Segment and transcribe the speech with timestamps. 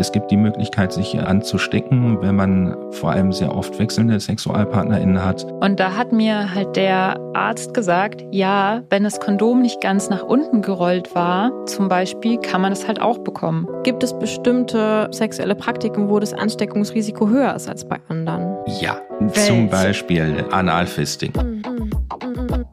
[0.00, 5.44] Es gibt die Möglichkeit, sich anzustecken, wenn man vor allem sehr oft wechselnde SexualpartnerInnen hat.
[5.60, 10.22] Und da hat mir halt der Arzt gesagt, ja, wenn das Kondom nicht ganz nach
[10.22, 13.66] unten gerollt war, zum Beispiel, kann man es halt auch bekommen.
[13.82, 18.56] Gibt es bestimmte sexuelle Praktiken, wo das Ansteckungsrisiko höher ist als bei anderen?
[18.80, 19.34] Ja, Welt.
[19.34, 21.32] zum Beispiel Analfisting.
[21.36, 21.62] Mhm.
[22.18, 22.67] Geliebte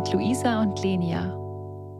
[0.00, 1.36] mit Luisa und Lenia.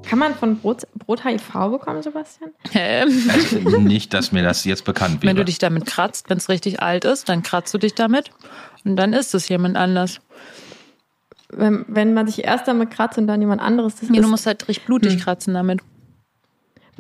[0.09, 2.51] Kann man von Brot, Brot HIV bekommen, Sebastian?
[2.73, 3.31] Ähm.
[3.31, 5.31] Also nicht, dass mir das jetzt bekannt wäre.
[5.31, 8.31] Wenn du dich damit kratzt, wenn es richtig alt ist, dann kratzt du dich damit
[8.85, 10.21] und dann ist es jemand anders.
[11.51, 14.23] Wenn, wenn man sich erst damit kratzt und dann jemand anderes, das ja, ist.
[14.23, 15.21] Du musst halt richtig blutig hm.
[15.21, 15.81] kratzen damit.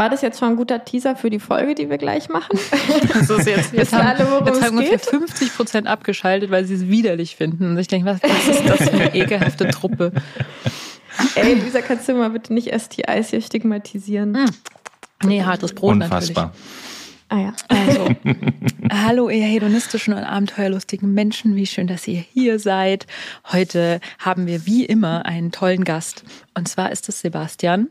[0.00, 2.58] War das jetzt schon ein guter Teaser für die Folge, die wir gleich machen?
[3.12, 6.88] Das ist jetzt, jetzt haben, alle, jetzt haben ungefähr 50 Prozent abgeschaltet, weil sie es
[6.88, 7.70] widerlich finden.
[7.70, 10.12] Und ich denke, was, was ist das für eine ekelhafte Truppe?
[11.34, 14.32] Ey, Lisa, kannst du mal bitte nicht STIs hier stigmatisieren?
[14.32, 15.26] Mm.
[15.26, 16.46] Nee, hartes Brot Unfassbar.
[16.46, 16.90] natürlich.
[17.28, 18.08] Ah ja, also.
[18.90, 21.54] Hallo, ihr hedonistischen und abenteuerlustigen Menschen.
[21.54, 23.06] Wie schön, dass ihr hier seid.
[23.52, 26.24] Heute haben wir wie immer einen tollen Gast.
[26.54, 27.88] Und zwar ist es Sebastian.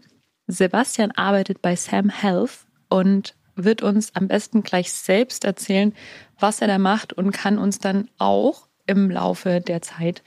[0.47, 5.93] Sebastian arbeitet bei Sam Health und wird uns am besten gleich selbst erzählen,
[6.37, 10.23] was er da macht und kann uns dann auch im Laufe der Zeit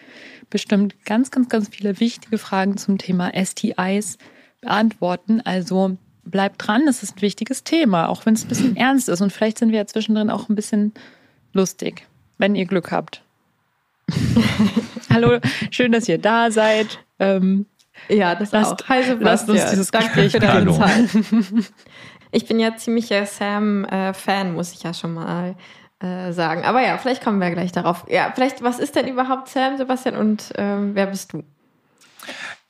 [0.53, 4.19] bestimmt ganz, ganz, ganz viele wichtige Fragen zum Thema STIs
[4.61, 5.41] beantworten.
[5.41, 9.21] Also bleibt dran, es ist ein wichtiges Thema, auch wenn es ein bisschen ernst ist.
[9.23, 10.93] Und vielleicht sind wir ja zwischendrin auch ein bisschen
[11.55, 12.07] lustig,
[12.39, 13.23] wenn ihr Glück habt.
[15.11, 16.99] Hallo, schön, dass ihr da seid.
[17.19, 17.67] Ähm,
[18.09, 18.89] ja, das lasst, auch.
[18.89, 21.09] Hi lasst uns dieses Danke Gespräch für deine Zeit.
[22.35, 25.55] Ich bin ja ziemlicher Sam-Fan, muss ich ja schon mal
[26.03, 26.65] äh, sagen.
[26.65, 28.05] Aber ja, vielleicht kommen wir gleich darauf.
[28.09, 31.43] Ja, vielleicht, was ist denn überhaupt Sam, Sebastian, und ähm, wer bist du?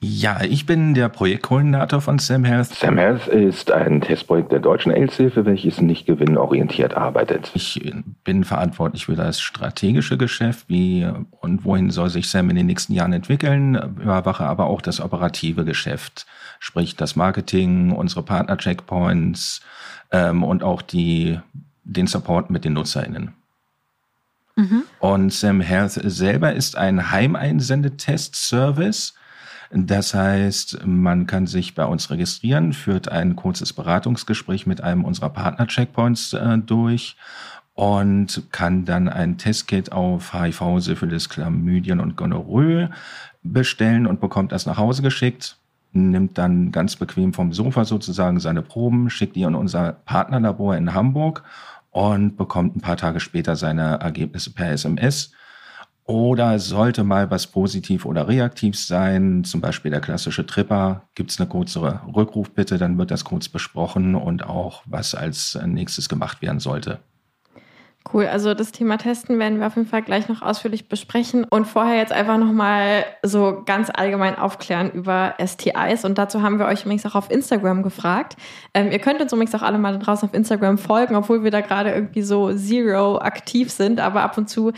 [0.04, 2.74] Ja, ich bin der Projektkoordinator von Sam Health.
[2.74, 7.52] Sam Health ist ein Testprojekt der Deutschen AIDS-Hilfe, welches nicht gewinnorientiert arbeitet.
[7.54, 7.80] Ich
[8.24, 11.08] bin verantwortlich für das strategische Geschäft, wie
[11.38, 15.64] und wohin soll sich Sam in den nächsten Jahren entwickeln, überwache aber auch das operative
[15.64, 16.26] Geschäft,
[16.58, 19.60] sprich das Marketing, unsere Partner-Checkpoints
[20.10, 21.38] ähm, und auch die,
[21.84, 23.32] den Support mit den NutzerInnen.
[24.56, 24.82] Mhm.
[24.98, 29.14] Und Sam Health selber ist ein Heimeinsendetest-Service
[29.74, 35.30] das heißt, man kann sich bei uns registrieren, führt ein kurzes Beratungsgespräch mit einem unserer
[35.30, 37.16] Partner-Checkpoints äh, durch
[37.72, 42.90] und kann dann ein Testkit auf HIV, Syphilis, Chlamydien und Gonorrhoe
[43.42, 45.56] bestellen und bekommt das nach Hause geschickt,
[45.92, 50.94] nimmt dann ganz bequem vom Sofa sozusagen seine Proben, schickt die in unser Partnerlabor in
[50.94, 51.44] Hamburg
[51.90, 55.32] und bekommt ein paar Tage später seine Ergebnisse per SMS
[56.04, 61.38] oder sollte mal was positiv oder reaktiv sein, zum Beispiel der klassische Tripper, gibt es
[61.38, 66.58] eine kurze Rückrufbitte, dann wird das kurz besprochen und auch, was als nächstes gemacht werden
[66.58, 66.98] sollte.
[68.12, 71.66] Cool, also das Thema Testen werden wir auf jeden Fall gleich noch ausführlich besprechen und
[71.66, 76.82] vorher jetzt einfach nochmal so ganz allgemein aufklären über STIs und dazu haben wir euch
[76.82, 78.36] übrigens auch auf Instagram gefragt.
[78.74, 81.60] Ähm, ihr könnt uns übrigens auch alle mal draußen auf Instagram folgen, obwohl wir da
[81.60, 84.72] gerade irgendwie so zero aktiv sind, aber ab und zu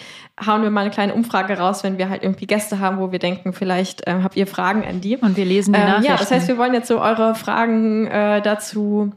[0.45, 3.19] hauen wir mal eine kleine Umfrage raus, wenn wir halt irgendwie Gäste haben, wo wir
[3.19, 5.17] denken, vielleicht ähm, habt ihr Fragen an die.
[5.17, 6.11] Und wir lesen die ähm, Nachrichten.
[6.11, 9.13] Ja, das heißt, wir wollen jetzt so eure Fragen äh, dazu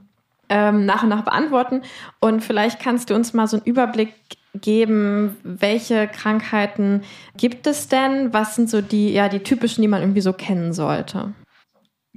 [0.50, 1.82] ähm, nach und nach beantworten.
[2.20, 4.14] Und vielleicht kannst du uns mal so einen Überblick
[4.54, 7.02] geben, welche Krankheiten
[7.38, 8.34] gibt es denn?
[8.34, 11.34] Was sind so die, ja, die typischen, die man irgendwie so kennen sollte?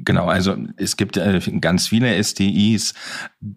[0.03, 2.95] Genau, also es gibt äh, ganz viele STIs.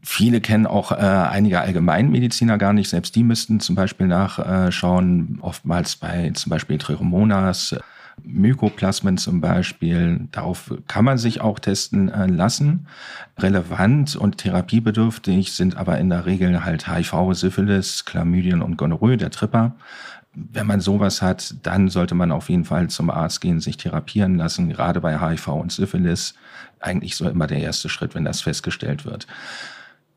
[0.03, 2.89] Viele kennen auch äh, einige Allgemeinmediziner gar nicht.
[2.89, 7.77] Selbst die müssten zum Beispiel nachschauen, oftmals bei zum Beispiel Trichomonas,
[8.23, 10.27] Mykoplasmen zum Beispiel.
[10.31, 12.87] Darauf kann man sich auch testen äh, lassen.
[13.37, 19.31] Relevant und therapiebedürftig sind aber in der Regel halt HIV, Syphilis, Chlamydien und Gonorrhoe, der
[19.31, 19.75] Tripper.
[20.35, 24.35] Wenn man sowas hat, dann sollte man auf jeden Fall zum Arzt gehen, sich therapieren
[24.35, 26.33] lassen, gerade bei HIV und Syphilis.
[26.79, 29.27] Eigentlich so immer der erste Schritt, wenn das festgestellt wird.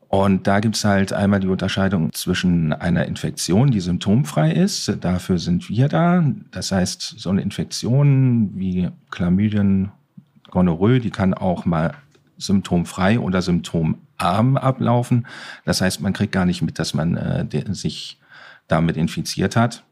[0.09, 4.97] Und da gibt's halt einmal die Unterscheidung zwischen einer Infektion, die symptomfrei ist.
[5.01, 6.23] Dafür sind wir da.
[6.51, 9.91] Das heißt, so eine Infektion wie Chlamydien,
[10.49, 11.93] Gonorrhoe, die kann auch mal
[12.37, 15.27] symptomfrei oder symptomarm ablaufen.
[15.65, 18.19] Das heißt, man kriegt gar nicht mit, dass man äh, sich
[18.67, 19.83] damit infiziert hat.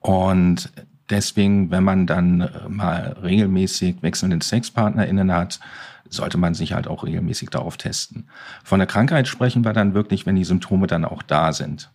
[0.00, 0.70] Und
[1.10, 5.60] deswegen, wenn man dann äh, mal regelmäßig wechselnde SexpartnerInnen hat,
[6.08, 8.28] sollte man sich halt auch regelmäßig darauf testen.
[8.64, 11.90] Von der Krankheit sprechen wir dann wirklich, wenn die Symptome dann auch da sind.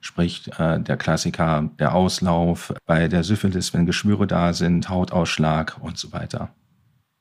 [0.00, 5.96] Sprich, äh, der Klassiker, der Auslauf, bei der Syphilis, wenn Geschwüre da sind, Hautausschlag und
[5.98, 6.50] so weiter.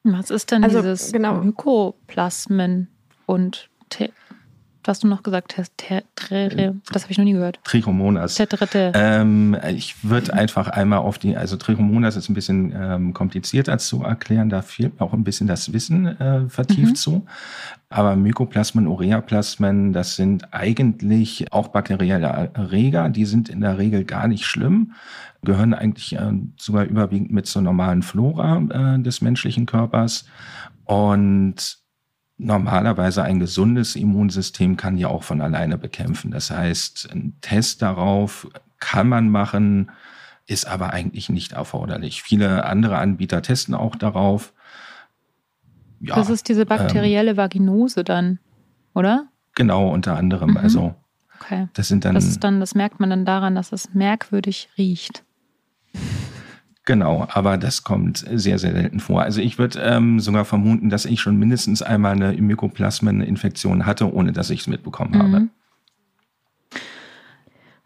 [0.04, 1.36] Was ist denn Also, dieses genau.
[1.36, 2.88] Mykoplasmen
[3.28, 3.70] und
[4.84, 7.60] was du noch gesagt hast, Te Tre das habe ich noch nie gehört.
[7.64, 8.36] Trichomonas.
[8.94, 14.04] Ähm, ich würde einfach einmal auf die, also Trichomonas ist ein bisschen ähm, komplizierter zu
[14.04, 16.96] erklären, da fehlt mir auch ein bisschen das Wissen äh, vertieft Mhm.
[16.96, 17.26] zu.
[17.90, 24.28] Aber Mykoplasmen, Ureaplasmen, das sind eigentlich auch bakterielle Erreger, die sind in der Regel gar
[24.30, 24.94] nicht schlimm,
[25.44, 30.26] gehören eigentlich äh, sogar überwiegend mit zur normalen Flora äh, des menschlichen Körpers.
[30.86, 31.81] Und
[32.42, 36.32] normalerweise ein gesundes Immunsystem kann ja auch von alleine bekämpfen.
[36.32, 38.48] Das heißt, ein Test darauf
[38.80, 39.92] kann man machen,
[40.48, 42.24] ist aber eigentlich nicht erforderlich.
[42.24, 44.54] Viele andere Anbieter testen auch darauf.
[46.00, 48.40] Ja, das ist diese bakterielle Vaginose dann,
[48.94, 49.28] oder?
[49.54, 50.52] genau unter anderem.
[50.52, 50.58] Mhm.
[50.58, 50.96] Also
[51.42, 51.68] Okay.
[51.74, 55.24] das sind dann Das ist dann, das merkt man dann daran, dass es merkwürdig riecht.
[56.86, 59.22] Genau, aber das kommt sehr, sehr selten vor.
[59.22, 64.32] Also ich würde ähm, sogar vermuten, dass ich schon mindestens einmal eine Mykoplasmeninfektion hatte, ohne
[64.32, 65.40] dass ich es mitbekommen habe.
[65.42, 65.50] Mhm.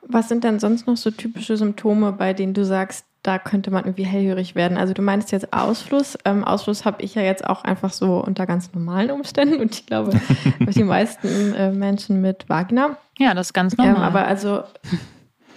[0.07, 3.86] Was sind denn sonst noch so typische Symptome, bei denen du sagst, da könnte man
[3.86, 4.77] irgendwie hellhörig werden?
[4.77, 6.15] Also du meinst jetzt Ausfluss.
[6.25, 9.88] Ähm, Ausfluss habe ich ja jetzt auch einfach so unter ganz normalen Umständen und ich
[9.88, 10.19] glaube,
[10.59, 12.98] die meisten äh, Menschen mit Vagina.
[13.18, 13.95] Ja, das ist ganz normal.
[13.95, 14.63] Ähm, aber also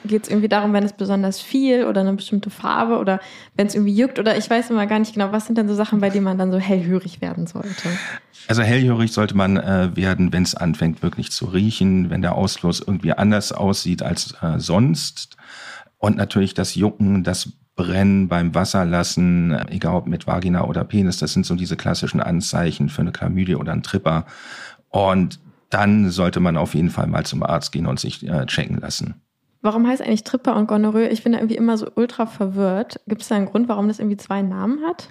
[0.09, 3.21] geht es irgendwie darum, wenn es besonders viel oder eine bestimmte Farbe oder
[3.55, 5.75] wenn es irgendwie juckt oder ich weiß immer gar nicht genau, was sind denn so
[5.75, 7.89] Sachen, bei denen man dann so hellhörig werden sollte?
[8.49, 12.81] Also hellhörig sollte man äh, werden, wenn es anfängt wirklich zu riechen, wenn der Ausfluss
[12.81, 15.37] irgendwie anders aussieht als äh, sonst.
[15.99, 21.33] Und natürlich das Jucken, das Brennen beim Wasserlassen, egal ob mit Vagina oder Penis, das
[21.33, 24.27] sind so diese klassischen Anzeichen für eine Chlamydie oder einen Tripper.
[24.89, 25.39] Und
[25.71, 29.23] dann sollte man auf jeden Fall mal zum Arzt gehen und sich äh, checken lassen.
[29.69, 31.09] Warum heißt eigentlich Tripper und Gonorrhoe?
[31.09, 33.01] Ich bin da irgendwie immer so ultra verwirrt.
[33.07, 35.09] Gibt es da einen Grund, warum das irgendwie zwei Namen hat?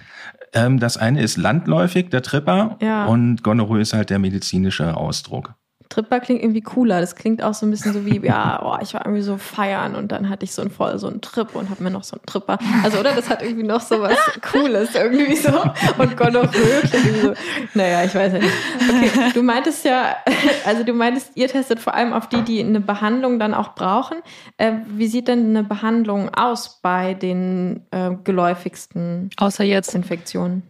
[0.52, 3.06] Ähm, das eine ist landläufig, der Tripper, Ja.
[3.06, 5.54] und Gonorrhoe ist halt der medizinische Ausdruck.
[5.88, 7.00] Tripper klingt irgendwie cooler.
[7.00, 9.94] Das klingt auch so ein bisschen so wie, ja, oh, ich war irgendwie so feiern
[9.94, 12.16] und dann hatte ich so einen voll so einen Trip und hab mir noch so
[12.16, 12.58] einen Tripper.
[12.82, 13.14] Also, oder?
[13.14, 14.16] Das hat irgendwie noch so was
[14.52, 15.50] Cooles irgendwie so.
[15.98, 17.34] Und Gonorrhoe klingt irgendwie so.
[17.74, 18.52] Naja, ich weiß ja nicht.
[18.88, 20.16] Okay, du meintest ja,
[20.64, 24.18] also du meintest, ihr testet vor allem auf die, die eine Behandlung dann auch brauchen.
[24.56, 29.94] Äh, wie sieht denn eine Behandlung aus bei den äh, geläufigsten Außer jetzt.
[29.94, 30.62] Infektionen?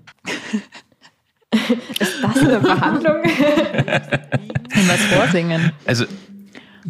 [1.98, 3.22] Ist das eine Behandlung?
[4.86, 5.72] Was vorsingen.
[5.86, 6.04] Also,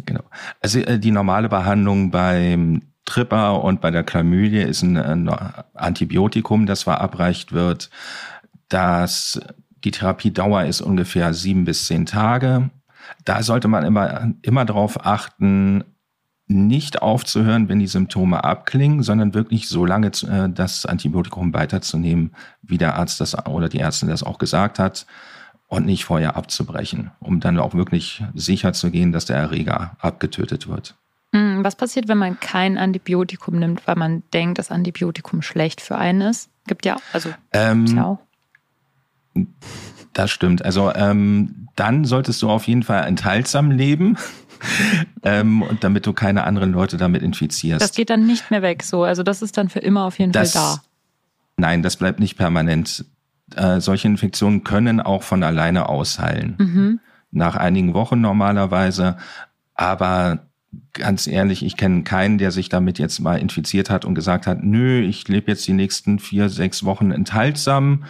[0.05, 0.23] genau.
[0.61, 5.29] Also äh, die normale Behandlung beim Tripper und bei der Chlamydie ist ein
[5.73, 7.89] Antibiotikum, das verabreicht wird.
[8.67, 9.39] Das,
[9.83, 12.69] die Therapiedauer ist ungefähr sieben bis zehn Tage.
[13.25, 15.83] Da sollte man immer, immer darauf achten,
[16.49, 22.31] nicht aufzuhören, wenn die Symptome abklingen, sondern wirklich so lange äh, das Antibiotikum weiterzunehmen,
[22.63, 25.05] wie der Arzt das oder die Ärztin das auch gesagt hat
[25.67, 30.67] und nicht vorher abzubrechen, um dann auch wirklich sicher zu gehen, dass der Erreger abgetötet
[30.67, 30.95] wird.
[31.33, 35.97] Hm, Was passiert, wenn man kein Antibiotikum nimmt, weil man denkt, dass Antibiotikum schlecht für
[35.99, 36.49] einen ist?
[36.65, 38.19] Gibt ja, also Ähm, ja auch.
[40.13, 40.65] Das stimmt.
[40.65, 44.17] Also ähm, dann solltest du auf jeden Fall enthaltsam leben,
[45.23, 47.81] ähm, und damit du keine anderen Leute damit infizierst.
[47.81, 48.83] Das geht dann nicht mehr weg.
[48.83, 50.83] So, also das ist dann für immer auf jeden Das- Fall da.
[51.57, 53.05] Nein, das bleibt nicht permanent.
[53.55, 56.55] Äh, solche Infektionen können auch von alleine ausheilen.
[56.57, 56.99] Mhm.
[57.31, 59.17] Nach einigen Wochen normalerweise.
[59.75, 60.45] Aber
[60.93, 64.63] ganz ehrlich, ich kenne keinen, der sich damit jetzt mal infiziert hat und gesagt hat,
[64.63, 68.05] nö, ich lebe jetzt die nächsten vier, sechs Wochen enthaltsam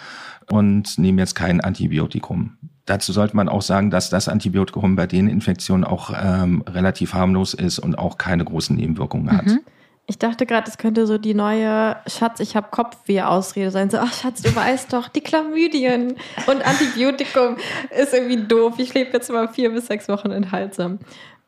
[0.51, 2.58] und nehme jetzt kein Antibiotikum.
[2.89, 7.53] Dazu sollte man auch sagen, dass das Antibiotikum bei den Infektionen auch ähm, relativ harmlos
[7.53, 9.46] ist und auch keine großen Nebenwirkungen hat.
[9.46, 9.60] Mhm.
[10.08, 13.91] Ich dachte gerade, es könnte so die neue Schatz, ich habe Kopfweh-Ausrede sein.
[13.91, 16.15] So, ach Schatz, du weißt doch, die Chlamydien
[16.48, 17.58] und Antibiotikum
[17.96, 18.74] ist irgendwie doof.
[18.79, 20.98] Ich lebe jetzt mal vier bis sechs Wochen enthaltsam.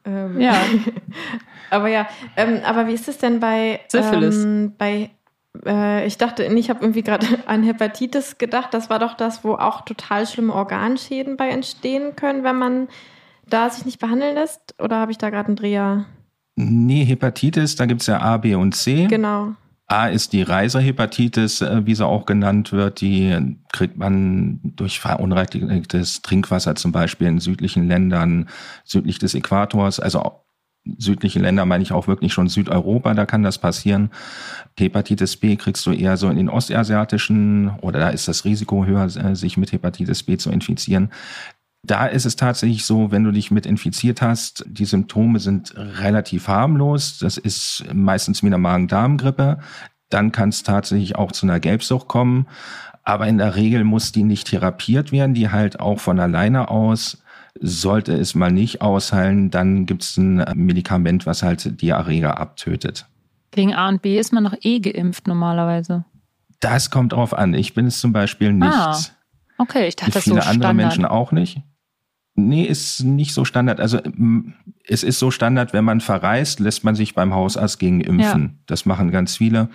[0.05, 0.61] Ähm, Ja.
[1.71, 2.07] aber ja,
[2.37, 4.43] ähm, aber wie ist es denn bei Syphilis.
[4.43, 5.09] Ähm, bei
[5.65, 8.73] äh, ich dachte, ich habe irgendwie gerade an Hepatitis gedacht.
[8.73, 12.87] Das war doch das, wo auch total schlimme Organschäden bei entstehen können, wenn man
[13.47, 14.75] da sich nicht behandeln lässt.
[14.79, 16.05] Oder habe ich da gerade einen Dreher?
[16.55, 19.07] Nee, Hepatitis, da gibt's ja A, B und C.
[19.07, 19.53] Genau.
[19.87, 23.01] A ist die Reiserhepatitis, äh, wie sie auch genannt wird.
[23.01, 28.47] Die kriegt man durch verunreinigtes Trinkwasser zum Beispiel in südlichen Ländern,
[28.85, 29.99] südlich des Äquators.
[29.99, 30.41] Also auch
[30.97, 34.09] südliche Länder meine ich auch wirklich schon Südeuropa, da kann das passieren.
[34.77, 39.05] Hepatitis B kriegst du eher so in den ostasiatischen oder da ist das Risiko höher,
[39.05, 41.11] äh, sich mit Hepatitis B zu infizieren.
[41.83, 46.47] Da ist es tatsächlich so, wenn du dich mit infiziert hast, die Symptome sind relativ
[46.47, 47.17] harmlos.
[47.17, 49.59] Das ist meistens wie eine Magen-Darm-Grippe.
[50.09, 52.47] Dann kann es tatsächlich auch zu einer Gelbsucht kommen.
[53.03, 57.23] Aber in der Regel muss die nicht therapiert werden, die halt auch von alleine aus.
[57.59, 63.07] Sollte es mal nicht ausheilen, dann gibt es ein Medikament, was halt die Erreger abtötet.
[63.51, 66.05] Gegen A und B ist man noch eh geimpft normalerweise.
[66.61, 67.53] Das kommt drauf an.
[67.53, 68.71] Ich bin es zum Beispiel nicht.
[68.71, 68.97] Ah,
[69.57, 70.75] okay, ich dachte, das viele so andere Standard.
[70.75, 71.61] Menschen auch nicht.
[72.35, 73.81] Nee, ist nicht so Standard.
[73.81, 73.99] Also
[74.87, 78.41] es ist so Standard, wenn man verreist, lässt man sich beim Hausarzt gegen impfen.
[78.43, 78.49] Ja.
[78.67, 79.69] Das machen ganz viele.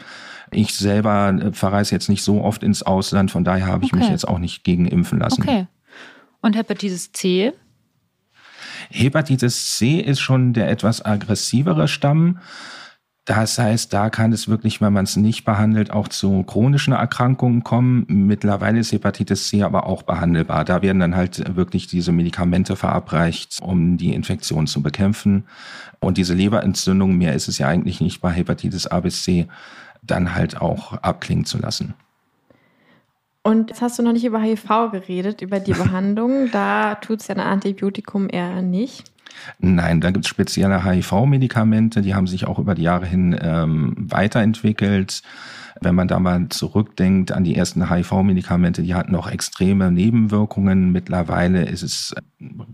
[0.52, 4.00] Ich selber äh, verreise jetzt nicht so oft ins Ausland, von daher habe ich okay.
[4.00, 5.42] mich jetzt auch nicht gegen impfen lassen.
[5.42, 5.66] Okay.
[6.40, 7.52] Und Hepatitis C?
[8.90, 12.38] Hepatitis C ist schon der etwas aggressivere Stamm.
[13.26, 17.64] Das heißt, da kann es wirklich, wenn man es nicht behandelt, auch zu chronischen Erkrankungen
[17.64, 18.06] kommen.
[18.08, 20.64] Mittlerweile ist Hepatitis C aber auch behandelbar.
[20.64, 25.44] Da werden dann halt wirklich diese Medikamente verabreicht, um die Infektion zu bekämpfen.
[25.98, 29.48] Und diese Leberentzündung, mehr ist es ja eigentlich nicht bei Hepatitis A bis C,
[30.02, 31.94] dann halt auch abklingen zu lassen.
[33.46, 36.50] Und jetzt hast du noch nicht über HIV geredet, über die Behandlung.
[36.50, 39.12] da tut es ja ein Antibiotikum eher nicht.
[39.60, 43.94] Nein, da gibt es spezielle HIV-Medikamente, die haben sich auch über die Jahre hin ähm,
[43.96, 45.22] weiterentwickelt.
[45.80, 50.90] Wenn man da mal zurückdenkt an die ersten HIV-Medikamente, die hatten auch extreme Nebenwirkungen.
[50.90, 52.14] Mittlerweile ist es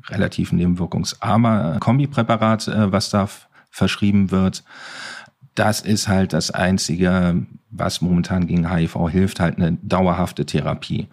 [0.08, 3.28] relativ nebenwirkungsarmer Kombipräparat, äh, was da
[3.70, 4.64] verschrieben wird.
[5.54, 11.08] Das ist halt das Einzige, was momentan gegen HIV hilft, halt eine dauerhafte Therapie.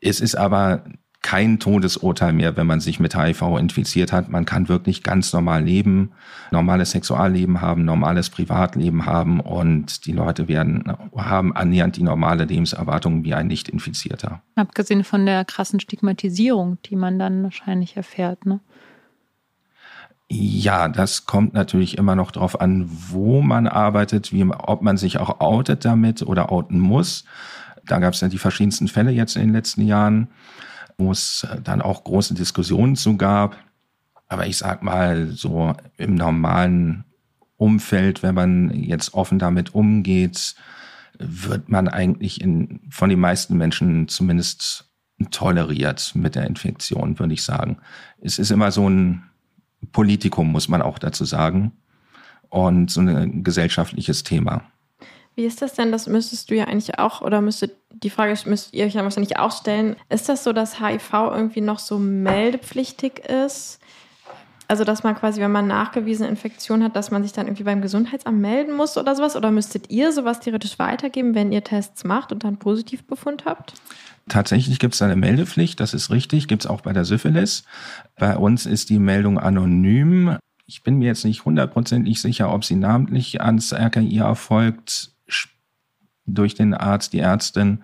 [0.00, 0.84] Es ist aber
[1.20, 4.28] kein Todesurteil mehr, wenn man sich mit HIV infiziert hat.
[4.28, 6.12] Man kann wirklich ganz normal leben,
[6.52, 10.84] normales Sexualleben haben, normales Privatleben haben und die Leute werden
[11.16, 14.42] haben annähernd die normale Lebenserwartung wie ein Nicht-Infizierter.
[14.54, 18.60] Abgesehen von der krassen Stigmatisierung, die man dann wahrscheinlich erfährt, ne?
[20.30, 25.18] Ja, das kommt natürlich immer noch darauf an, wo man arbeitet, wie, ob man sich
[25.18, 27.24] auch outet damit oder outen muss.
[27.86, 30.28] Da gab es ja die verschiedensten Fälle jetzt in den letzten Jahren
[30.98, 33.56] wo es dann auch große Diskussionen zu gab.
[34.26, 37.04] Aber ich sag mal, so im normalen
[37.56, 40.54] Umfeld, wenn man jetzt offen damit umgeht,
[41.18, 44.92] wird man eigentlich in, von den meisten Menschen zumindest
[45.30, 47.78] toleriert mit der Infektion, würde ich sagen.
[48.20, 49.27] Es ist immer so ein
[49.92, 51.72] Politikum, muss man auch dazu sagen,
[52.50, 54.62] und so ein gesellschaftliches Thema.
[55.34, 55.92] Wie ist das denn?
[55.92, 59.38] Das müsstest du ja eigentlich auch, oder müsstet, die Frage müsst ihr euch ja wahrscheinlich
[59.38, 59.96] auch stellen.
[60.08, 63.78] Ist das so, dass HIV irgendwie noch so meldepflichtig ist?
[64.66, 67.80] Also, dass man quasi, wenn man nachgewiesene Infektion hat, dass man sich dann irgendwie beim
[67.80, 69.36] Gesundheitsamt melden muss oder sowas?
[69.36, 73.74] Oder müsstet ihr sowas theoretisch weitergeben, wenn ihr Tests macht und dann Positivbefund habt?
[74.28, 77.64] Tatsächlich gibt es eine Meldepflicht, das ist richtig, gibt es auch bei der Syphilis.
[78.16, 80.38] Bei uns ist die Meldung anonym.
[80.66, 85.12] Ich bin mir jetzt nicht hundertprozentig sicher, ob sie namentlich ans RKI erfolgt
[86.26, 87.82] durch den Arzt, die Ärztin.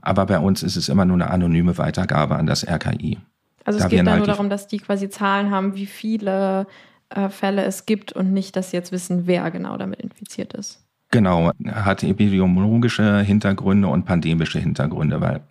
[0.00, 3.18] Aber bei uns ist es immer nur eine anonyme Weitergabe an das RKI.
[3.64, 6.66] Also es da geht dann halt nur darum, dass die quasi Zahlen haben, wie viele
[7.10, 10.80] äh, Fälle es gibt und nicht, dass sie jetzt wissen, wer genau damit infiziert ist.
[11.10, 15.42] Genau, hat epidemiologische Hintergründe und pandemische Hintergründe, weil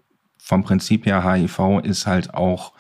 [0.43, 2.74] vom Prinzip her HIV ist halt auch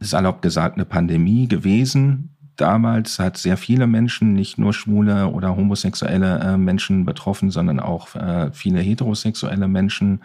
[0.00, 6.40] salopp gesagt eine Pandemie gewesen, damals hat sehr viele Menschen, nicht nur schwule oder homosexuelle
[6.40, 10.22] äh, Menschen betroffen, sondern auch äh, viele heterosexuelle Menschen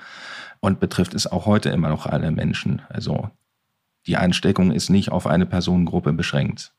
[0.59, 2.81] und betrifft es auch heute immer noch alle Menschen.
[2.89, 3.29] Also
[4.07, 6.73] die Ansteckung ist nicht auf eine Personengruppe beschränkt.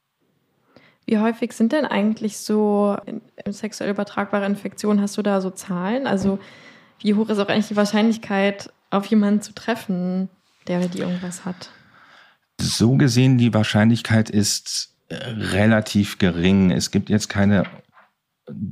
[1.07, 2.97] Wie häufig sind denn eigentlich so
[3.47, 5.01] sexuell übertragbare Infektionen?
[5.01, 6.07] Hast du da so Zahlen?
[6.07, 6.39] Also
[6.99, 10.29] wie hoch ist auch eigentlich die Wahrscheinlichkeit, auf jemanden zu treffen,
[10.67, 11.71] der oder die irgendwas hat?
[12.61, 16.71] So gesehen, die Wahrscheinlichkeit ist relativ gering.
[16.71, 17.65] Es gibt jetzt keine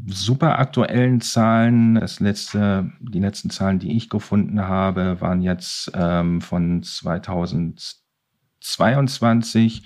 [0.07, 1.97] super aktuellen Zahlen.
[1.97, 9.83] Das letzte, die letzten Zahlen, die ich gefunden habe, waren jetzt ähm, von 2022.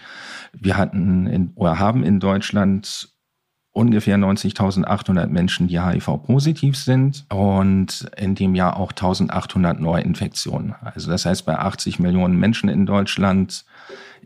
[0.53, 3.12] Wir hatten in, oder haben in Deutschland
[3.73, 10.75] ungefähr 90.800 Menschen, die HIV-positiv sind und in dem Jahr auch 1.800 Neuinfektionen.
[10.83, 13.65] Also das heißt, bei 80 Millionen Menschen in Deutschland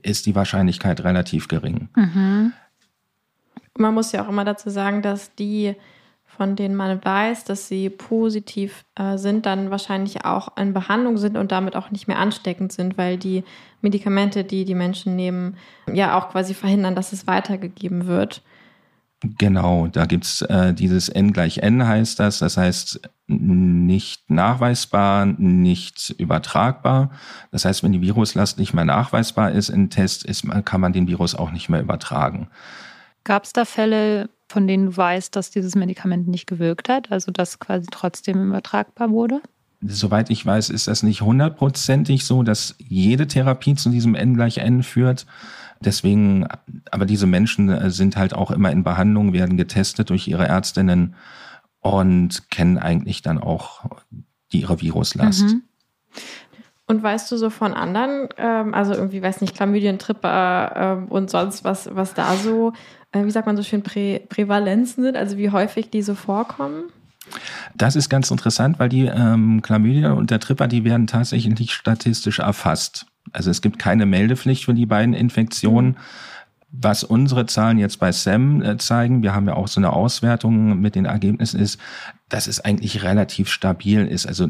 [0.02, 1.88] ist die Wahrscheinlichkeit relativ gering.
[1.94, 2.52] Mhm.
[3.78, 5.76] Man muss ja auch immer dazu sagen, dass die,
[6.24, 11.36] von denen man weiß, dass sie positiv äh, sind, dann wahrscheinlich auch in Behandlung sind
[11.36, 13.44] und damit auch nicht mehr ansteckend sind, weil die
[13.80, 15.56] Medikamente, die die Menschen nehmen,
[15.92, 18.42] ja auch quasi verhindern, dass es weitergegeben wird.
[19.38, 22.38] Genau, da gibt's äh, dieses N gleich N heißt das.
[22.38, 27.10] Das heißt, nicht nachweisbar, nicht übertragbar.
[27.50, 31.08] Das heißt, wenn die Viruslast nicht mehr nachweisbar ist in Test, ist, kann man den
[31.08, 32.48] Virus auch nicht mehr übertragen.
[33.24, 37.32] Gab es da Fälle, von denen du weißt, dass dieses Medikament nicht gewirkt hat, also
[37.32, 39.40] dass quasi trotzdem übertragbar wurde?
[39.82, 44.58] Soweit ich weiß, ist das nicht hundertprozentig so, dass jede Therapie zu diesem N gleich
[44.58, 45.26] N führt.
[45.80, 46.46] Deswegen,
[46.90, 51.14] aber diese Menschen äh, sind halt auch immer in Behandlung, werden getestet durch ihre Ärztinnen
[51.80, 53.84] und kennen eigentlich dann auch
[54.52, 55.42] die, ihre Viruslast.
[55.42, 55.62] Mhm.
[56.88, 61.30] Und weißt du so von anderen, ähm, also irgendwie, weiß nicht, Chlamydien, Tripper ähm, und
[61.30, 62.72] sonst was, was da so,
[63.10, 66.84] äh, wie sagt man so schön, Prä Prävalenzen sind, also wie häufig die so vorkommen?
[67.74, 72.38] Das ist ganz interessant, weil die ähm, Chlamydien und der Tripper, die werden tatsächlich statistisch
[72.38, 73.06] erfasst.
[73.32, 75.96] Also es gibt keine Meldepflicht für die beiden Infektionen.
[76.70, 80.80] Was unsere Zahlen jetzt bei SAM äh, zeigen, wir haben ja auch so eine Auswertung
[80.80, 81.80] mit den Ergebnissen, ist,
[82.28, 84.26] dass es eigentlich relativ stabil ist.
[84.26, 84.48] Also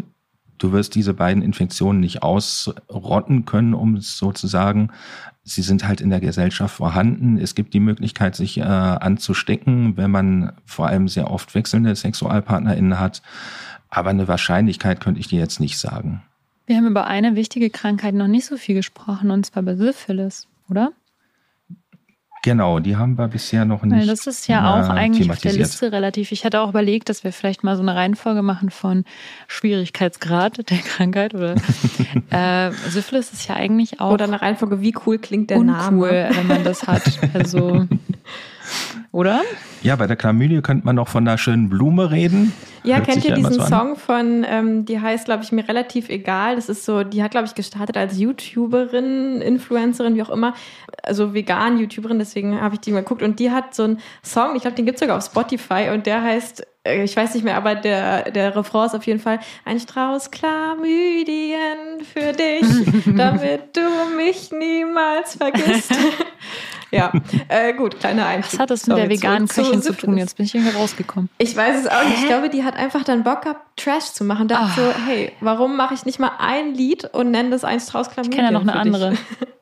[0.58, 4.90] du wirst diese beiden Infektionen nicht ausrotten können, um es so zu sagen.
[5.44, 7.38] Sie sind halt in der Gesellschaft vorhanden.
[7.38, 12.98] Es gibt die Möglichkeit, sich äh, anzustecken, wenn man vor allem sehr oft wechselnde SexualpartnerInnen
[12.98, 13.22] hat.
[13.88, 16.22] Aber eine Wahrscheinlichkeit könnte ich dir jetzt nicht sagen.
[16.66, 20.48] Wir haben über eine wichtige Krankheit noch nicht so viel gesprochen, und zwar bei Syphilis,
[20.68, 20.92] oder?
[22.47, 23.99] Genau, die haben wir bisher noch nicht.
[23.99, 26.31] Weil das ist ja auch eigentlich auf der Liste relativ.
[26.31, 29.03] Ich hatte auch überlegt, dass wir vielleicht mal so eine Reihenfolge machen von
[29.49, 31.57] Schwierigkeitsgrad der Krankheit oder
[32.31, 34.12] äh, Syphilis ist ja eigentlich auch.
[34.12, 36.29] Oder eine Reihenfolge, wie cool klingt der uncool, Name.
[36.37, 37.03] wenn man das hat.
[37.35, 37.88] Also
[39.12, 39.40] oder?
[39.82, 42.52] Ja, bei der Chlamydie könnte man noch von einer schönen Blume reden.
[42.82, 45.66] Ja, Hört kennt ihr ja diesen so Song von, ähm, die heißt, glaube ich, mir
[45.66, 46.54] relativ egal.
[46.54, 50.54] Das ist so, die hat, glaube ich, gestartet als YouTuberin, Influencerin, wie auch immer.
[51.02, 53.23] Also vegan YouTuberin, deswegen habe ich die mal geguckt.
[53.23, 56.06] Und die hat so einen Song, ich glaube, den gibt es sogar auf Spotify und
[56.06, 59.40] der heißt äh, ich weiß nicht mehr, aber der, der Refrain ist auf jeden Fall
[59.64, 62.64] ein Strauß Chlamydien für dich,
[63.16, 65.92] damit du mich niemals vergisst.
[66.90, 67.12] ja,
[67.49, 68.55] äh, gut, kleine Einstieg.
[68.55, 70.16] Was hat das mit der veganen Köchin zu, tun?
[70.16, 71.28] Jetzt bin ich irgendwie rausgekommen.
[71.38, 72.21] Ich weiß es auch nicht.
[72.21, 74.49] Ich glaube, die hat einfach dann Bock gehabt, Trash zu machen.
[74.49, 74.83] Dachte oh.
[74.83, 78.30] so, hey, warum mache ich nicht mal ein Lied und nenne das ein Strauß Ich
[78.30, 79.15] kenne ja noch eine andere.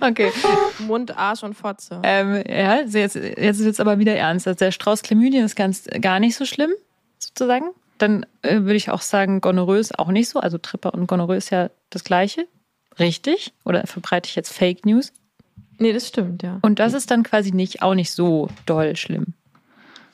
[0.00, 0.32] okay.
[0.78, 2.00] Mund, Arsch und Fotze.
[2.02, 4.46] Ähm, ja, jetzt, jetzt wird es aber wieder ernst.
[4.46, 6.70] Also der Strauß Chlamydien ist ganz, gar nicht so schlimm,
[7.18, 7.70] sozusagen.
[7.98, 10.40] Dann äh, würde ich auch sagen, Gonorrhoe ist auch nicht so.
[10.40, 12.46] Also Tripper und Gonorrhoe ist ja das Gleiche.
[13.00, 13.52] Richtig?
[13.64, 15.12] Oder verbreite ich jetzt Fake News?
[15.78, 16.58] Nee, das stimmt, ja.
[16.60, 19.34] Und das ist dann quasi nicht, auch nicht so doll schlimm.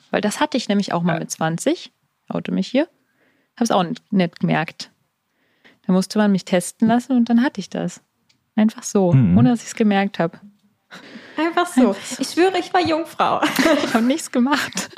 [0.09, 1.91] Weil das hatte ich nämlich auch mal mit 20.
[2.29, 2.87] Auto mich hier.
[3.57, 4.91] Hab's auch nicht, nicht gemerkt.
[5.85, 8.01] Da musste man mich testen lassen und dann hatte ich das.
[8.55, 9.37] Einfach so, mhm.
[9.37, 10.39] ohne dass ich es gemerkt habe.
[11.37, 11.95] Einfach so.
[12.17, 13.41] Ich schwöre, ich war Jungfrau.
[13.83, 14.89] Ich habe nichts gemacht.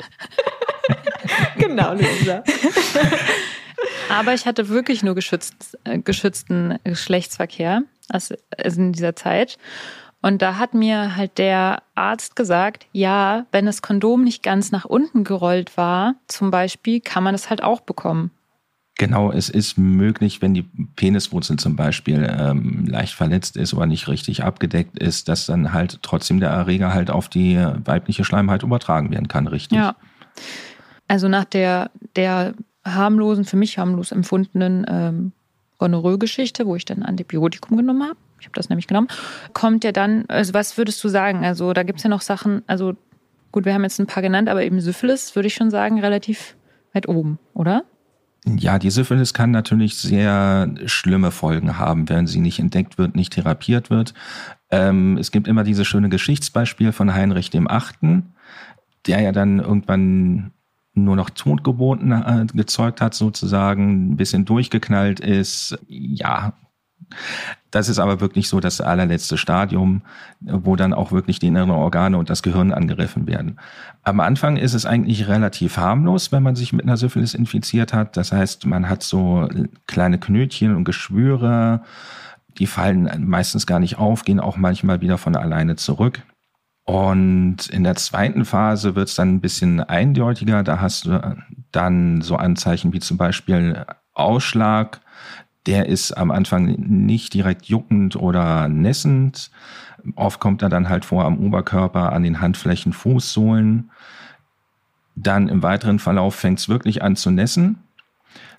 [1.58, 2.44] genau, Luisa.
[4.08, 9.56] Aber ich hatte wirklich nur geschützt, äh, geschützten Geschlechtsverkehr also in dieser Zeit.
[10.22, 14.84] Und da hat mir halt der Arzt gesagt, ja, wenn das Kondom nicht ganz nach
[14.84, 18.30] unten gerollt war, zum Beispiel, kann man es halt auch bekommen.
[18.98, 20.64] Genau, es ist möglich, wenn die
[20.94, 26.00] Peniswurzel zum Beispiel ähm, leicht verletzt ist oder nicht richtig abgedeckt ist, dass dann halt
[26.02, 29.78] trotzdem der Erreger halt auf die weibliche Schleimhaut übertragen werden kann, richtig?
[29.78, 29.96] Ja.
[31.08, 32.52] Also nach der, der
[32.84, 35.32] harmlosen, für mich harmlos empfundenen ähm,
[35.78, 39.08] Gonorrhoe-Geschichte, wo ich dann Antibiotikum genommen habe, ich habe das nämlich genommen,
[39.52, 41.44] kommt ja dann, also was würdest du sagen?
[41.44, 42.94] Also da gibt es ja noch Sachen, also
[43.52, 46.56] gut, wir haben jetzt ein paar genannt, aber eben Syphilis würde ich schon sagen, relativ
[46.92, 47.84] weit oben, oder?
[48.46, 53.34] Ja, die Syphilis kann natürlich sehr schlimme Folgen haben, wenn sie nicht entdeckt wird, nicht
[53.34, 54.14] therapiert wird.
[54.70, 58.32] Ähm, es gibt immer dieses schöne Geschichtsbeispiel von Heinrich dem Achten,
[59.06, 60.52] der ja dann irgendwann
[60.94, 65.78] nur noch Totgeburten äh, gezeugt hat, sozusagen, ein bisschen durchgeknallt ist.
[65.88, 66.54] Ja,
[67.70, 70.02] das ist aber wirklich so das allerletzte Stadium,
[70.40, 73.58] wo dann auch wirklich die inneren Organe und das Gehirn angegriffen werden.
[74.02, 78.16] Am Anfang ist es eigentlich relativ harmlos, wenn man sich mit einer Syphilis infiziert hat.
[78.16, 79.48] Das heißt, man hat so
[79.86, 81.82] kleine Knötchen und Geschwüre,
[82.58, 86.22] die fallen meistens gar nicht auf, gehen auch manchmal wieder von alleine zurück.
[86.90, 90.64] Und in der zweiten Phase wird es dann ein bisschen eindeutiger.
[90.64, 91.36] Da hast du
[91.70, 95.00] dann so Anzeichen wie zum Beispiel Ausschlag,
[95.66, 99.52] der ist am Anfang nicht direkt juckend oder nässend.
[100.16, 103.92] Oft kommt er dann halt vor am Oberkörper, an den Handflächen, Fußsohlen.
[105.14, 107.84] Dann im weiteren Verlauf fängt es wirklich an zu nässen.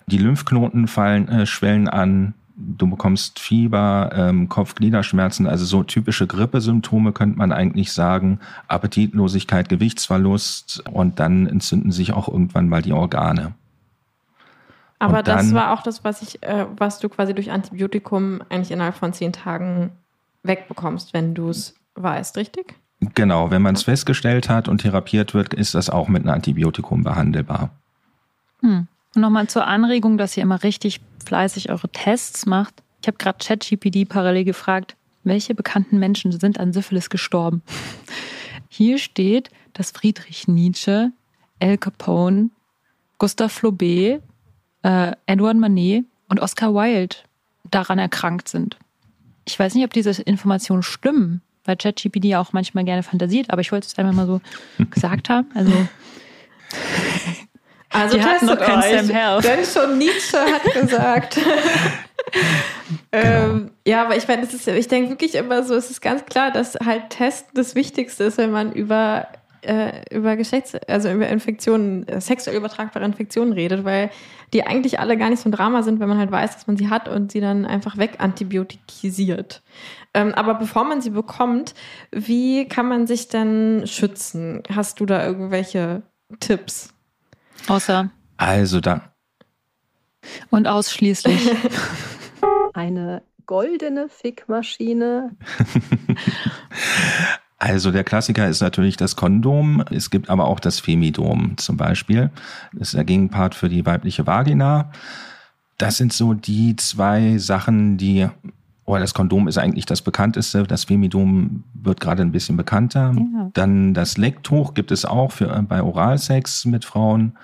[0.06, 2.32] Die Lymphknoten fallen, äh, schwellen an.
[2.56, 8.40] Du bekommst Fieber, ähm, Kopfgliederschmerzen, also so typische Grippesymptome könnte man eigentlich sagen.
[8.68, 13.54] Appetitlosigkeit, Gewichtsverlust und dann entzünden sich auch irgendwann mal die Organe.
[14.98, 18.40] Aber Und das dann- war auch das, was ich, äh, was du quasi durch Antibiotikum
[18.48, 19.90] eigentlich innerhalb von zehn Tagen
[20.44, 22.74] wegbekommst, wenn du es weißt, richtig?
[23.14, 27.02] Genau, wenn man es festgestellt hat und therapiert wird, ist das auch mit einem Antibiotikum
[27.02, 27.70] behandelbar.
[28.60, 28.86] Hm.
[29.14, 32.82] Und nochmal zur Anregung, dass ihr immer richtig fleißig eure Tests macht.
[33.00, 37.62] Ich habe gerade ChatGPT parallel gefragt, welche bekannten Menschen sind an Syphilis gestorben?
[38.68, 41.12] Hier steht, dass Friedrich Nietzsche,
[41.60, 42.50] Al Capone,
[43.18, 44.22] Gustave Flaubert,
[44.82, 47.16] äh, Edward Manet und Oscar Wilde
[47.70, 48.76] daran erkrankt sind.
[49.44, 53.60] Ich weiß nicht, ob diese Informationen stimmen, weil ChatGPT ja auch manchmal gerne fantasiert, aber
[53.60, 54.40] ich wollte es einfach mal so
[54.90, 55.48] gesagt haben.
[55.54, 55.72] Also
[57.92, 59.44] Also Die testet noch kein euch, Sam Health.
[59.44, 61.38] denn schon Nietzsche hat gesagt.
[63.12, 66.74] ähm, ja, aber ich meine, ich denke wirklich immer so, es ist ganz klar, dass
[66.84, 69.28] halt Testen das Wichtigste ist, wenn man über
[69.62, 74.10] äh, über Geschlechts, also über Infektionen, äh, sexuell übertragbare Infektionen redet, weil
[74.52, 76.76] die eigentlich alle gar nicht so ein Drama sind, wenn man halt weiß, dass man
[76.76, 79.62] sie hat und sie dann einfach wegantibiotikisiert.
[80.14, 81.74] Ähm, aber bevor man sie bekommt,
[82.10, 84.62] wie kann man sich denn schützen?
[84.74, 86.02] Hast du da irgendwelche
[86.40, 86.92] Tipps?
[87.68, 89.12] Außer Also da,
[90.50, 91.50] und ausschließlich.
[92.74, 95.36] Eine goldene Fickmaschine.
[97.58, 99.84] Also der Klassiker ist natürlich das Kondom.
[99.92, 102.32] Es gibt aber auch das Femidom zum Beispiel.
[102.72, 104.90] Das ist der Gegenpart für die weibliche Vagina.
[105.78, 108.28] Das sind so die zwei Sachen, die,
[108.84, 110.64] oder das Kondom ist eigentlich das bekannteste.
[110.64, 113.14] Das Femidom wird gerade ein bisschen bekannter.
[113.14, 113.50] Ja.
[113.54, 117.38] Dann das Lecktuch gibt es auch für, äh, bei Oralsex mit Frauen.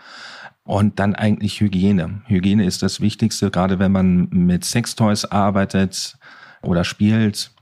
[0.65, 2.23] Und dann eigentlich Hygiene.
[2.27, 6.19] Hygiene ist das Wichtigste, gerade wenn man mit Sextoys arbeitet
[6.61, 7.53] oder spielt.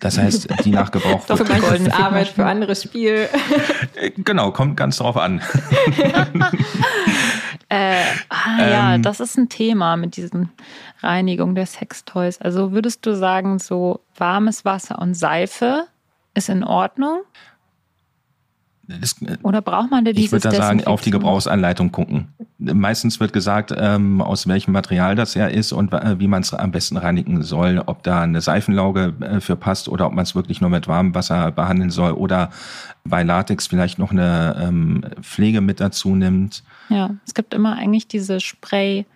[0.00, 3.28] Das heißt, die nach Gebrauch wird manches goldene ist Arbeit, für andere Spiel.
[3.96, 5.40] Äh, Genau, kommt ganz drauf an.
[7.74, 9.02] Äh, ah ja, Ähm.
[9.02, 10.50] das ist ein Thema mit diesen
[11.02, 12.40] Reinigung der Sextoys.
[12.40, 15.86] Also würdest du sagen, so warmes Wasser und Seife
[16.34, 17.22] ist in Ordnung?
[19.02, 22.28] Es, äh, Oder braucht man da ich dieses würde da sagen, auf die Gebrauchsanleitung gucken.
[22.58, 26.54] Meistens wird gesagt, ähm, aus welchem Material das ja ist und äh, wie man es
[26.54, 30.36] am besten reinigen soll, ob da eine Seifenlauge äh, für passt oder ob man es
[30.36, 32.50] wirklich nur mit warmem Wasser behandeln soll oder
[33.04, 36.62] bei Latex vielleicht noch eine ähm, Pflege mit dazu nimmt.
[36.88, 39.06] Ja, es gibt immer eigentlich diese Spray,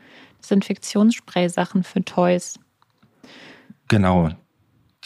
[0.42, 2.58] Desinfektionsspray-Sachen für Toys.
[3.88, 4.30] Genau.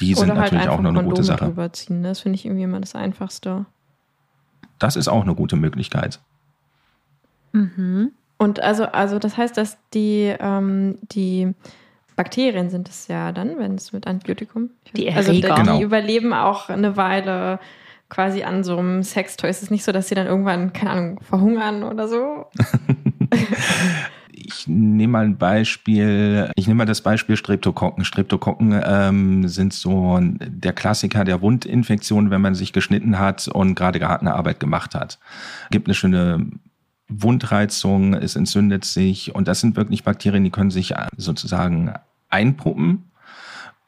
[0.00, 1.44] Die sind Oder halt natürlich auch noch eine Kondome gute Sache.
[1.44, 2.00] drüber ziehen.
[2.00, 2.08] ne?
[2.08, 3.66] Das finde ich irgendwie immer das Einfachste.
[4.78, 6.20] Das ist auch eine gute Möglichkeit.
[7.52, 8.12] Mhm.
[8.38, 11.54] Und also, also das heißt, dass die, ähm, die
[12.16, 14.70] Bakterien sind es ja dann, wenn es mit Antibiotikum.
[14.96, 15.54] Die also die, Erreger.
[15.54, 15.80] die Genau.
[15.80, 17.60] überleben auch eine Weile
[18.12, 19.48] quasi an so einem Sextoy.
[19.48, 22.46] Es ist nicht so, dass sie dann irgendwann, keine Ahnung, verhungern oder so.
[24.44, 26.50] Ich nehme mal ein Beispiel.
[26.56, 28.04] Ich nehme mal das Beispiel Streptokokken.
[28.04, 34.00] Streptokokken ähm, sind so der Klassiker der Wundinfektion, wenn man sich geschnitten hat und gerade
[34.00, 35.20] gehartene Arbeit gemacht hat.
[35.70, 36.50] Gibt eine schöne
[37.08, 41.94] Wundreizung, es entzündet sich und das sind wirklich Bakterien, die können sich sozusagen
[42.28, 43.11] einpuppen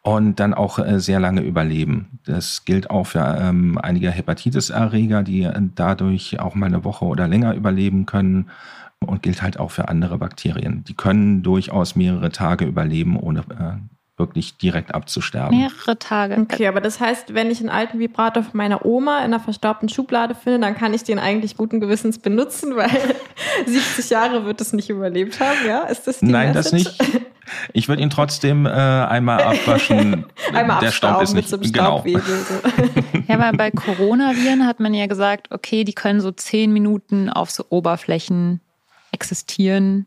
[0.04, 2.20] und dann auch äh, sehr lange überleben.
[2.26, 7.26] Das gilt auch für ähm, einige Hepatitis-Erreger, die äh, dadurch auch mal eine Woche oder
[7.26, 8.50] länger überleben können
[9.00, 10.84] und gilt halt auch für andere Bakterien.
[10.84, 15.58] Die können durchaus mehrere Tage überleben, ohne äh, wirklich direkt abzusterben.
[15.58, 16.36] Mehrere Tage.
[16.38, 19.88] Okay, aber das heißt, wenn ich einen alten Vibrator von meiner Oma in einer verstaubten
[19.88, 22.90] Schublade finde, dann kann ich den eigentlich guten Gewissens benutzen, weil
[23.66, 25.80] 70 Jahre wird es nicht überlebt haben, ja?
[25.84, 26.98] Ist das die Nein, das Message?
[26.98, 27.22] nicht.
[27.72, 30.26] Ich würde ihn trotzdem äh, einmal abwaschen.
[30.52, 33.24] Einmal Der Staub ist abstauben nicht mit so einem genau.
[33.28, 37.50] Ja, weil bei Coronaviren hat man ja gesagt, okay, die können so zehn Minuten auf
[37.50, 38.60] so Oberflächen
[39.12, 40.06] existieren.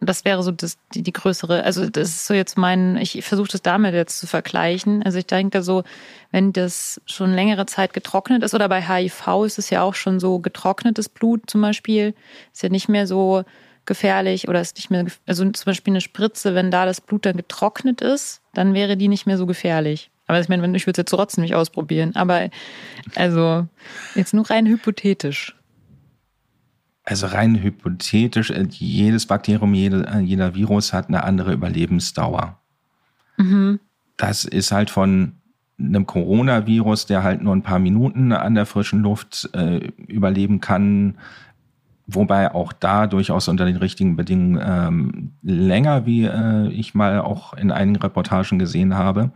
[0.00, 3.48] Das wäre so das, die, die größere, also das ist so jetzt mein, ich versuche
[3.50, 5.02] das damit jetzt zu vergleichen.
[5.02, 5.82] Also ich denke so,
[6.30, 10.20] wenn das schon längere Zeit getrocknet ist oder bei HIV ist es ja auch schon
[10.20, 12.14] so getrocknetes Blut zum Beispiel,
[12.52, 13.44] ist ja nicht mehr so
[13.88, 17.36] gefährlich oder ist nicht mehr, also zum Beispiel eine Spritze, wenn da das Blut dann
[17.36, 20.10] getrocknet ist, dann wäre die nicht mehr so gefährlich.
[20.28, 22.14] Aber ich meine, wenn ich würde es jetzt trotzdem nicht ausprobieren.
[22.14, 22.50] Aber
[23.16, 23.66] also
[24.14, 25.56] jetzt nur rein hypothetisch.
[27.02, 32.60] Also rein hypothetisch, äh, jedes Bakterium, jede, äh, jeder Virus hat eine andere Überlebensdauer.
[33.38, 33.80] Mhm.
[34.18, 35.32] Das ist halt von
[35.78, 41.16] einem Coronavirus, der halt nur ein paar Minuten an der frischen Luft äh, überleben kann,
[42.10, 47.52] Wobei auch da durchaus unter den richtigen Bedingungen ähm, länger, wie äh, ich mal auch
[47.52, 49.30] in einigen Reportagen gesehen habe,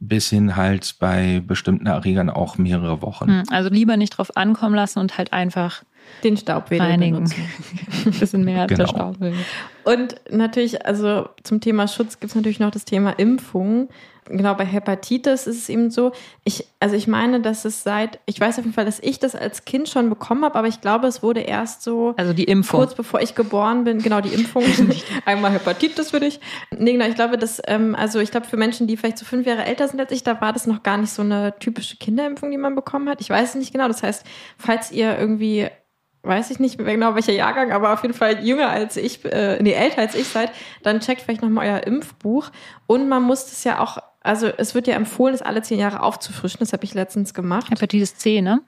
[0.00, 3.28] bis hin halt bei bestimmten Erregern auch mehrere Wochen.
[3.28, 5.84] Hm, Also lieber nicht drauf ankommen lassen und halt einfach
[6.24, 7.32] Den Staubwedel reinigen.
[8.18, 8.78] bisschen mehr Genau.
[8.80, 9.38] der Staubwedel.
[9.84, 13.88] Und natürlich, also zum Thema Schutz gibt es natürlich noch das Thema Impfung.
[14.26, 16.12] Genau, bei Hepatitis ist es eben so,
[16.44, 19.34] ich, also ich meine, dass es seit, ich weiß auf jeden Fall, dass ich das
[19.34, 22.80] als Kind schon bekommen habe, aber ich glaube, es wurde erst so Also die Impfung.
[22.80, 24.64] kurz bevor ich geboren bin, genau die Impfung,
[25.24, 26.40] einmal Hepatitis für dich.
[26.70, 29.44] Nee, genau, ich glaube, dass, ähm, also ich glaube, für Menschen, die vielleicht so fünf
[29.46, 32.50] Jahre älter sind als ich, da war das noch gar nicht so eine typische Kinderimpfung,
[32.52, 33.20] die man bekommen hat.
[33.20, 33.88] Ich weiß es nicht genau.
[33.88, 34.24] Das heißt,
[34.56, 35.68] falls ihr irgendwie
[36.22, 39.72] weiß ich nicht genau welcher Jahrgang, aber auf jeden Fall jünger als ich, äh, nee,
[39.72, 42.50] älter als ich seid, dann checkt vielleicht nochmal euer Impfbuch.
[42.86, 46.02] Und man muss das ja auch, also es wird ja empfohlen, das alle zehn Jahre
[46.02, 46.58] aufzufrischen.
[46.60, 47.70] Das habe ich letztens gemacht.
[47.70, 48.60] Hepatitis C, ne?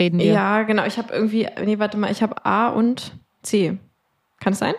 [0.00, 0.26] Reden wir.
[0.26, 0.84] Ja, genau.
[0.86, 3.12] Ich habe irgendwie, nee, warte mal, ich habe A und
[3.42, 3.78] C.
[4.40, 4.74] Kann es sein?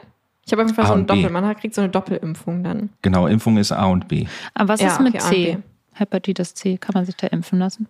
[0.45, 1.13] Ich habe auf jeden Fall A so eine und B.
[1.21, 2.89] Doppel, man kriegt so eine Doppelimpfung dann.
[3.03, 4.25] Genau, Impfung ist A und B.
[4.55, 5.21] Aber was Ja, ist mit okay,
[5.53, 5.57] C?
[5.93, 7.87] Hepatitis C, kann man sich da impfen lassen?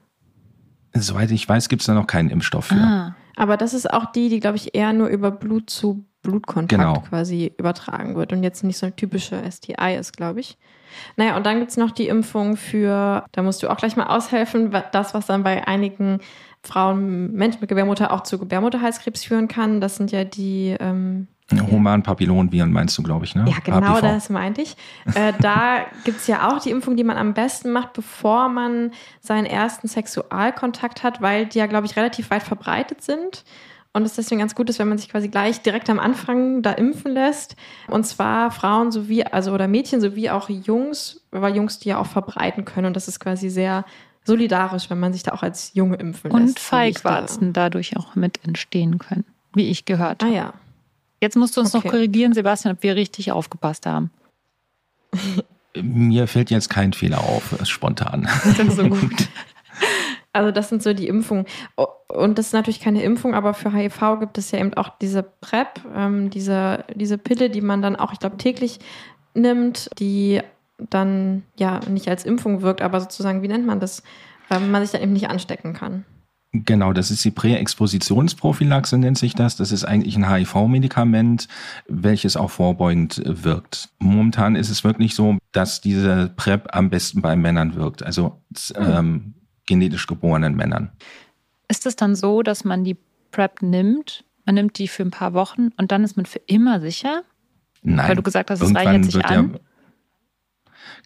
[0.93, 2.76] Soweit ich weiß, gibt es da noch keinen Impfstoff für.
[2.76, 6.69] Ah, Aber das ist auch die, die, glaube ich, eher nur über Blut zu Blutkontakt
[6.82, 7.00] Genau.
[7.08, 10.58] quasi übertragen wird und jetzt nicht so eine typische STI ist, glaube ich.
[11.15, 14.71] Naja, und dann gibt's noch die Impfung für, da musst du auch gleich mal aushelfen,
[14.91, 16.19] das, was dann bei einigen
[16.63, 19.82] Frauen, Menschen mit Gebärmutter auch zu Gebärmutterhalskrebs führen kann.
[19.82, 21.27] Das sind ja die, ähm,
[21.69, 23.45] Human Papillonviren meinst du, glaube ich, ne?
[23.47, 24.01] ja, genau HPV.
[24.01, 24.75] das meinte ich.
[25.15, 29.45] Äh, da gibt's ja auch die Impfung, die man am besten macht, bevor man seinen
[29.45, 33.43] ersten Sexualkontakt hat, weil die ja, glaube ich, relativ weit verbreitet sind.
[33.93, 36.71] Und es deswegen ganz gut ist, wenn man sich quasi gleich direkt am Anfang da
[36.71, 37.58] impfen lässt.
[37.88, 42.06] Und zwar Frauen sowie, also oder Mädchen sowie auch Jungs, weil Jungs die ja auch
[42.06, 42.88] verbreiten können.
[42.88, 43.84] Und das ist quasi sehr
[44.23, 46.41] solidarisch, wenn man sich da auch als Junge impfen lässt.
[46.41, 49.25] und ich da- Feigwarzen dadurch auch mit entstehen können,
[49.56, 50.36] wie ich gehört Ah habe.
[50.36, 50.54] ja.
[51.19, 51.86] Jetzt musst du uns Okay.
[51.88, 54.10] noch korrigieren, Sebastian, ob wir richtig aufgepasst haben.
[55.75, 58.27] Mir fällt jetzt kein Fehler auf, spontan.
[58.69, 59.27] so gut.
[60.34, 61.46] Also das sind so die Impfungen.
[62.08, 65.24] Und das ist natürlich keine Impfung, aber für HIV gibt es ja eben auch diese
[65.24, 68.80] PrEP, ähm, diese, diese Pille, die man dann auch, ich glaube, täglich
[69.34, 70.41] nimmt, die
[70.78, 74.04] dann ja nicht als Impfung wirkt, aber sozusagen, wie nennt man das,
[74.50, 76.06] ähm, man sich dann eben nicht anstecken kann.
[76.54, 79.56] Genau, das ist die Präexpositionsprophylaxe, nennt sich das.
[79.56, 81.48] Das ist eigentlich ein HIV-Medikament,
[81.88, 83.88] welches auch vorbeugend wirkt.
[84.00, 88.41] Momentan ist es wirklich so, dass diese PrEP am besten bei Männern wirkt, also
[88.76, 89.36] ähm,
[89.72, 90.92] genetisch geborenen Männern.
[91.70, 92.98] Ist es dann so, dass man die
[93.32, 96.82] PrEP nimmt, man nimmt die für ein paar Wochen und dann ist man für immer
[96.82, 97.22] sicher?
[97.82, 98.10] Nein.
[98.10, 99.54] Weil du gesagt hast, es reichert sich an.
[99.54, 99.62] Der,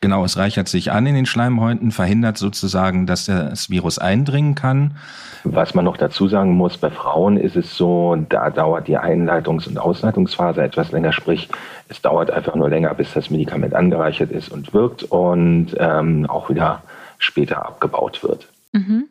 [0.02, 4.98] genau, es reichert sich an in den Schleimhäuten, verhindert sozusagen, dass das Virus eindringen kann.
[5.44, 9.68] Was man noch dazu sagen muss, bei Frauen ist es so, da dauert die Einleitungs-
[9.68, 11.50] und Ausleitungsphase etwas länger, sprich,
[11.88, 16.50] es dauert einfach nur länger, bis das Medikament angereichert ist und wirkt und ähm, auch
[16.50, 16.82] wieder
[17.20, 18.48] später abgebaut wird.
[18.76, 19.06] Mhm.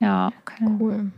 [0.00, 0.64] Ja, okay.
[0.80, 1.12] Cool.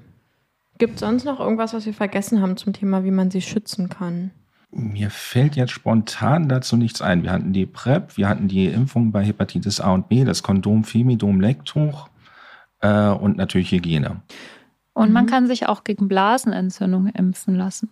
[0.78, 3.88] Gibt es sonst noch irgendwas, was wir vergessen haben zum Thema, wie man sie schützen
[3.88, 4.32] kann?
[4.72, 7.22] Mir fällt jetzt spontan dazu nichts ein.
[7.22, 10.82] Wir hatten die PrEP, wir hatten die Impfung bei Hepatitis A und B, das Kondom
[10.82, 12.08] Femidom Lecktuch
[12.80, 14.20] äh, und natürlich Hygiene.
[14.92, 15.28] Und man Mhm.
[15.30, 17.88] kann sich auch gegen Blasenentzündung impfen lassen.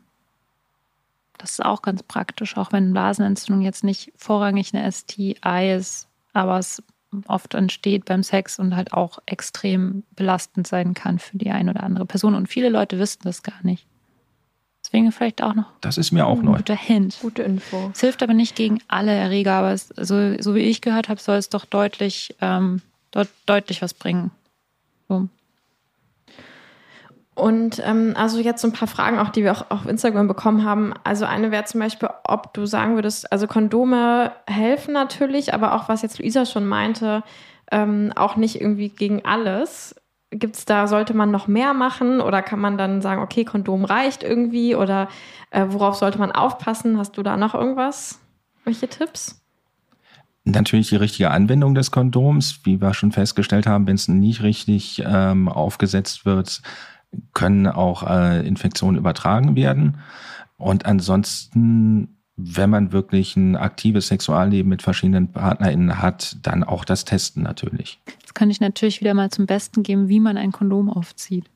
[1.38, 5.36] Das ist auch ganz praktisch, auch wenn Blasenentzündung jetzt nicht vorrangig eine STI
[5.76, 6.82] ist, aber es
[7.26, 11.82] oft entsteht beim Sex und halt auch extrem belastend sein kann für die eine oder
[11.82, 12.34] andere Person.
[12.34, 13.86] Und viele Leute wissen das gar nicht.
[14.84, 16.56] Deswegen vielleicht auch noch Das ist mir auch ein neu.
[16.56, 17.18] guter Hint.
[17.22, 17.90] Gute Info.
[17.94, 21.20] Es hilft aber nicht gegen alle Erreger, aber es, so, so wie ich gehört habe,
[21.20, 24.30] soll es doch deutlich, ähm, dort deutlich was bringen.
[25.08, 25.28] So.
[27.34, 30.64] Und ähm, also jetzt so ein paar Fragen auch, die wir auch auf Instagram bekommen
[30.64, 30.92] haben.
[31.02, 35.88] Also eine wäre zum Beispiel, ob du sagen würdest, also Kondome helfen natürlich, aber auch
[35.88, 37.22] was jetzt Luisa schon meinte,
[37.70, 39.94] ähm, auch nicht irgendwie gegen alles.
[40.30, 43.86] Gibt es da, sollte man noch mehr machen oder kann man dann sagen, okay, Kondom
[43.86, 45.08] reicht irgendwie oder
[45.50, 46.98] äh, worauf sollte man aufpassen?
[46.98, 48.20] Hast du da noch irgendwas?
[48.64, 49.42] Welche Tipps?
[50.44, 52.60] Natürlich die richtige Anwendung des Kondoms.
[52.64, 56.62] Wie wir schon festgestellt haben, wenn es nicht richtig ähm, aufgesetzt wird,
[57.34, 59.98] können auch äh, Infektionen übertragen werden.
[60.56, 67.04] Und ansonsten, wenn man wirklich ein aktives Sexualleben mit verschiedenen PartnerInnen hat, dann auch das
[67.04, 68.00] Testen natürlich.
[68.20, 71.46] Jetzt kann ich natürlich wieder mal zum Besten geben, wie man ein Kondom aufzieht.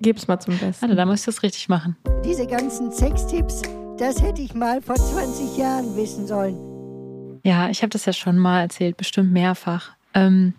[0.00, 0.82] Gib's mal zum Besten.
[0.82, 1.96] Warte, da muss ich das richtig machen.
[2.24, 3.62] Diese ganzen Sextipps,
[3.98, 7.40] das hätte ich mal vor 20 Jahren wissen sollen.
[7.42, 9.92] Ja, ich habe das ja schon mal erzählt, bestimmt mehrfach.
[10.14, 10.54] Ähm,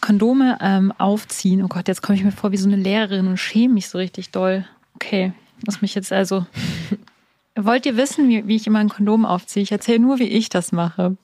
[0.00, 1.62] Kondome ähm, aufziehen.
[1.62, 3.98] Oh Gott, jetzt komme ich mir vor wie so eine Lehrerin und schäme mich so
[3.98, 4.64] richtig doll.
[4.94, 5.32] Okay,
[5.66, 6.46] muss mich jetzt also.
[7.56, 9.62] Wollt ihr wissen, wie, wie ich immer ein Kondom aufziehe?
[9.62, 11.16] Ich erzähle nur, wie ich das mache.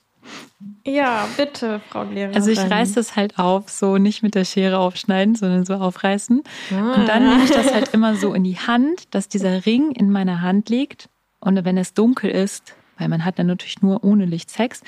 [0.84, 2.36] Ja, bitte, Frau Lehrerin.
[2.36, 6.42] Also ich reiße das halt auf, so nicht mit der Schere aufschneiden, sondern so aufreißen.
[6.70, 10.10] Und dann nehme ich das halt immer so in die Hand, dass dieser Ring in
[10.10, 11.08] meiner Hand liegt.
[11.40, 14.82] Und wenn es dunkel ist, weil man hat dann natürlich nur ohne Licht Sex,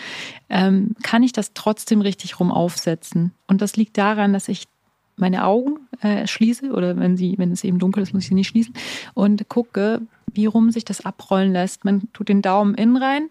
[0.49, 3.33] ähm, kann ich das trotzdem richtig rum aufsetzen.
[3.47, 4.65] Und das liegt daran, dass ich
[5.17, 8.35] meine Augen äh, schließe oder wenn sie, wenn es eben dunkel ist, muss ich sie
[8.35, 8.75] nicht schließen
[9.15, 11.85] und gucke, wie rum sich das abrollen lässt.
[11.85, 13.29] Man tut den Daumen innen rein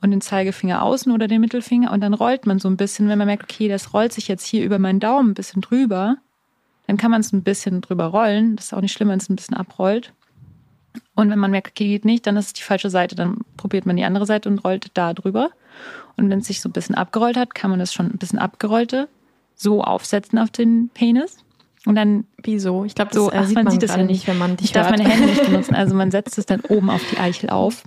[0.00, 3.18] und den Zeigefinger außen oder den Mittelfinger und dann rollt man so ein bisschen, wenn
[3.18, 6.16] man merkt, okay, das rollt sich jetzt hier über meinen Daumen ein bisschen drüber,
[6.86, 8.56] dann kann man es ein bisschen drüber rollen.
[8.56, 10.12] Das ist auch nicht schlimm, wenn es ein bisschen abrollt.
[11.14, 13.86] Und wenn man merkt, okay, geht nicht, dann ist es die falsche Seite, dann probiert
[13.86, 15.50] man die andere Seite und rollt da drüber.
[16.16, 18.38] Und wenn es sich so ein bisschen abgerollt hat, kann man das schon ein bisschen
[18.38, 19.08] abgerollte
[19.60, 21.38] so aufsetzen auf den Penis.
[21.86, 22.24] Und dann.
[22.42, 22.84] Wieso?
[22.84, 24.72] Ich glaube, so, äh, sieht man, man sieht das ja nicht, wenn man dich Ich
[24.72, 25.74] darf meine Hände nicht benutzen.
[25.76, 27.84] Also man setzt es dann oben auf die Eichel auf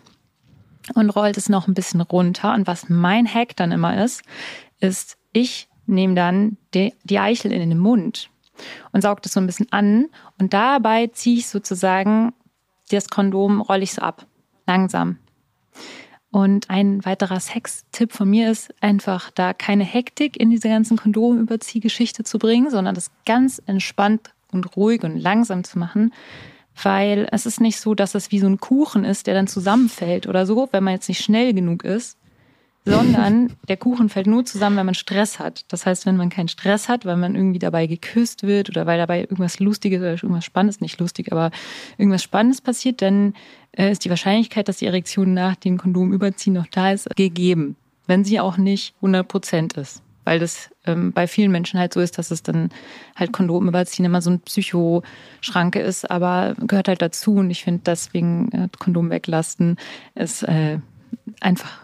[0.93, 2.53] und rollt es noch ein bisschen runter.
[2.53, 4.23] Und was mein Hack dann immer ist,
[4.79, 8.29] ist, ich nehme dann die, die Eichel in den Mund
[8.91, 10.07] und sauge das so ein bisschen an.
[10.39, 12.33] Und dabei ziehe ich sozusagen
[12.89, 14.26] das Kondom, rolle ich so ab.
[14.65, 15.17] Langsam.
[16.32, 22.24] Und ein weiterer Sex-Tipp von mir ist einfach, da keine Hektik in diese ganzen Kondomüberziehgeschichte
[22.24, 26.12] zu bringen, sondern das ganz entspannt und ruhig und langsam zu machen.
[26.82, 30.28] Weil es ist nicht so, dass es wie so ein Kuchen ist, der dann zusammenfällt
[30.28, 32.17] oder so, wenn man jetzt nicht schnell genug ist,
[32.86, 35.65] sondern der Kuchen fällt nur zusammen, wenn man Stress hat.
[35.69, 38.98] Das heißt, wenn man keinen Stress hat, weil man irgendwie dabei geküsst wird oder weil
[38.98, 41.52] dabei irgendwas Lustiges oder irgendwas Spannendes, nicht lustig, aber
[41.98, 43.36] irgendwas Spannendes passiert, dann
[43.72, 47.78] äh, ist die Wahrscheinlichkeit, dass die Erektion nach dem Kondomüberziehen noch da ist, gegeben.
[48.06, 50.02] Wenn sie auch nicht 100 Prozent ist.
[50.26, 52.69] Weil das ähm, bei vielen Menschen halt so ist, dass es dann
[53.15, 57.36] halt Kondomüberziehen immer so ein Psychoschranke ist, aber gehört halt dazu.
[57.36, 59.78] Und ich finde deswegen äh, Kondom weglassen
[60.15, 60.80] ist äh,
[61.41, 61.83] einfach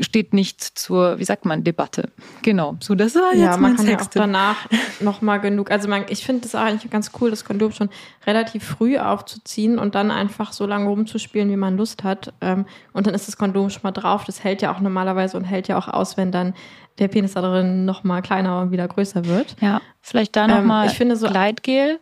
[0.00, 2.10] steht nicht zur, wie sagt man, Debatte.
[2.42, 4.14] Genau, so das war jetzt ja, man mein kann Sextipp.
[4.16, 4.56] ja auch danach
[5.00, 5.70] noch mal genug.
[5.70, 7.90] Also man, ich finde es eigentlich ganz cool, das Kondom schon
[8.26, 12.32] relativ früh aufzuziehen und dann einfach so lange rumzuspielen, wie man Lust hat.
[12.40, 14.24] Ähm, und dann ist das Kondom schon mal drauf.
[14.24, 16.54] Das hält ja auch normalerweise und hält ja auch aus, wenn dann
[16.98, 19.56] der Penis da drin noch mal kleiner und wieder größer wird.
[19.60, 21.98] Ja, vielleicht da noch Ähm, mal ich finde so- Gleitgel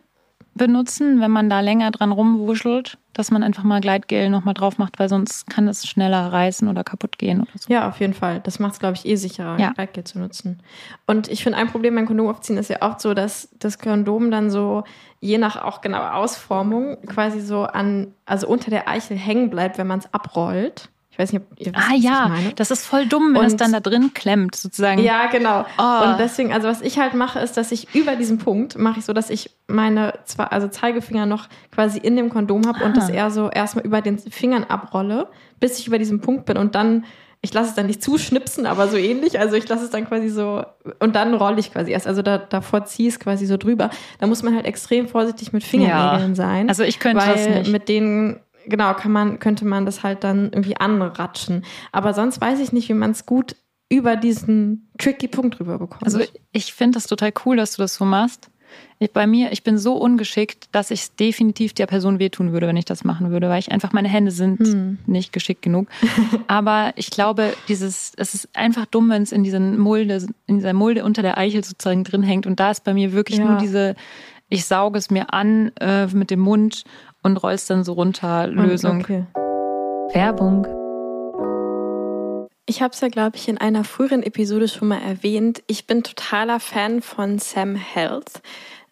[0.59, 4.77] benutzen, wenn man da länger dran rumwuschelt, dass man einfach mal Gleitgel noch mal drauf
[4.77, 7.73] macht, weil sonst kann es schneller reißen oder kaputt gehen oder so.
[7.73, 8.39] Ja, auf jeden Fall.
[8.41, 9.71] Das macht es, glaube ich, eh sicherer, Ja.
[9.71, 10.59] Gleitgel zu nutzen.
[11.07, 14.29] Und ich finde, ein Problem beim Kondom aufziehen ist ja oft so, dass das Kondom
[14.29, 14.83] dann so,
[15.21, 19.87] je nach auch genauer Ausformung, quasi so an, also unter der Eichel hängen bleibt, wenn
[19.87, 20.89] man es abrollt.
[21.19, 23.59] Ich weiß nicht, ob ihr wisst, Ah ja, das ist voll dumm, wenn es Und-
[23.61, 25.01] dann da drin klemmt, sozusagen.
[25.01, 25.65] Ja, genau.
[25.77, 26.05] Oh.
[26.09, 29.05] Und deswegen, also was ich halt mache, ist, dass ich über diesen Punkt mache ich
[29.05, 32.99] so, dass ich meine zwei, also Zeigefinger noch quasi in dem Kondom habe und Ah.
[33.01, 35.27] das eher so erstmal über den Fingern abrolle,
[35.59, 37.03] bis ich über diesem Punkt bin und dann
[37.41, 39.39] ich lasse es dann nicht zuschnipsen, aber so ähnlich.
[39.39, 40.61] Also ich lasse es dann quasi so
[40.99, 42.05] und dann rolle ich quasi erst.
[42.05, 43.91] Also da, davor ziehe ich es quasi so drüber.
[44.19, 46.35] Da muss man halt extrem vorsichtig mit Fingernägeln Ja.
[46.35, 46.67] sein.
[46.67, 47.71] Also ich könnte weil das nicht.
[47.71, 51.63] mit denen genau kann man könnte man das halt dann irgendwie anratschen.
[51.91, 53.55] Aber sonst weiß ich nicht, wie man es gut
[53.91, 56.03] über diesen tricky Punkt rüber bekommt.
[56.03, 56.19] Also
[56.51, 58.49] ich finde das total cool, dass du das so machst.
[58.99, 62.67] Ich, bei mir, ich bin so ungeschickt, dass ich es definitiv der Person wehtun würde,
[62.67, 64.99] wenn ich das machen würde, weil ich einfach, meine Hände sind Hm.
[65.07, 65.87] nicht geschickt genug.
[66.47, 70.73] Aber ich glaube, dieses, es ist einfach dumm, wenn es in diesen Mulde, in dieser
[70.73, 72.45] Mulde unter der Eichel sozusagen drin hängt.
[72.45, 73.45] Und da ist bei mir wirklich Ja.
[73.45, 73.95] nur diese,
[74.49, 76.83] ich sauge es mir an äh, mit dem Mund
[77.23, 79.01] und roll's dann so runter, Lösung.
[79.01, 79.25] Okay.
[80.13, 80.65] Werbung.
[82.65, 85.63] Ich habe es ja, glaube ich, in einer früheren Episode schon mal erwähnt.
[85.67, 88.41] Ich bin totaler Fan von Sam Health.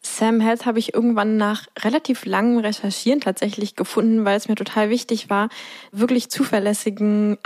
[0.02, 4.90] Sam Health habe ich irgendwann nach relativ langem Recherchieren tatsächlich gefunden, weil es mir total
[4.90, 5.50] wichtig war,
[5.92, 7.38] wirklich zuverlässigen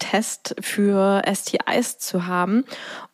[0.00, 2.64] Heimtest für STIs zu haben.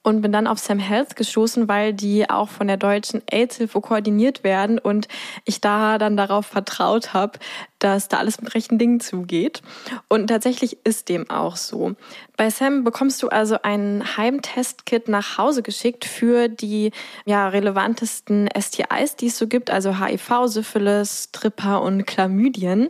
[0.02, 4.44] Und bin dann auf Sam Health gestoßen, weil die auch von der deutschen AIDS-Hilfe koordiniert
[4.44, 5.08] werden und
[5.44, 7.40] ich da dann darauf vertraut habe,
[7.78, 9.62] dass da alles mit rechten Dingen zugeht.
[10.08, 11.94] Und tatsächlich ist dem auch so.
[12.36, 16.92] Bei Sam bekommst du also ein Heimtestkit nach Hause geschickt für die
[17.24, 22.88] ja, relevantesten STIs, die es so gibt, also HIV, Syphilis, Tripper und Chlamydien.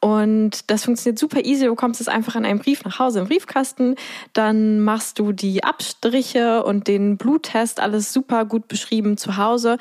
[0.00, 1.64] Und das funktioniert super easy.
[1.64, 3.96] Du bekommst es einfach in einem Brief nach Hause im Briefkasten.
[4.32, 9.78] Dann machst du die Abstriche und den Bluttest, alles super gut beschrieben zu Hause.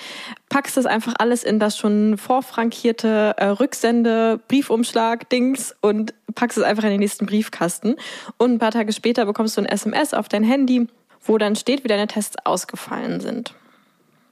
[0.55, 6.63] Packst das einfach alles in das schon vorfrankierte äh, Rücksende, Briefumschlag, Dings und packst es
[6.63, 7.97] einfach in den nächsten Briefkasten.
[8.37, 10.87] Und ein paar Tage später bekommst du ein SMS auf dein Handy,
[11.25, 13.53] wo dann steht, wie deine Tests ausgefallen sind.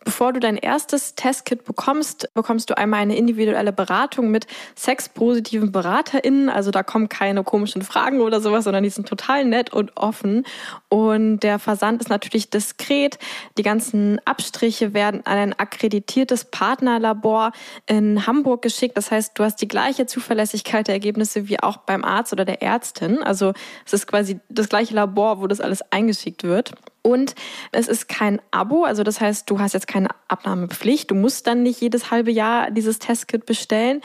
[0.04, 6.50] Bevor du dein erstes Testkit bekommst, bekommst du einmal eine individuelle Beratung mit sexpositiven BeraterInnen.
[6.50, 10.46] Also da kommen keine komischen Fragen oder sowas, sondern die sind total nett und offen.
[10.90, 13.18] Und der Versand ist natürlich diskret.
[13.58, 17.54] Die ganzen Abstriche werden an ein akkreditiertes Partnerlabor
[17.86, 18.98] in Hamburg geschickt.
[18.98, 22.62] Das heißt, du hast die gleiche Zuverlässigkeit der Ergebnisse wie auch beim Arzt oder der
[22.62, 23.24] Ärztin.
[23.24, 23.54] Also
[23.86, 26.74] es ist quasi das gleiche Labor, wo das alles eingeschickt wird.
[27.04, 27.36] Und
[27.74, 31.12] es ist kein Abo, also das heißt, du hast jetzt keine Abnahmepflicht.
[31.12, 34.02] Du musst dann nicht jedes halbe Jahr dieses Testkit bestellen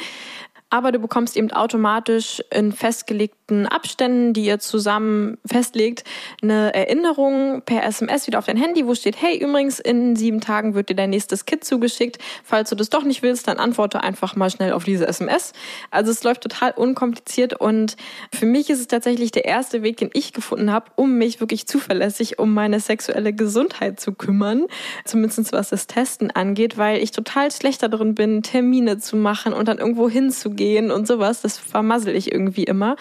[0.71, 6.05] aber du bekommst eben automatisch in festgelegten Abständen, die ihr zusammen festlegt,
[6.43, 10.75] eine Erinnerung per SMS wieder auf dein Handy, wo steht, hey, übrigens, in sieben Tagen
[10.75, 12.19] wird dir dein nächstes Kit zugeschickt.
[12.45, 15.55] Falls du das doch nicht willst, dann antworte einfach mal schnell auf diese SMS.
[15.91, 17.97] Also es läuft total unkompliziert und
[18.35, 21.67] für mich ist es tatsächlich der erste Weg, den ich gefunden habe, um mich wirklich
[21.67, 24.67] zuverlässig um meine sexuelle Gesundheit zu kümmern,
[25.07, 29.67] zumindest was das Testen angeht, weil ich total schlecht darin bin, Termine zu machen und
[29.69, 31.41] dann irgendwo hinzugehen gehen und sowas.
[31.41, 32.97] Das vermassel ich irgendwie immer.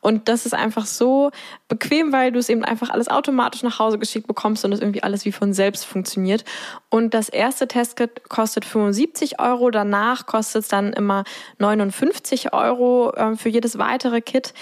[0.00, 1.30] Und das ist einfach so
[1.68, 5.02] bequem, weil du es eben einfach alles automatisch nach Hause geschickt bekommst und es irgendwie
[5.02, 6.44] alles wie von selbst funktioniert.
[6.88, 9.70] Und das erste Testkit kostet 75 Euro.
[9.70, 11.24] Danach kostet es dann immer
[11.58, 14.54] 59 Euro äh, für jedes weitere Kit.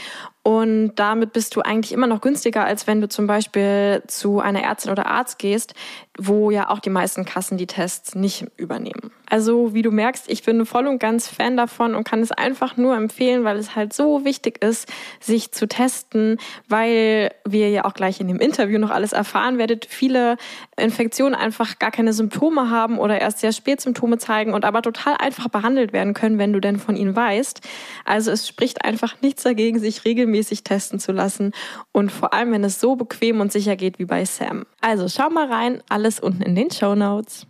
[0.48, 4.62] Und damit bist du eigentlich immer noch günstiger, als wenn du zum Beispiel zu einer
[4.62, 5.74] Ärztin oder Arzt gehst,
[6.18, 9.12] wo ja auch die meisten Kassen die Tests nicht übernehmen.
[9.30, 12.78] Also wie du merkst, ich bin voll und ganz Fan davon und kann es einfach
[12.78, 14.90] nur empfehlen, weil es halt so wichtig ist,
[15.20, 19.84] sich zu testen, weil wir ja auch gleich in dem Interview noch alles erfahren werdet,
[19.84, 20.38] viele
[20.78, 25.14] Infektionen einfach gar keine Symptome haben oder erst sehr spät Symptome zeigen und aber total
[25.18, 27.60] einfach behandelt werden können, wenn du denn von ihnen weißt.
[28.06, 31.52] Also es spricht einfach nichts dagegen, sich regelmäßig regelmäßig testen zu lassen
[31.92, 34.64] und vor allem, wenn es so bequem und sicher geht wie bei Sam.
[34.80, 37.46] Also schau mal rein, alles unten in den Show Notes.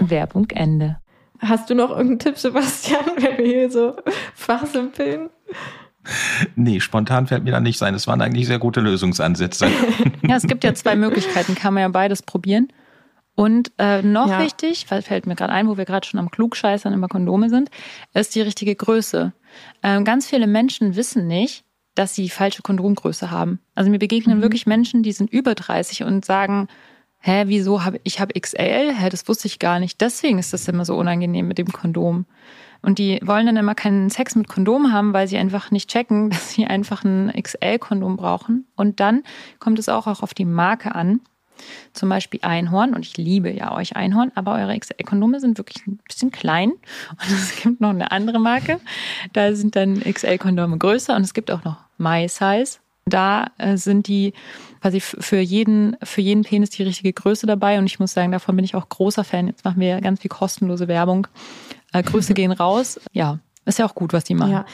[0.00, 0.98] Werbung Ende.
[1.40, 3.94] Hast du noch irgendeinen Tipp, Sebastian, wenn wir hier so
[4.34, 5.30] fachsimpeln?
[6.56, 7.94] Nee, spontan fällt mir da nicht sein.
[7.94, 9.66] Es waren eigentlich sehr gute Lösungsansätze.
[10.26, 12.68] ja, es gibt ja zwei Möglichkeiten, kann man ja beides probieren.
[13.38, 14.42] Und äh, noch ja.
[14.42, 17.70] wichtig, fällt mir gerade ein, wo wir gerade schon am Klugscheißern über Kondome sind,
[18.12, 19.32] ist die richtige Größe.
[19.84, 21.62] Ähm, ganz viele Menschen wissen nicht,
[21.94, 23.60] dass sie falsche Kondomgröße haben.
[23.76, 24.42] Also mir begegnen mhm.
[24.42, 26.66] wirklich Menschen, die sind über 30 und sagen,
[27.20, 28.92] hä, wieso habe ich habe XL?
[28.92, 30.00] Hä, das wusste ich gar nicht.
[30.00, 32.26] Deswegen ist das immer so unangenehm mit dem Kondom.
[32.82, 36.30] Und die wollen dann immer keinen Sex mit Kondom haben, weil sie einfach nicht checken,
[36.30, 38.66] dass sie einfach ein XL-Kondom brauchen.
[38.74, 39.22] Und dann
[39.60, 41.20] kommt es auch, auch auf die Marke an.
[41.92, 42.94] Zum Beispiel Einhorn.
[42.94, 46.70] Und ich liebe ja euch Einhorn, aber eure XL-Kondome sind wirklich ein bisschen klein.
[47.10, 48.80] Und es gibt noch eine andere Marke.
[49.32, 52.78] Da sind dann XL-Kondome größer und es gibt auch noch My Size.
[53.06, 54.34] Da äh, sind die
[54.80, 57.78] quasi für jeden, für jeden Penis die richtige Größe dabei.
[57.78, 59.46] Und ich muss sagen, davon bin ich auch großer Fan.
[59.46, 61.26] Jetzt machen wir ganz viel kostenlose Werbung.
[61.92, 63.00] Äh, Grüße gehen raus.
[63.12, 64.52] Ja, ist ja auch gut, was die machen.
[64.52, 64.66] Ja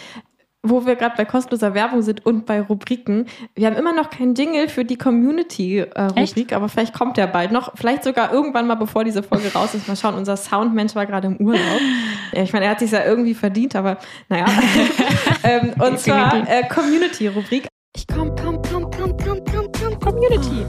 [0.65, 3.27] wo wir gerade bei kostenloser Werbung sind und bei Rubriken.
[3.55, 7.53] Wir haben immer noch keinen Jingle für die Community-Rubrik, äh, aber vielleicht kommt der bald
[7.53, 7.73] noch.
[7.77, 9.87] Vielleicht sogar irgendwann mal, bevor diese Folge raus ist.
[9.87, 11.81] Mal schauen, unser Soundmensch war gerade im Urlaub.
[12.33, 13.99] ich meine, er hat sich ja irgendwie verdient, aber
[14.29, 14.47] naja.
[15.45, 17.69] ähm, und zwar äh, Community-Rubrik.
[17.95, 20.65] Ich komm, komm, komm, komm, komm, komm, komm, Community.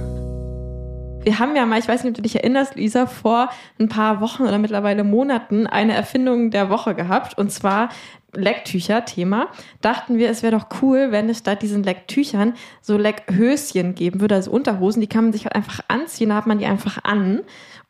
[1.24, 4.22] Wir haben ja mal, ich weiß nicht, ob du dich erinnerst, Lisa, vor ein paar
[4.22, 7.36] Wochen oder mittlerweile Monaten eine Erfindung der Woche gehabt.
[7.36, 7.90] Und zwar
[8.36, 9.48] Lecktücher-Thema,
[9.82, 14.36] dachten wir, es wäre doch cool, wenn es statt diesen Lecktüchern so Leckhöschen geben würde,
[14.36, 17.42] also Unterhosen, die kann man sich halt einfach anziehen, da hat man die einfach an.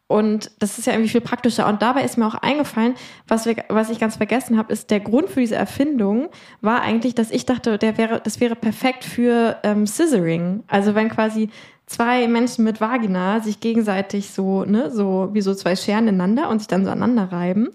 [0.08, 1.68] Und das ist ja irgendwie viel praktischer.
[1.68, 2.94] Und dabei ist mir auch eingefallen,
[3.28, 6.30] was, wir, was ich ganz vergessen habe, ist der Grund für diese Erfindung
[6.62, 10.64] war eigentlich, dass ich dachte, der wäre, das wäre perfekt für ähm, Scissoring.
[10.68, 11.50] Also wenn quasi
[11.88, 16.60] zwei Menschen mit Vagina sich gegenseitig so, ne, so wie so zwei Scheren ineinander und
[16.60, 17.70] sich dann so aneinander reiben.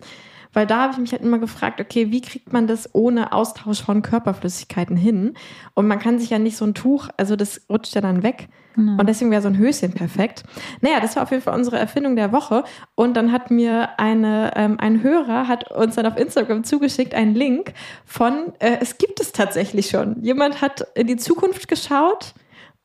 [0.53, 3.83] Weil da habe ich mich halt immer gefragt, okay, wie kriegt man das ohne Austausch
[3.83, 5.35] von Körperflüssigkeiten hin?
[5.75, 8.49] Und man kann sich ja nicht so ein Tuch, also das rutscht ja dann weg.
[8.75, 8.99] Genau.
[8.99, 10.45] Und deswegen wäre so ein Höschen perfekt.
[10.81, 12.65] Naja, das war auf jeden Fall unsere Erfindung der Woche.
[12.95, 17.35] Und dann hat mir eine, ähm, ein Hörer hat uns dann auf Instagram zugeschickt einen
[17.35, 17.73] Link
[18.05, 20.23] von, äh, es gibt es tatsächlich schon.
[20.23, 22.35] Jemand hat in die Zukunft geschaut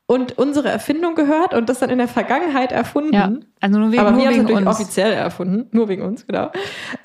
[0.06, 3.12] und unsere Erfindung gehört und das dann in der Vergangenheit erfunden.
[3.12, 6.50] Ja, also nur wegen, Aber nur wir haben es offiziell erfunden, nur wegen uns, genau.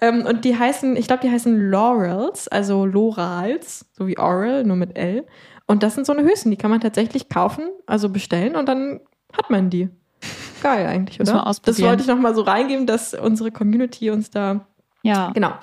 [0.01, 4.75] Ähm, und die heißen, ich glaube, die heißen Laurels, also Lorals, so wie Oral, nur
[4.75, 5.25] mit L.
[5.65, 8.99] Und das sind so eine Höschen, die kann man tatsächlich kaufen, also bestellen und dann
[9.35, 9.89] hat man die.
[10.61, 11.43] Geil eigentlich, oder?
[11.63, 14.67] Das wollte ich noch mal so reingeben, dass unsere Community uns da
[15.01, 15.31] ja.
[15.31, 15.53] genau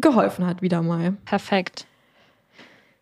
[0.00, 1.16] geholfen hat wieder mal.
[1.24, 1.86] Perfekt.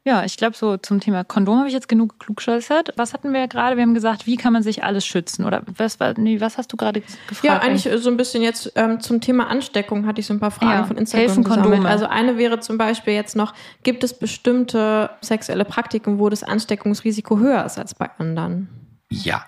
[0.08, 2.94] Ja, ich glaube, so zum Thema Kondom habe ich jetzt genug klugscheißert.
[2.96, 3.76] Was hatten wir gerade?
[3.76, 5.44] Wir haben gesagt, wie kann man sich alles schützen?
[5.44, 7.44] Oder was, war, nee, was hast du gerade gefragt?
[7.44, 10.50] Ja, eigentlich so ein bisschen jetzt ähm, zum Thema Ansteckung hatte ich so ein paar
[10.50, 11.68] Fragen Ja, von Instagram helfen gesammelt.
[11.72, 11.90] Kondome?
[11.90, 13.52] Also eine wäre zum Beispiel jetzt noch,
[13.82, 18.70] gibt es bestimmte sexuelle Praktiken, wo das Ansteckungsrisiko höher ist als bei anderen?
[19.10, 19.44] Ja.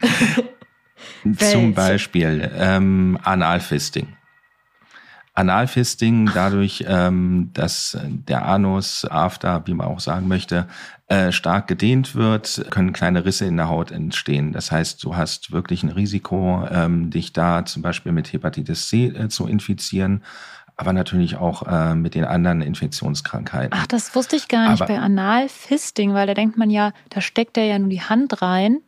[1.38, 4.17] Zum Beispiel ähm, Analfisting.
[5.38, 10.66] Analfisting, dadurch, ähm, dass der Anus, After, wie man auch sagen möchte,
[11.06, 14.52] äh, stark gedehnt wird, können kleine Risse in der Haut entstehen.
[14.52, 19.06] Das heißt, du hast wirklich ein Risiko, ähm, dich da zum Beispiel mit Hepatitis C
[19.06, 20.24] äh, zu infizieren,
[20.76, 23.78] aber natürlich auch äh, mit den anderen Infektionskrankheiten.
[23.80, 27.20] Ach, das wusste ich gar nicht Aber- bei Analfisting, weil da denkt man ja, da
[27.20, 28.78] steckt er ja nur die Hand rein.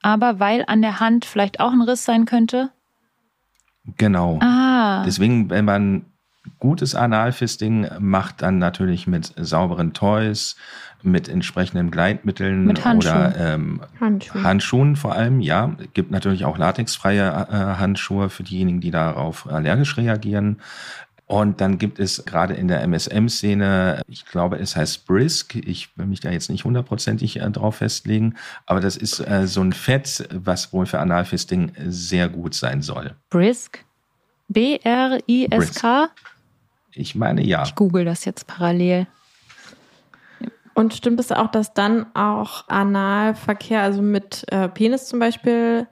[0.00, 2.70] Aber weil an der Hand vielleicht auch ein Riss sein könnte.
[3.96, 4.38] Genau.
[4.42, 6.04] Ah, Deswegen, wenn man
[6.58, 10.56] gutes Analfisting macht, dann natürlich mit sauberen Toys,
[11.02, 13.16] mit entsprechenden Gleitmitteln Mit Handschuhen.
[13.16, 14.42] oder ähm, Handschuhe.
[14.42, 15.76] Handschuhen vor allem, ja.
[15.78, 20.60] Es gibt natürlich auch latexfreie äh, Handschuhe für diejenigen, die darauf allergisch reagieren.
[21.28, 25.56] Und dann gibt es gerade in der MSM-Szene, ich glaube, es heißt Brisk.
[25.56, 29.60] Ich will mich da jetzt nicht hundertprozentig äh, drauf festlegen, aber das ist äh, so
[29.60, 33.14] ein Fett, was wohl für Analfisting sehr gut sein soll.
[33.28, 33.84] Brisk.
[34.48, 36.08] B-R-I-S-K.
[36.92, 37.62] Ich meine ja.
[37.62, 39.06] Ich google das jetzt parallel.
[40.72, 45.86] Und stimmt es auch, dass dann auch Analverkehr, also mit äh, Penis zum Beispiel,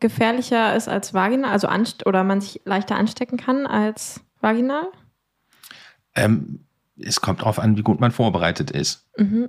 [0.00, 4.88] gefährlicher ist als Vagina, also anst oder man sich leichter anstecken kann als vaginal?
[6.14, 6.60] Ähm,
[7.00, 9.06] es kommt darauf an, wie gut man vorbereitet ist.
[9.16, 9.48] Mhm.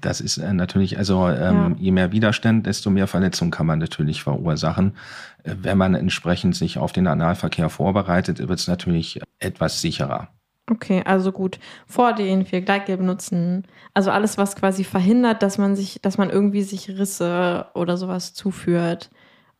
[0.00, 4.22] Das ist äh, natürlich, also ähm, je mehr Widerstand, desto mehr Verletzungen kann man natürlich
[4.22, 4.96] verursachen.
[5.42, 10.28] Äh, wenn man entsprechend sich auf den Analverkehr vorbereitet, wird es natürlich etwas sicherer.
[10.68, 11.60] Okay, also gut.
[11.86, 13.66] Vordehnen, viel Gleitgel benutzen.
[13.94, 18.34] Also alles, was quasi verhindert, dass man sich, dass man irgendwie sich Risse oder sowas
[18.34, 19.10] zuführt,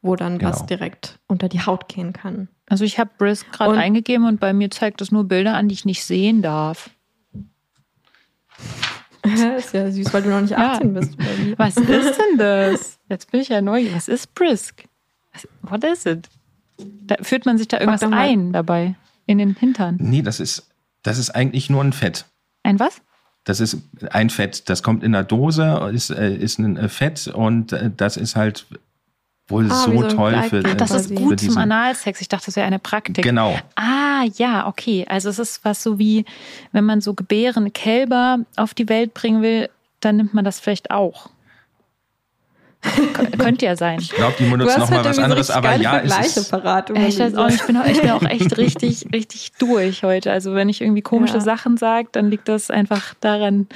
[0.03, 0.67] wo dann was Genau.
[0.67, 2.49] direkt unter die Haut gehen kann.
[2.69, 5.75] Also ich habe Brisk gerade eingegeben und bei mir zeigt es nur Bilder an, die
[5.75, 6.91] ich nicht sehen darf.
[9.57, 10.73] ist ja süß, weil du noch nicht Ja.
[10.75, 11.15] 18 bist.
[11.15, 11.59] Oder wie?
[11.59, 12.99] Was ist denn das?
[13.09, 13.85] Jetzt bin ich ja neu.
[13.95, 14.85] Was ist Brisk?
[15.33, 16.29] Was- What is it?
[16.79, 19.97] Da führt man sich da irgendwas ein dabei in den Hintern.
[20.01, 20.69] Nee, das ist,
[21.03, 22.27] das ist eigentlich nur ein Fett.
[22.63, 23.01] Ein was?
[23.45, 23.79] Das ist
[24.11, 27.91] ein Fett, das kommt in der Dose, ist, äh, ist ein äh, Fett und äh,
[27.97, 28.67] das ist halt
[29.49, 30.67] wohl Ah, so, so ein toll für, Gleitgel.
[30.67, 32.21] äh, Das ist gut zum Analsex.
[32.21, 33.23] Ich dachte, das wäre eine Praktik.
[33.25, 33.57] Genau.
[33.77, 35.07] Ah, ja, okay.
[35.09, 36.25] Also es ist was so wie,
[36.73, 39.69] wenn man so gebärende Kälber auf die Welt bringen will,
[40.01, 41.31] dann nimmt man das vielleicht auch.
[42.83, 43.99] Kö- Könnte ja sein.
[44.01, 46.91] Ich glaube, die benutzen noch mal was anderes, aber ja, es ist, parat.
[46.91, 50.31] Ich weiß auch ich bin auch, ich bin auch echt richtig, richtig durch heute.
[50.31, 51.41] Also wenn ich irgendwie komische Ja.
[51.41, 53.67] Sachen sage, dann liegt das einfach daran.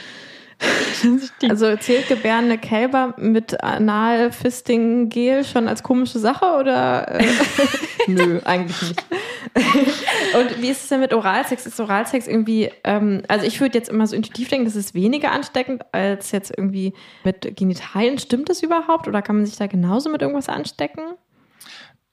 [1.48, 7.20] Also zählt gebärende Kälber mit Anal-Fisting-Gel schon als komische Sache oder?
[7.20, 7.24] Äh,
[8.06, 9.04] nö, eigentlich nicht.
[10.34, 11.66] Und wie ist es denn mit Oralsex?
[11.66, 15.32] Ist Oralsex irgendwie, ähm, also ich würde jetzt immer so intuitiv denken, das ist weniger
[15.32, 16.92] ansteckend als jetzt irgendwie
[17.24, 18.18] mit Genitalien.
[18.18, 21.02] Stimmt das überhaupt oder kann man sich da genauso mit irgendwas anstecken?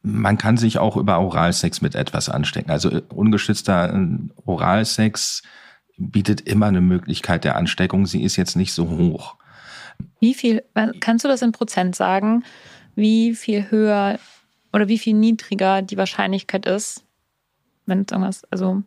[0.04, 2.72] man kann sich auch über Oralsex mit etwas anstecken.
[2.72, 5.44] Also äh, ungeschützter äh, Oralsex
[5.98, 8.06] bietet immer eine Möglichkeit der Ansteckung.
[8.06, 9.36] Sie ist jetzt nicht so hoch.
[10.20, 10.64] Wie viel,
[11.00, 12.44] kannst du das in Prozent sagen,
[12.96, 14.20] wie viel höher
[14.74, 17.04] oder wie viel niedriger die Wahrscheinlichkeit ist,
[17.86, 18.84] wenn es irgendwas, also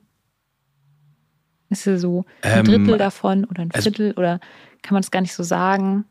[1.68, 4.40] ist es so ein Ähm, Drittel davon oder ein also- Viertel oder
[4.82, 6.04] kann man das gar nicht so sagen?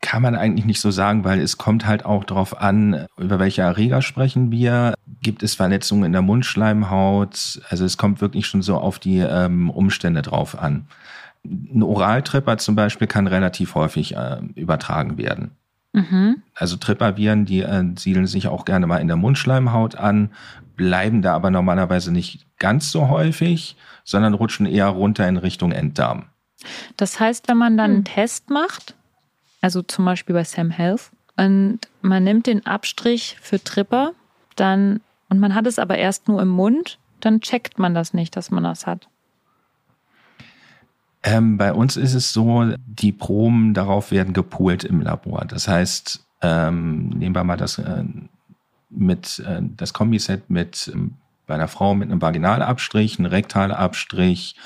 [0.00, 3.62] Kann man eigentlich nicht so sagen, weil es kommt halt auch darauf an, über welche
[3.62, 4.94] Erreger sprechen wir.
[5.22, 7.60] Gibt es Verletzungen in der Mundschleimhaut?
[7.68, 10.86] Also es kommt wirklich schon so auf die ähm, Umstände drauf an.
[11.44, 15.52] Ein Oraltripper zum Beispiel kann relativ häufig äh, übertragen werden.
[15.92, 16.42] Mhm.
[16.54, 20.30] Also Tripperviren, die äh, siedeln sich auch gerne mal in der Mundschleimhaut an,
[20.76, 26.26] bleiben da aber normalerweise nicht ganz so häufig, sondern rutschen eher runter in Richtung Enddarm.
[26.96, 28.94] Das heißt, wenn man dann einen Test macht,
[29.60, 34.12] also zum Beispiel bei Sam Health, und man nimmt den Abstrich für Tripper,
[34.56, 38.36] dann, und man hat es aber erst nur im Mund, dann checkt man das nicht,
[38.36, 39.08] dass man das hat.
[41.22, 45.44] Ähm, bei uns ist es so, die Proben darauf werden gepoolt im Labor.
[45.46, 48.04] Das heißt, ähm, nehmen wir mal das äh,
[48.90, 51.14] mit äh, das Kombiset mit ähm,
[51.46, 54.56] bei einer Frau mit einem Vaginalabstrich, einem Rektalabstrich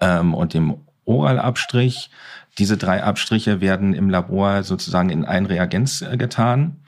[0.00, 0.76] ähm, und dem
[1.06, 2.10] Oralabstrich.
[2.58, 6.80] Diese drei Abstriche werden im Labor sozusagen in ein Reagenz äh, getan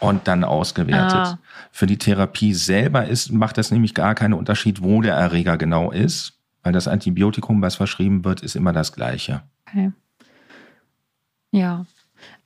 [0.00, 1.14] und dann ausgewertet.
[1.14, 1.38] Ah.
[1.70, 5.90] Für die Therapie selber ist, macht das nämlich gar keinen Unterschied, wo der Erreger genau
[5.90, 6.40] ist.
[6.62, 9.42] weil das Antibiotikum, was verschrieben wird, ist immer das gleiche.
[9.68, 9.92] Okay.
[11.52, 11.84] Ja.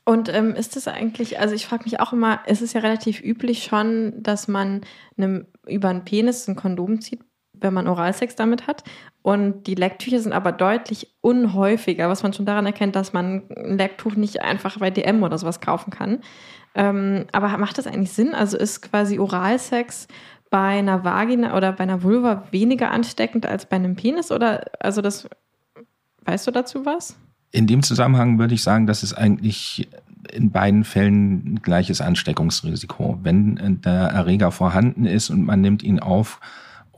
[0.05, 3.23] Und ähm, ist es eigentlich, also ich frage mich auch immer, ist es ja relativ
[3.23, 4.81] üblich schon, dass man
[5.17, 7.21] einem, über einen Penis ein Kondom zieht,
[7.61, 8.85] wenn man Oralsex damit hat.
[9.23, 13.77] Und die Lecktücher sind aber deutlich unhäufiger, was man schon daran erkennt, dass man ein
[13.79, 16.21] Lecktuch nicht einfach bei DM oder sowas kaufen kann.
[16.75, 18.35] Ähm, aber macht das eigentlich Sinn?
[18.35, 20.09] Also ist quasi Oralsex
[20.51, 24.31] bei einer Vagina oder bei einer Vulva weniger ansteckend als bei einem Penis?
[24.33, 25.29] Oder also das,
[26.25, 27.17] weißt du dazu was?
[27.51, 29.89] In dem Zusammenhang würde ich sagen, dass es eigentlich
[30.33, 33.19] in beiden Fällen ein gleiches Ansteckungsrisiko.
[33.23, 36.41] Wenn der Erreger vorhanden ist und man nimmt ihn auf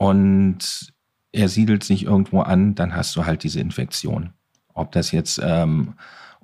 [0.01, 0.91] und
[1.31, 4.33] er siedelt sich irgendwo an, dann hast du halt diese Infektion.
[4.73, 5.93] Ob das jetzt ähm,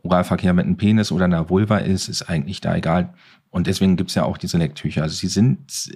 [0.03, 3.15] Oralverkehr mit einem Penis oder einer Vulva ist, ist eigentlich da egal.
[3.49, 5.01] Und deswegen gibt's ja auch diese Lecktücher.
[5.01, 5.89] Also sie sind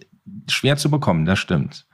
[0.49, 1.85] schwer zu bekommen, das stimmt.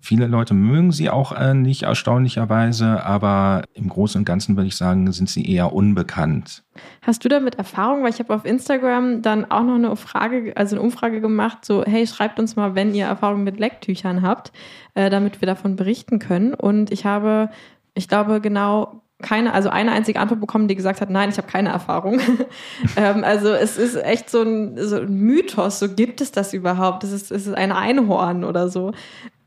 [0.00, 4.76] Viele Leute mögen sie auch äh, nicht erstaunlicherweise, aber im Großen und Ganzen würde ich
[4.76, 6.62] sagen, sind sie eher unbekannt.
[7.02, 8.02] Hast du damit Erfahrung?
[8.02, 11.84] Weil ich habe auf Instagram dann auch noch eine Frage, also eine Umfrage gemacht, so
[11.84, 14.52] hey, schreibt uns mal, wenn ihr Erfahrung mit Lecktüchern habt,
[14.94, 16.54] äh, damit wir davon berichten können.
[16.54, 17.50] Und ich habe,
[17.94, 21.48] ich glaube, genau keine, also eine einzige Antwort bekommen, die gesagt hat, nein, ich habe
[21.48, 22.20] keine Erfahrung.
[22.96, 27.02] ähm, also es ist echt so ein, so ein Mythos, so gibt es das überhaupt?
[27.02, 28.92] Es ist, es ist ein Einhorn oder so.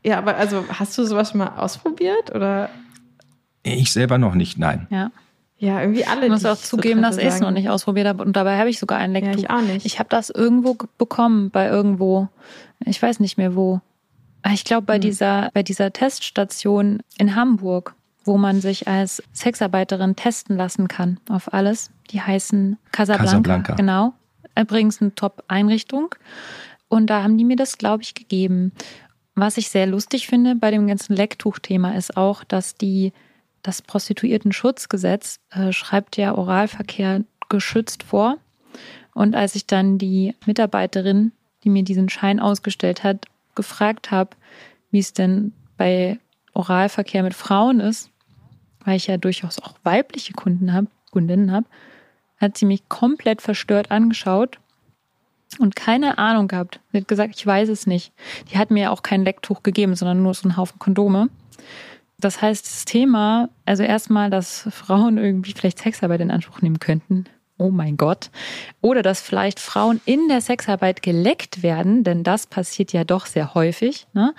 [0.04, 2.70] Ja, aber also hast du sowas schon mal ausprobiert oder?
[3.62, 4.86] Ich selber noch nicht, nein.
[4.90, 5.10] Ja.
[5.58, 6.24] Ja, irgendwie alle.
[6.24, 8.78] Ich muss auch zugeben, dass ich es noch nicht ausprobiert habe und dabei habe ich
[8.78, 9.34] sogar ein Lecktuch.
[9.34, 9.84] Ja, ich auch nicht.
[9.84, 12.28] Ich habe das irgendwo bekommen, bei irgendwo.
[12.86, 13.82] Ich weiß nicht mehr wo.
[14.40, 15.02] Ah, ich glaube bei hm.
[15.02, 17.94] dieser bei dieser Teststation in Hamburg,
[18.24, 21.90] wo man sich als Sexarbeiterin testen lassen kann auf alles.
[22.10, 23.32] Die heißen Casablanca.
[23.32, 23.74] Casablanca.
[23.74, 24.14] Genau.
[24.58, 26.14] Übrigens eine Top-Einrichtung.
[26.88, 28.72] Und da haben die mir das, glaube ich, gegeben.
[29.40, 33.14] Was ich sehr lustig finde bei dem ganzen Lecktuch-Thema ist auch, dass die,
[33.62, 38.36] das Prostituierten-Schutzgesetz äh, schreibt ja Oralverkehr geschützt vor.
[39.14, 41.32] Und als ich dann die Mitarbeiterin,
[41.64, 43.24] die mir diesen Schein ausgestellt hat,
[43.54, 44.36] gefragt habe,
[44.90, 46.18] wie es denn bei
[46.52, 48.10] Oralverkehr mit Frauen ist,
[48.84, 51.66] weil ich ja durchaus auch weibliche Kunden habe, Kundinnen habe,
[52.36, 54.58] hat sie mich komplett verstört angeschaut
[55.58, 56.80] und keine Ahnung gehabt.
[56.92, 58.12] Sie hat gesagt, ich weiß es nicht.
[58.50, 61.28] Die hat mir auch kein Lecktuch gegeben, sondern nur so einen Haufen Kondome.
[62.18, 67.24] Das heißt, das Thema, also erstmal, dass Frauen irgendwie vielleicht Sexarbeit in Anspruch nehmen könnten.
[67.56, 68.30] Oh mein Gott.
[68.80, 73.54] Oder dass vielleicht Frauen in der Sexarbeit geleckt werden, denn das passiert ja doch sehr
[73.54, 74.06] häufig.
[74.12, 74.34] Ne?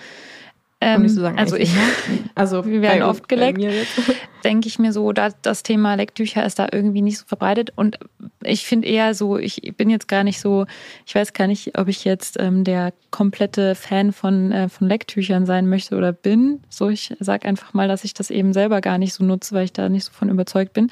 [0.83, 1.71] Ähm, sagen, also ich,
[2.35, 3.61] also wir werden oft geleckt.
[4.43, 7.71] Denke ich mir so, da, das Thema Lecktücher ist da irgendwie nicht so verbreitet.
[7.75, 7.99] Und
[8.43, 10.65] ich finde eher so, ich bin jetzt gar nicht so,
[11.05, 15.45] ich weiß gar nicht, ob ich jetzt ähm, der komplette Fan von, äh, von Lecktüchern
[15.45, 16.61] sein möchte oder bin.
[16.69, 19.65] So, ich sage einfach mal, dass ich das eben selber gar nicht so nutze, weil
[19.65, 20.89] ich da nicht so von überzeugt bin.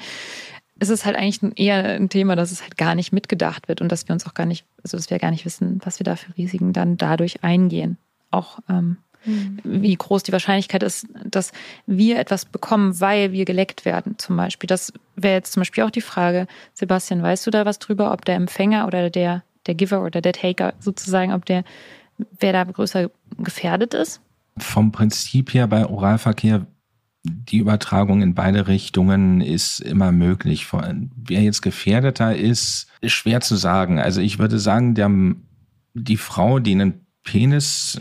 [0.78, 3.90] Es ist halt eigentlich eher ein Thema, dass es halt gar nicht mitgedacht wird und
[3.90, 6.14] dass wir uns auch gar nicht, also dass wir gar nicht wissen, was wir da
[6.14, 7.98] für Risiken dann dadurch eingehen.
[8.30, 9.58] Auch ähm, Mhm.
[9.64, 11.52] wie groß die Wahrscheinlichkeit ist, dass
[11.86, 14.66] wir etwas bekommen, weil wir geleckt werden, zum Beispiel.
[14.66, 18.24] Das wäre jetzt zum Beispiel auch die Frage, Sebastian, weißt du da was drüber, ob
[18.24, 21.64] der Empfänger oder der, der Giver oder der Taker sozusagen, ob der,
[22.38, 24.22] wer da größer gefährdet ist?
[24.56, 26.66] Vom Prinzip her bei Oralverkehr
[27.22, 30.66] die Übertragung in beide Richtungen ist immer möglich.
[30.72, 33.98] Wer jetzt gefährdeter ist, ist schwer zu sagen.
[33.98, 35.10] Also ich würde sagen, der,
[35.92, 38.00] die Frau, die einen Penis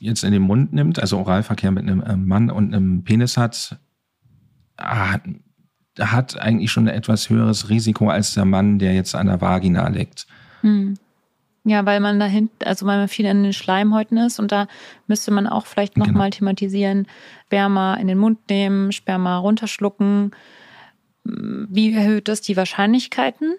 [0.00, 3.78] jetzt in den Mund nimmt, also Oralverkehr mit einem äh, Mann und einem Penis hat,
[4.76, 5.18] ah,
[5.98, 9.88] hat eigentlich schon ein etwas höheres Risiko als der Mann, der jetzt an der Vagina
[9.88, 10.26] leckt.
[10.62, 10.94] Hm.
[11.64, 14.68] Ja, weil man dahinten, also weil man viel in den Schleimhäuten ist und da
[15.08, 16.38] müsste man auch vielleicht nochmal genau.
[16.38, 17.08] thematisieren,
[17.46, 20.30] Sperma in den Mund nehmen, Sperma runterschlucken.
[21.24, 23.54] Wie erhöht das die Wahrscheinlichkeiten?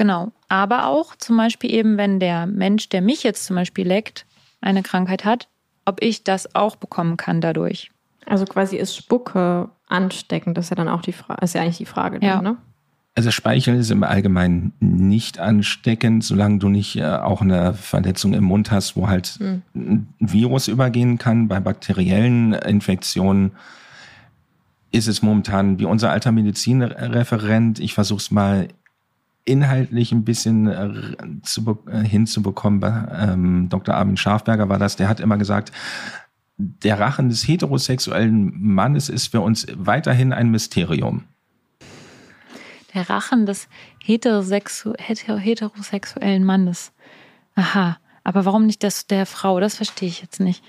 [0.00, 0.32] Genau.
[0.48, 4.24] Aber auch zum Beispiel eben, wenn der Mensch, der mich jetzt zum Beispiel leckt,
[4.62, 5.48] eine Krankheit hat,
[5.84, 7.90] ob ich das auch bekommen kann dadurch.
[8.24, 11.76] Also quasi ist Spucke ansteckend, das ist ja dann auch die Frage, ist ja eigentlich
[11.76, 12.36] die Frage, ja.
[12.36, 12.56] dann, ne?
[13.14, 18.44] Also Speichel ist im Allgemeinen nicht ansteckend, solange du nicht äh, auch eine Verletzung im
[18.44, 19.62] Mund hast, wo halt hm.
[19.74, 21.46] ein Virus übergehen kann.
[21.46, 23.52] Bei bakteriellen Infektionen
[24.92, 28.68] ist es momentan wie unser alter Medizinreferent, ich versuche es mal
[29.44, 33.08] inhaltlich ein bisschen äh, zu, äh, hinzubekommen.
[33.12, 33.94] Ähm, Dr.
[33.94, 35.72] Armin Schafberger war das, der hat immer gesagt,
[36.58, 41.24] der Rachen des heterosexuellen Mannes ist für uns weiterhin ein Mysterium.
[42.94, 43.68] Der Rachen des
[44.04, 46.92] heterosexu heterosexuellen Mannes.
[47.54, 49.60] Aha, aber warum nicht das der Frau?
[49.60, 50.62] Das verstehe ich jetzt nicht.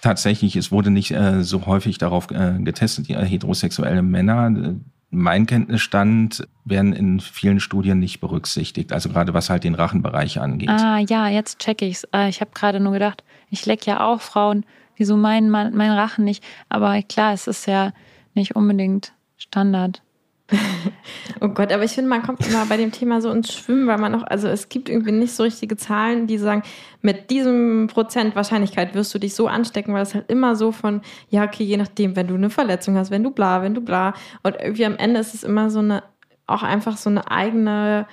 [0.00, 4.74] Tatsächlich, es wurde nicht äh, so häufig darauf äh, getestet, die äh, heterosexuelle Männer.
[5.10, 10.68] Mein Kenntnisstand werden in vielen Studien nicht berücksichtigt, also gerade was halt den Rachenbereich angeht.
[10.68, 12.04] Ah ja, jetzt check ich's.
[12.12, 14.64] Äh, ich habe gerade nur gedacht, ich leck ja auch Frauen.
[14.96, 16.42] Wieso mein, mein Rachen nicht?
[16.68, 17.92] Aber klar, es ist ja
[18.34, 20.02] nicht unbedingt Standard.
[21.40, 23.98] Oh Gott, aber ich finde, man kommt immer bei dem Thema so ins Schwimmen, weil
[23.98, 26.62] man noch, also es gibt irgendwie nicht so richtige Zahlen, die sagen,
[27.02, 31.02] mit diesem Prozent Wahrscheinlichkeit wirst du dich so anstecken, weil es halt immer so von,
[31.28, 34.14] ja, okay, je nachdem, wenn du eine Verletzung hast, wenn du bla, wenn du bla.
[34.42, 36.02] Und irgendwie am Ende ist es immer so eine,
[36.46, 38.06] auch einfach so eine eigene,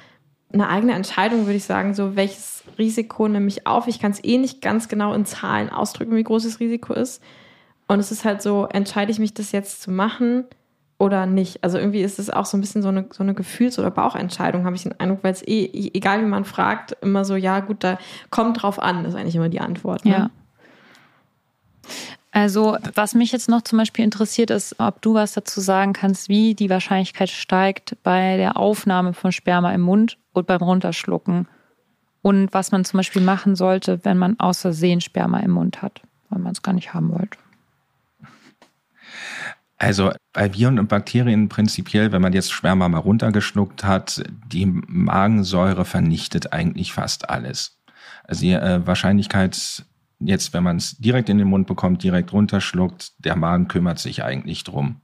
[0.52, 3.88] eine eigene Entscheidung, würde ich sagen, so welches Risiko nehme ich auf.
[3.88, 7.24] Ich kann es eh nicht ganz genau in Zahlen ausdrücken, wie groß das Risiko ist.
[7.88, 10.46] Und es ist halt so, entscheide ich mich das jetzt zu machen
[10.98, 11.64] oder nicht.
[11.64, 14.66] Also irgendwie ist es auch so ein bisschen so eine, so eine Gefühls- oder Bauchentscheidung,
[14.66, 17.84] habe ich den Eindruck, weil es eh, egal wie man fragt, immer so, ja gut,
[17.84, 17.98] da
[18.30, 20.06] kommt drauf an, ist eigentlich immer die Antwort.
[20.06, 20.12] Ne?
[20.12, 20.30] Ja.
[22.32, 26.30] Also, was mich jetzt noch zum Beispiel interessiert, ist, ob du was dazu sagen kannst,
[26.30, 31.48] wie die Wahrscheinlichkeit steigt bei der Aufnahme von Sperma im Mund und beim Runterschlucken.
[32.24, 36.02] Und was man zum Beispiel machen sollte, wenn man aus Versehen Sperma im Mund hat,
[36.30, 37.38] weil man es gar nicht haben wollte.
[39.84, 45.84] Also bei Viren und Bakterien prinzipiell, wenn man jetzt Sperma mal runtergeschluckt hat, die Magensäure
[45.84, 47.82] vernichtet eigentlich fast alles.
[48.24, 49.84] Also die äh, Wahrscheinlichkeit
[50.22, 54.24] jetzt, wenn man es direkt in den Mund bekommt, direkt runterschluckt, der Magen kümmert sich
[54.24, 55.02] eigentlich drum.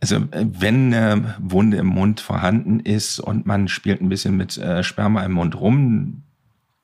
[0.00, 4.58] Also äh, wenn eine Wunde im Mund vorhanden ist und man spielt ein bisschen mit
[4.58, 6.24] äh, Sperma im Mund rum,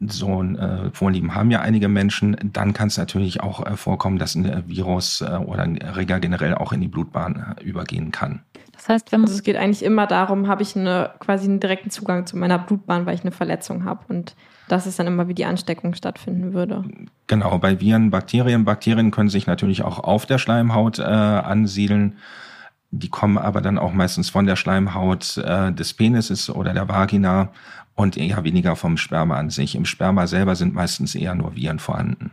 [0.01, 4.18] so ein äh, Vorlieben haben ja einige Menschen, dann kann es natürlich auch äh, vorkommen,
[4.18, 8.12] dass ein äh, Virus äh, oder ein Erreger generell auch in die Blutbahn äh, übergehen
[8.12, 8.42] kann.
[8.72, 11.90] Das heißt, wenn also es geht eigentlich immer darum, habe ich eine, quasi einen direkten
[11.90, 14.36] Zugang zu meiner Blutbahn, weil ich eine Verletzung habe und
[14.68, 16.84] das ist dann immer, wie die Ansteckung stattfinden würde.
[17.28, 18.64] Genau, bei Viren, Bakterien.
[18.64, 22.16] Bakterien können sich natürlich auch auf der Schleimhaut äh, ansiedeln.
[22.90, 27.51] Die kommen aber dann auch meistens von der Schleimhaut äh, des Penises oder der Vagina
[27.97, 29.74] und eher weniger vom Sperma an sich.
[29.74, 32.30] Im Sperma selber sind meistens eher nur Viren vorhanden.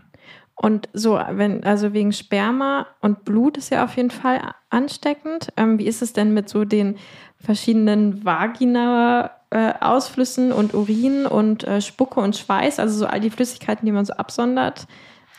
[0.56, 5.48] Und so, wenn, also wegen Sperma und Blut ist ja auf jeden Fall ansteckend.
[5.58, 6.98] Ähm, wie ist es denn mit so den
[7.40, 13.88] verschiedenen Vagina-Ausflüssen äh, und Urin und äh, Spucke und Schweiß, also so all die Flüssigkeiten,
[13.88, 14.86] die man so absondert?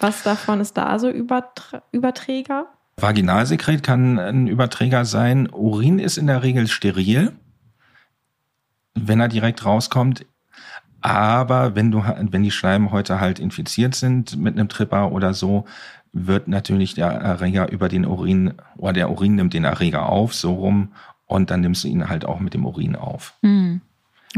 [0.00, 2.66] Was davon ist da so Übertr Überträger?
[2.96, 5.48] Vaginalsekret kann ein Überträger sein.
[5.50, 7.34] Urin ist in der Regel steril
[8.94, 10.26] wenn er direkt rauskommt.
[11.00, 15.66] Aber wenn du, wenn die Schleimhäute halt infiziert sind mit einem Tripper oder so,
[16.14, 20.54] wird natürlich der Erreger über den Urin, oder der Urin nimmt den Erreger auf, so
[20.54, 20.92] rum,
[21.26, 23.34] und dann nimmst du ihn halt auch mit dem Urin auf.
[23.42, 23.76] Mm,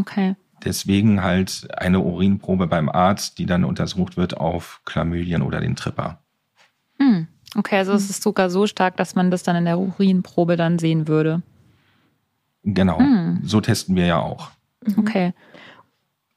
[0.01, 0.35] okay.
[0.65, 6.19] Deswegen halt eine Urinprobe beim Arzt, die dann untersucht wird auf Chlamydien oder den Tripper.
[6.99, 7.25] Mm,
[7.57, 10.79] okay, also es ist sogar so stark, dass man das dann in der Urinprobe dann
[10.79, 11.43] sehen würde.
[12.67, 13.41] Genau, hm.
[13.45, 14.51] so testen wir ja auch.
[14.85, 14.99] Mhm.
[14.99, 15.33] Okay.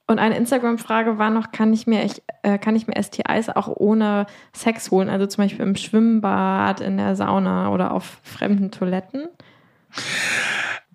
[0.06, 3.68] Und eine Instagram-Frage war noch, kann ich, mir, ich, äh, kann ich mir STIs auch
[3.68, 5.10] ohne Sex holen?
[5.10, 9.28] Also zum Beispiel im Schwimmbad, in der Sauna oder auf fremden Toiletten?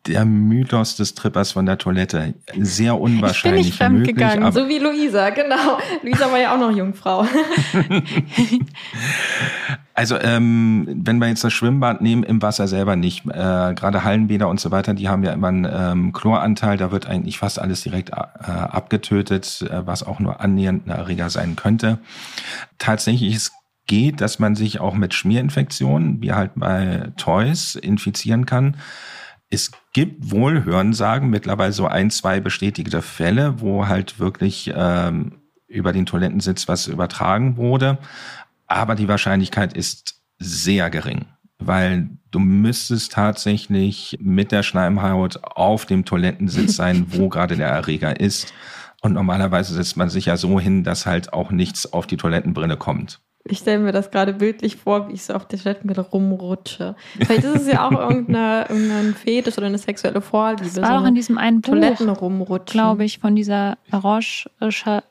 [0.06, 2.34] der Mythos des Trippers von der Toilette.
[2.58, 3.68] Sehr unwahrscheinlich.
[3.68, 5.78] Ich bin nicht fremdgegangen, so wie Luisa, genau.
[6.02, 7.24] Luisa war ja auch noch Jungfrau.
[9.94, 13.24] also ähm, wenn wir jetzt das Schwimmbad nehmen, im Wasser selber nicht.
[13.26, 16.76] Äh, Gerade Hallenbäder und so weiter, die haben ja immer einen ähm, Chloranteil.
[16.76, 21.30] Da wird eigentlich fast alles direkt äh, abgetötet, äh, was auch nur annähernd ein Erreger
[21.30, 21.98] sein könnte.
[22.78, 23.52] Tatsächlich ist
[23.86, 28.76] geht, dass man sich auch mit Schmierinfektionen, wie halt bei Toys, infizieren kann.
[29.50, 35.92] Es gibt wohl Hörensagen, mittlerweile so ein, zwei bestätigte Fälle, wo halt wirklich ähm, über
[35.92, 37.98] den Toilettensitz was übertragen wurde.
[38.74, 41.26] Aber die Wahrscheinlichkeit ist sehr gering,
[41.58, 48.18] weil du müsstest tatsächlich mit der Schleimhaut auf dem Toilettensitz sein, wo gerade der Erreger
[48.18, 48.52] ist.
[49.00, 52.76] Und normalerweise setzt man sich ja so hin, dass halt auch nichts auf die Toilettenbrille
[52.76, 53.20] kommt.
[53.44, 56.96] Ich stelle mir das gerade bildlich vor, wie ich so auf der Toilettenbrille rumrutsche.
[57.20, 60.64] Vielleicht ist es ja auch irgendeine, irgendein Fetisch oder eine sexuelle Vorliebe.
[60.64, 62.72] Das war so auch in diesem einen Toiletten rumrutschen.
[62.72, 64.50] glaube ich, von dieser Roche,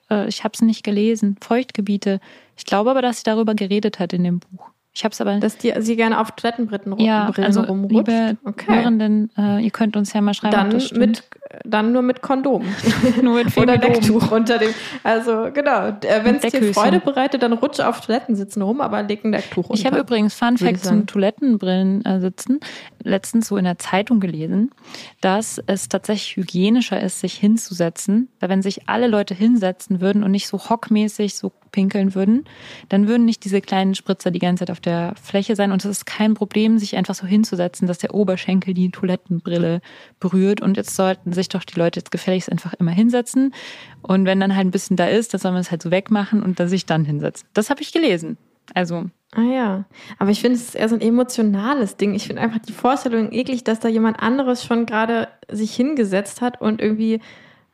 [0.09, 2.19] äh, ich habe es nicht gelesen, Feuchtgebiete.
[2.55, 4.73] Ich glaube aber, dass sie darüber geredet hat in dem Buch.
[4.95, 5.39] Ich habe es aber.
[5.39, 8.07] Dass die, sie gerne auf Toilettenbritten ja, also, rumrutscht.
[8.07, 8.75] Liebe okay.
[8.75, 10.69] Hörenden, äh, ihr könnt uns ja mal schreiben.
[10.69, 11.23] Dann, mit,
[11.65, 12.63] dann nur mit Kondom.
[13.23, 14.69] nur mit Oder Decktuch unter dem.
[15.01, 15.87] Also genau.
[15.87, 19.31] Äh, Wenn es dir Freude bereitet, dann rutsch auf Toiletten sitzen rum, aber leg ein
[19.31, 19.73] Decktuch unter.
[19.73, 22.59] Ich habe übrigens Fun Fact zum Toilettenbrillen äh, sitzen.
[23.01, 24.69] Letztens so in der Zeitung gelesen,
[25.21, 28.29] dass es tatsächlich hygienischer ist, sich hinzusetzen.
[28.39, 32.45] Weil wenn sich alle Leute hinsetzen würden und nicht so hockmäßig, so pinkeln würden,
[32.87, 35.73] dann würden nicht diese kleinen Spritzer die ganze Zeit auf der Fläche sein.
[35.73, 39.81] Und es ist kein Problem, sich einfach so hinzusetzen, dass der Oberschenkel die Toilettenbrille
[40.21, 40.61] berührt.
[40.61, 43.53] Und jetzt sollten sich doch die Leute jetzt gefälligst einfach immer hinsetzen.
[44.01, 46.41] Und wenn dann halt ein bisschen da ist, dann soll man es halt so wegmachen
[46.41, 47.47] und dann sich dann hinsetzen.
[47.53, 48.37] Das habe ich gelesen.
[48.73, 49.85] Also Ah ja,
[50.19, 52.13] aber ich finde, es ist eher so ein emotionales Ding.
[52.13, 56.61] Ich finde einfach die Vorstellung eklig, dass da jemand anderes schon gerade sich hingesetzt hat
[56.61, 57.19] und irgendwie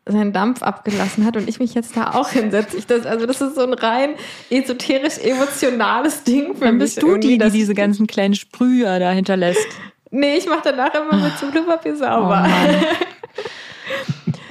[0.06, 2.78] seinen Dampf abgelassen hat und ich mich jetzt da auch hinsetze.
[2.78, 4.16] Ich das, also das ist so ein rein
[4.50, 6.96] esoterisch emotionales Ding für dann mich.
[6.96, 9.68] bist du die, die diese ganzen kleinen Sprüher da hinterlässt.
[10.12, 12.48] Nee, ich mache danach immer mit zum Klopapier sauber.
[12.48, 12.86] Oh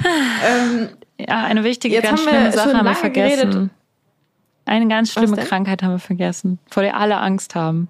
[0.47, 0.89] ähm,
[1.19, 3.51] ja, eine wichtige, jetzt ganz haben schlimme Sache haben wir vergessen.
[3.51, 3.71] geredet.
[4.65, 5.37] Eine ganz schlimme?
[5.39, 7.89] Krankheit haben wir vergessen, vor der alle Angst haben.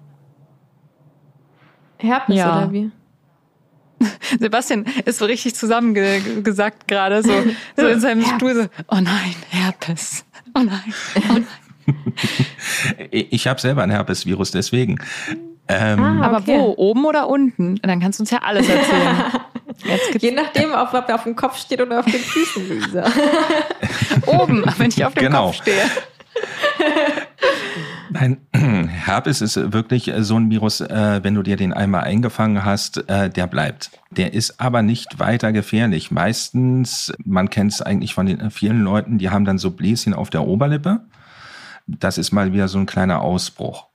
[1.97, 2.57] Herpes Ja.
[2.63, 2.91] oder wie?
[4.39, 7.31] Sebastian ist so richtig zusammengesackt gerade, so,
[7.77, 10.25] so in seinem Stuhl, so, oh nein, Herpes.
[10.55, 11.47] Oh nein, oh nein.
[13.11, 14.99] Ich habe selber ein Herpesvirus, deswegen.
[15.67, 16.57] Ähm, Ah, Aber okay.
[16.57, 16.73] wo?
[16.77, 17.75] Oben oder unten?
[17.81, 19.25] Dann kannst du uns ja alles erzählen.
[20.19, 23.05] Je nachdem, ob er auf dem Kopf steht oder auf den Füßen, Luisa.
[24.27, 25.47] oben, wenn ich auf dem Genau.
[25.47, 25.81] Kopf stehe.
[28.11, 33.09] Nein, Herpes ist wirklich so ein Virus, äh, wenn du dir den einmal eingefangen hast,
[33.09, 33.91] äh, der bleibt.
[34.11, 36.09] Der ist aber nicht weiter gefährlich.
[36.09, 40.29] Meistens, man kennt es eigentlich von den vielen Leuten, die haben dann so Bläschen auf
[40.29, 41.01] der Oberlippe.
[41.85, 43.87] Das ist mal wieder so ein kleiner Ausbruch.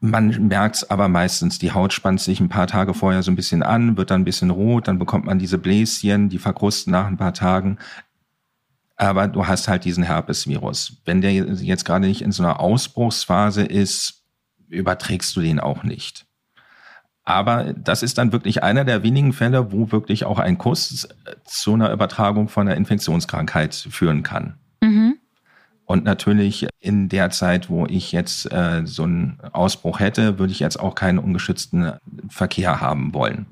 [0.00, 3.36] Man merkt es aber meistens, die Haut spannt sich ein paar Tage vorher so ein
[3.36, 7.06] bisschen an, wird dann ein bisschen rot, dann bekommt man diese Bläschen, die verkrusten nach
[7.06, 7.78] ein paar Tagen.
[8.96, 11.00] Aber du hast halt diesen Herpesvirus.
[11.04, 14.22] Wenn der jetzt gerade nicht in so einer Ausbruchsphase ist,
[14.68, 16.26] überträgst du den auch nicht.
[17.24, 21.08] Aber das ist dann wirklich einer der wenigen Fälle, wo wirklich auch ein Kuss
[21.44, 24.58] zu einer Übertragung von einer Infektionskrankheit führen kann.
[24.80, 25.18] Mhm.
[25.84, 30.60] Und natürlich in der Zeit, wo ich jetzt äh, so einen Ausbruch hätte, würde ich
[30.60, 31.92] jetzt auch keinen ungeschützten
[32.28, 33.46] Verkehr haben wollen.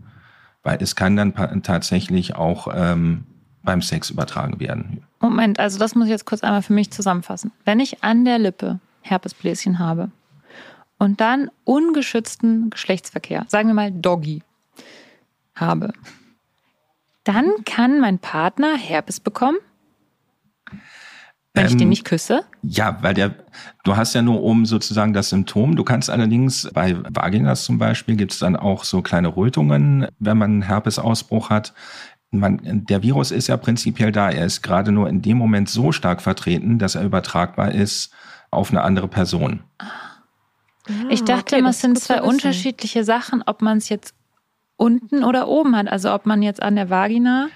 [0.63, 3.25] Weil es kann dann tatsächlich auch ähm,
[3.63, 5.03] beim Sex übertragen werden.
[5.21, 7.53] Moment, also das muss ich jetzt kurz einmal für mich zusammenfassen.
[7.65, 10.11] Wenn ich an der Lippe Herpesbläschen habe
[10.99, 14.43] und dann ungeschützten Geschlechtsverkehr, sagen wir mal Doggy,
[15.55, 15.93] habe,
[17.25, 19.59] dann kann mein Partner Herpes bekommen,
[21.53, 22.45] wenn ich den Ähm, nicht küsse.
[22.63, 23.35] Ja, weil der,
[23.83, 25.75] du hast ja nur oben sozusagen das Symptom.
[25.75, 30.39] Du kannst allerdings bei Vaginas zum Beispiel gibt es dann auch so kleine Rötungen, wenn
[30.39, 31.75] man einen Herpesausbruch hat.
[32.33, 34.31] Man, der Virus ist ja prinzipiell da.
[34.31, 38.13] Er ist gerade nur in dem Moment so stark vertreten, dass er übertragbar ist
[38.51, 39.61] auf eine andere Person.
[41.09, 42.29] Ich dachte okay, es sind zwei wissen.
[42.29, 44.15] unterschiedliche Sachen, ob man es jetzt
[44.77, 45.89] unten oder oben hat.
[45.89, 47.49] Also ob man jetzt an der Vagina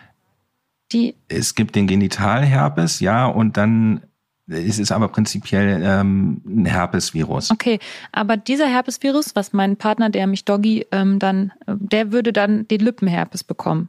[0.92, 4.02] die Es gibt den Genitalherpes, ja, und dann
[4.46, 7.50] ist es aber prinzipiell ähm, ein Herpesvirus.
[7.50, 7.78] Okay,
[8.12, 12.68] aber dieser Herpesvirus, was mein Partner, der mich Doggy ähm, dann, äh, der würde dann
[12.68, 13.88] den Lippenherpes bekommen,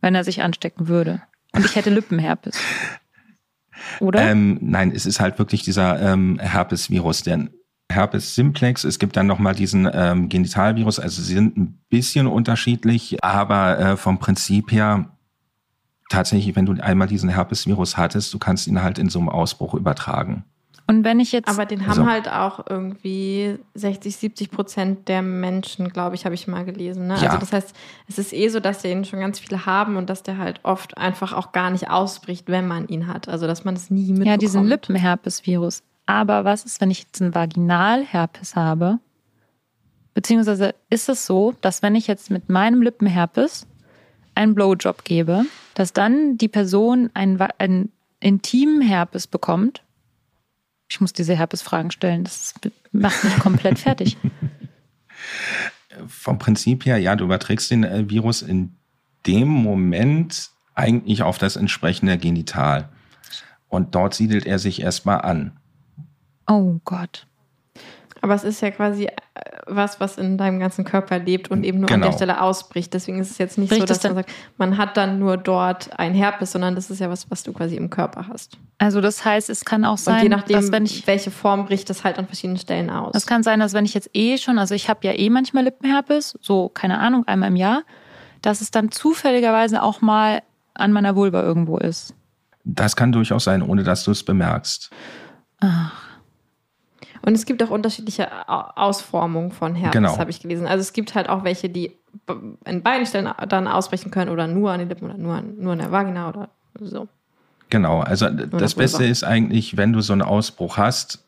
[0.00, 1.22] wenn er sich anstecken würde.
[1.52, 2.58] Und ich hätte Lippenherpes.
[4.00, 4.22] Oder?
[4.22, 7.48] Ähm, nein, es ist halt wirklich dieser ähm, Herpesvirus, der
[7.90, 8.84] Herpes simplex.
[8.84, 13.96] Es gibt dann nochmal diesen ähm, Genitalvirus, also sie sind ein bisschen unterschiedlich, aber äh,
[13.96, 15.16] vom Prinzip her
[16.08, 19.74] tatsächlich, wenn du einmal diesen Herpesvirus hattest, du kannst ihn halt in so einem Ausbruch
[19.74, 20.44] übertragen.
[20.88, 21.48] Und wenn ich jetzt.
[21.48, 26.34] Aber den haben Also- halt auch irgendwie 60, 70 Prozent der Menschen, glaube ich, habe
[26.36, 27.08] ich mal gelesen.
[27.08, 27.16] Ne?
[27.20, 27.26] Ja.
[27.30, 27.74] Also das heißt,
[28.08, 30.96] es ist eh so, dass den schon ganz viele haben und dass der halt oft
[30.96, 33.28] einfach auch gar nicht ausbricht, wenn man ihn hat.
[33.28, 34.26] Also dass man es nie mitbekommt.
[34.26, 35.82] ja, diesen Lippenherpesvirus.
[36.06, 39.00] Aber was ist, wenn ich jetzt einen Vaginalherpes habe?
[40.14, 43.66] Beziehungsweise ist es so, dass wenn ich jetzt mit meinem Lippenherpes
[44.34, 49.82] einen Blowjob gebe, dass dann die Person einen, einen intimen Herpes bekommt?
[50.88, 52.24] Ich muss diese Herpesfragen stellen.
[52.24, 52.54] Das
[52.92, 54.16] macht mich komplett fertig.
[56.08, 58.76] Vom Prinzip her, ja, du überträgst den äh, Virus in
[59.26, 62.88] dem Moment eigentlich auf das entsprechende Genital.
[63.68, 65.58] Und dort siedelt er sich erstmal an.
[66.46, 67.26] Oh Gott.
[68.20, 69.08] Aber es ist ja quasi
[69.66, 72.06] was, was in deinem ganzen Körper lebt und eben nur an Genau.
[72.06, 72.94] der Stelle ausbricht.
[72.94, 75.98] Deswegen ist es jetzt nicht Bricht so, dass man sagt, man hat dann nur dort
[75.98, 78.58] ein Herpes, sondern das ist ja was, was du quasi im Körper hast.
[78.78, 81.66] Also das heißt, es kann auch sein, und je nachdem, dass wenn ich welche Form
[81.66, 83.12] bricht das halt an verschiedenen Stellen aus.
[83.14, 85.64] Es kann sein, dass wenn ich jetzt eh schon, also ich habe ja eh manchmal
[85.64, 87.82] Lippenherpes, so keine Ahnung, einmal im Jahr,
[88.42, 90.42] dass es dann zufälligerweise auch mal
[90.74, 92.14] an meiner Vulva irgendwo ist.
[92.64, 94.90] Das kann durchaus sein, ohne dass du es bemerkst.
[97.26, 100.16] Und es gibt auch unterschiedliche Au- Ausformungen von Herpes, Genau.
[100.18, 100.66] habe ich gelesen.
[100.66, 101.92] Also es gibt halt auch welche, die
[102.64, 105.72] in beiden Stellen dann ausbrechen können oder nur an den Lippen oder nur an, nur
[105.72, 106.48] an der Vagina oder
[106.80, 107.08] so.
[107.68, 111.24] Genau, also das Beste ist eigentlich, wenn du so einen Ausbruch hast,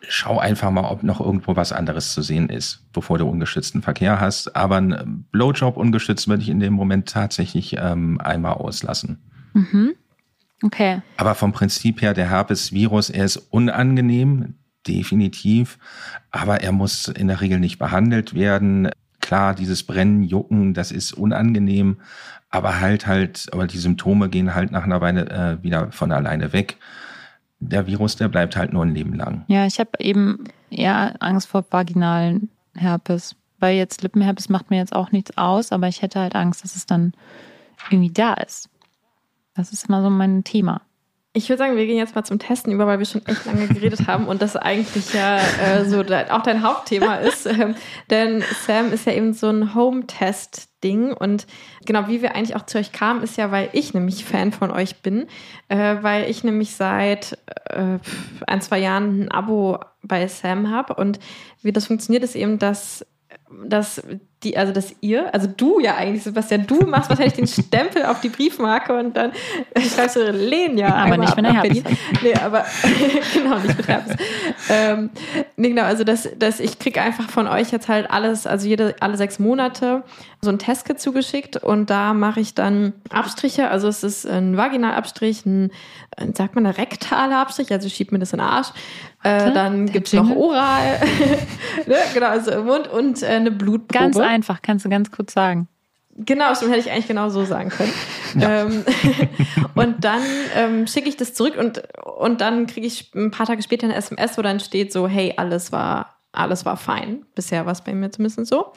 [0.00, 4.20] schau einfach mal, ob noch irgendwo was anderes zu sehen ist, bevor du ungeschützten Verkehr
[4.20, 4.56] hast.
[4.56, 9.18] Aber ein Blowjob ungeschützt würde ich in dem Moment tatsächlich ähm, einmal auslassen.
[9.52, 9.94] Mhm.
[10.62, 11.02] Okay.
[11.18, 14.54] Aber vom Prinzip her, der Herpes-Virus, er ist unangenehm,
[14.86, 15.78] definitiv,
[16.30, 18.90] aber er muss in der Regel nicht behandelt werden.
[19.20, 21.98] Klar, dieses Brennen, Jucken, das ist unangenehm,
[22.50, 26.52] aber halt halt, aber die Symptome gehen halt nach einer Weile äh, wieder von alleine
[26.52, 26.78] weg
[27.68, 29.44] der Virus, der bleibt halt nur ein Leben lang.
[29.48, 33.36] Ja, ich habe eben eher Angst vor vaginalen Herpes.
[33.60, 36.76] Weil jetzt Lippenherpes macht mir jetzt auch nichts aus, aber ich hätte halt Angst, dass
[36.76, 37.12] es dann
[37.90, 38.68] irgendwie da ist.
[39.54, 40.82] Das ist immer so mein Thema.
[41.36, 43.66] Ich würde sagen, wir gehen jetzt mal zum Testen über, weil wir schon echt lange
[43.66, 47.46] geredet haben und das eigentlich ja äh, so de auch dein Hauptthema ist.
[47.46, 47.74] Ähm,
[48.08, 51.48] denn Sam ist ja eben so ein Home-Test-Ding und
[51.86, 54.70] genau wie wir eigentlich auch zu euch kamen, ist ja, weil ich nämlich Fan von
[54.70, 55.26] euch bin,
[55.68, 57.36] äh, weil ich nämlich seit
[57.68, 57.98] äh,
[58.46, 61.18] ein, zwei Jahren ein Abo bei Sam habe und
[61.62, 63.04] wie das funktioniert, ist eben, dass
[63.66, 64.02] dass
[64.44, 68.20] die, also dass ihr, also du ja eigentlich, Sebastian, du machst wahrscheinlich den Stempel auf
[68.20, 69.32] die Briefmarke und dann
[69.94, 70.94] schreibst du Lenia.
[70.94, 72.64] Aber nicht, wenn er Nee, aber
[73.34, 74.16] genau, nicht mit Herpes.
[74.68, 75.10] ähm,
[75.56, 78.94] nee, genau, also dass, dass ich kriege einfach von euch jetzt halt alles, also jede,
[79.00, 80.02] alle sechs Monate
[80.42, 85.46] so ein Testkit zugeschickt und da mache ich dann Abstriche, also es ist ein Vaginalabstrich,
[85.46, 85.72] ein,
[86.34, 88.68] sagt man, ein rektaler Abstrich, also schiebt mir das in den Arsch.
[89.24, 91.00] Äh, dann gibt es noch oral,
[91.86, 93.98] ne, genau, also im Mund und äh, eine Blutprobe.
[93.98, 95.66] Ganz einfach, kannst du ganz kurz sagen.
[96.16, 97.92] Genau, stimmt, hätte ich eigentlich genau so sagen können.
[98.36, 98.62] Ja.
[98.62, 98.84] Ähm,
[99.76, 100.20] und dann
[100.56, 103.94] ähm, schicke ich das zurück und, und dann kriege ich ein paar Tage später eine
[103.94, 107.24] SMS, wo dann steht so, hey, alles war, alles war fein.
[107.36, 108.72] Bisher war es bei mir zumindest so.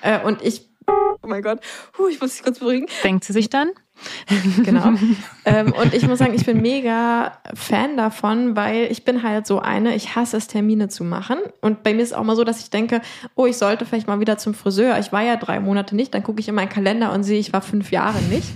[0.00, 1.60] Äh, und ich, oh mein Gott,
[1.98, 2.86] huh, ich muss mich kurz beruhigen.
[3.04, 3.68] Denkt sie sich dann?
[4.64, 4.92] genau.
[5.44, 9.60] ähm, und ich muss sagen, ich bin mega Fan davon, weil ich bin halt so
[9.60, 11.38] eine, ich hasse es, Termine zu machen.
[11.60, 13.00] Und bei mir ist auch mal so, dass ich denke,
[13.34, 14.98] oh, ich sollte vielleicht mal wieder zum Friseur.
[14.98, 17.52] Ich war ja drei Monate nicht, dann gucke ich in meinen Kalender und sehe, ich
[17.52, 18.48] war fünf Jahre nicht.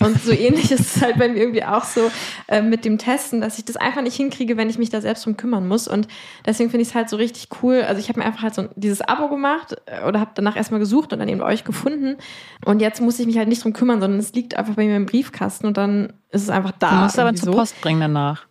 [0.00, 2.10] Und so ähnlich ist es halt bei mir irgendwie auch so
[2.48, 5.26] äh, mit dem Testen, dass ich das einfach nicht hinkriege, wenn ich mich da selbst
[5.26, 5.88] drum kümmern muss.
[5.88, 6.08] Und
[6.46, 7.82] deswegen finde ich es halt so richtig cool.
[7.82, 10.80] Also ich habe mir einfach halt so dieses Abo gemacht äh, oder habe danach erstmal
[10.80, 12.16] gesucht und dann eben euch gefunden.
[12.64, 14.96] Und jetzt muss ich mich halt nicht drum kümmern, sondern es liegt einfach bei mir
[14.96, 16.90] im Briefkasten und dann ist es einfach da.
[16.90, 17.58] Du musst aber zur so.
[17.58, 18.47] Post bringen danach.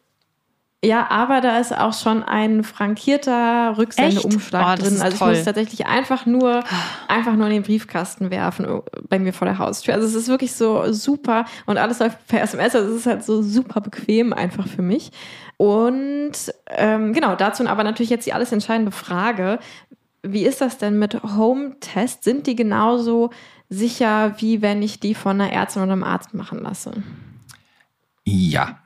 [0.85, 5.01] Ja, aber da ist auch schon ein frankierter Rücksendeumschlag oh, drin.
[5.01, 5.29] Also ich toll.
[5.33, 6.63] muss tatsächlich einfach nur,
[7.07, 9.95] einfach nur in den Briefkasten werfen äh, bei mir vor der Haustür.
[9.95, 12.75] Also es ist wirklich so super und alles läuft per SMS.
[12.75, 15.11] Also es ist halt so super bequem einfach für mich.
[15.57, 16.33] Und
[16.67, 19.57] ähm, genau, dazu aber natürlich jetzt die alles entscheidende Frage.
[20.21, 22.23] Wie ist das denn mit Home-Tests?
[22.23, 23.31] Sind die genauso
[23.67, 26.91] sicher, wie wenn ich die von einer Ärztin oder einem Arzt machen lasse?
[28.25, 28.77] Ja.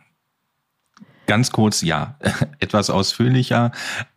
[1.32, 2.16] Ganz kurz, ja.
[2.60, 3.72] Etwas ausführlicher.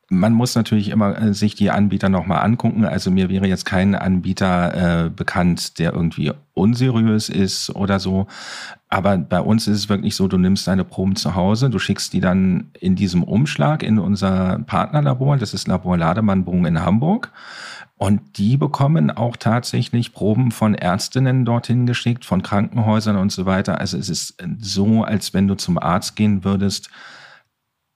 [0.08, 2.84] Man muss natürlich immer äh, sich die Anbieter nochmal angucken.
[2.84, 8.26] Also mir wäre jetzt kein Anbieter äh, bekannt, der irgendwie unseriös ist oder so.
[8.88, 12.12] Aber bei uns ist es wirklich so, du nimmst deine Proben zu Hause, du schickst
[12.14, 17.30] die dann in diesem Umschlag in unser Partnerlabor, das ist Labor Lademann-Brung in Hamburg.
[18.05, 23.80] Und die bekommen auch tatsächlich Proben von Ärztinnen dorthin geschickt, von Krankenhäusern und so weiter.
[23.80, 26.90] Also es ist so, als wenn du zum Arzt gehen würdest.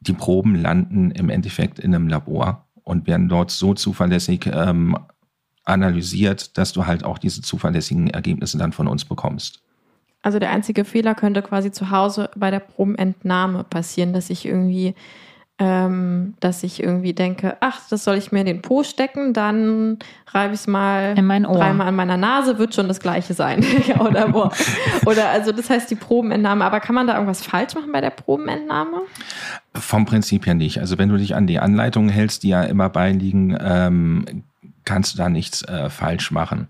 [0.01, 4.97] Die Proben landen im Endeffekt in einem Labor und werden dort so zuverlässig ähm,
[5.65, 9.61] analysiert, dass du halt auch diese zuverlässigen Ergebnisse dann von uns bekommst.
[10.23, 14.95] Also der einzige Fehler könnte quasi zu Hause bei der Probenentnahme passieren, dass ich irgendwie
[15.61, 19.99] ähm, dass ich irgendwie denke, ach, das soll ich mir in den Po stecken, dann
[20.29, 21.59] reibe ich es mal in mein Ohr.
[21.59, 23.65] dreimal an meiner Nase, wird schon das gleiche sein.
[23.87, 24.51] ja, oder, wo.
[25.07, 26.65] oder also das heißt die Probenentnahme.
[26.65, 29.03] Aber kann man da irgendwas falsch machen bei der Probenentnahme?
[29.75, 30.79] Vom Prinzip her nicht.
[30.79, 34.45] Also wenn du dich an die Anleitungen hältst, die ja immer beiliegen, ähm,
[34.89, 36.69] kannst du da nichts äh, falsch machen.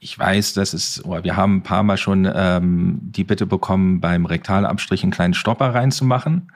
[0.00, 4.00] Ich weiß, dass es, oh, wir haben ein paar Mal schon ähm, die Bitte bekommen,
[4.00, 6.50] beim Rektalabstrich einen kleinen Stopper reinzumachen,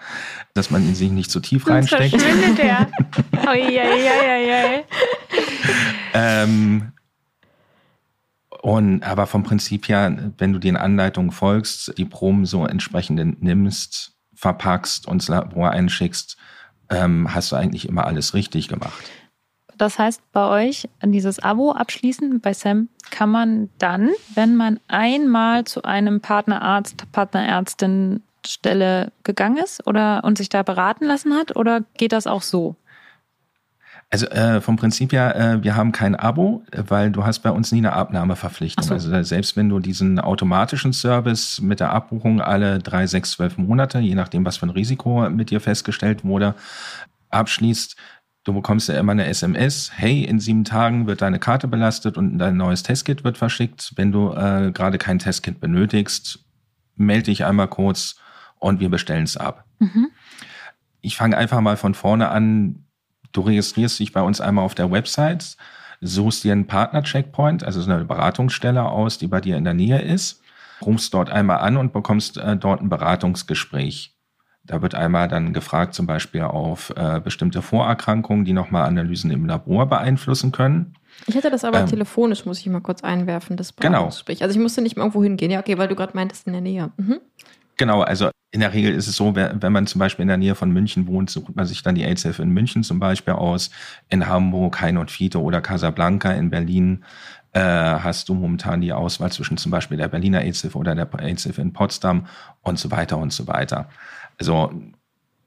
[0.55, 2.23] dass man ihn sich nicht zu tief Sonst reinsteckt.
[2.23, 2.87] Verschwindet ja,
[4.25, 4.81] ja, ja.
[6.15, 6.93] ähm,
[8.63, 14.15] und aber vom Prinzip her, wenn du den Anleitungen folgst, die Proben so entsprechend nimmst,
[14.35, 16.39] verpackst und ins Labor einschickst,
[16.89, 19.11] ähm, hast du eigentlich immer alles richtig gemacht.
[19.83, 25.65] Das heißt, bei euch dieses Abo abschließen, bei Sam, kann man dann, wenn man einmal
[25.65, 31.81] zu einem Partnerarzt, Partnerärztin Stelle gegangen ist oder und sich da beraten lassen hat oder
[31.97, 32.77] geht das auch so?
[34.09, 37.73] Also äh, vom Prinzip her, äh, wir haben kein Abo, weil du hast bei uns
[37.73, 38.85] nie eine Abnahmeverpflichtung.
[38.85, 38.95] So.
[38.95, 43.99] Also selbst wenn du diesen automatischen Service mit der Abbuchung alle drei, sechs, zwölf Monate,
[43.99, 46.55] je nachdem, was für ein Risiko mit dir festgestellt wurde,
[47.31, 47.97] abschließt,
[48.45, 52.39] du bekommst ja immer eine SMS, hey, in sieben Tagen wird deine Karte belastet und
[52.39, 53.93] dein neues Testkit wird verschickt.
[53.97, 56.45] Wenn du äh, gerade kein Testkit benötigst,
[56.97, 58.17] melde dich einmal kurz
[58.59, 59.65] und wir bestellen es ab.
[59.79, 60.09] Mhm.
[61.01, 62.85] Ich fange einfach mal von vorne an.
[63.33, 65.57] Du registrierst dich bei uns einmal auf der Website,
[66.01, 70.01] suchst dir einen Partner-Checkpoint, also so eine Beratungsstelle aus, die bei dir in der Nähe
[70.01, 70.43] ist,
[70.83, 74.15] rufst dort einmal an und bekommst äh, dort ein Beratungsgespräch.
[74.65, 79.45] Da wird einmal dann gefragt, zum Beispiel auf äh, bestimmte Vorerkrankungen, die nochmal Analysen im
[79.47, 80.95] Labor beeinflussen können.
[81.27, 83.91] Ich hätte das aber Ähm, telefonisch, muss ich mal kurz einwerfen, das Genau.
[83.91, 84.43] Beratungsgespräch.
[84.43, 85.51] Also ich musste nicht mal irgendwo hingehen.
[85.51, 86.93] Ja, okay, weil du gerade meintest in der Nähe.
[86.97, 87.21] Mhm.
[87.77, 90.55] Genau, also in der Regel ist es so, wenn man zum Beispiel in der Nähe
[90.55, 93.71] von München wohnt, sucht man sich dann die AIDS-Hilfe in München zum Beispiel aus.
[94.11, 97.05] In Hamburg, Hein und Fiete oder Casablanca in Berlin
[97.53, 101.61] äh, hast du momentan die Auswahl zwischen zum Beispiel der Berliner AIDS-Hilfe oder der AIDS-Hilfe
[101.63, 102.27] in Potsdam
[102.63, 103.89] und so weiter und so weiter.
[104.39, 104.71] Also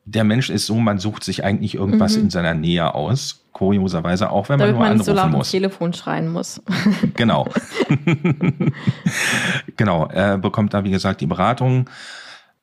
[0.05, 2.23] der Mensch ist so, man sucht sich eigentlich irgendwas Mhm.
[2.23, 3.41] in seiner Nähe aus.
[3.53, 5.51] Kurioserweise auch, wenn man Damit nur man nicht so anrufen laut muss.
[5.51, 6.61] Telefon schreien muss.
[7.15, 7.47] Genau.
[9.77, 10.05] genau.
[10.07, 11.89] Er bekommt da, wie gesagt, die Beratung.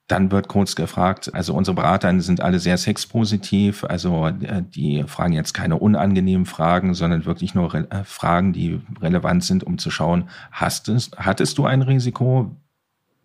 [0.09, 5.33] Dann wird kurz gefragt, also unsere Berater sind alle sehr sexpositiv, also äh, die fragen
[5.33, 9.91] jetzt keine unangenehmen Fragen, sondern wirklich nur re äh, Fragen, die relevant sind, um zu
[9.91, 12.55] schauen, hast es, hattest du ein Risiko?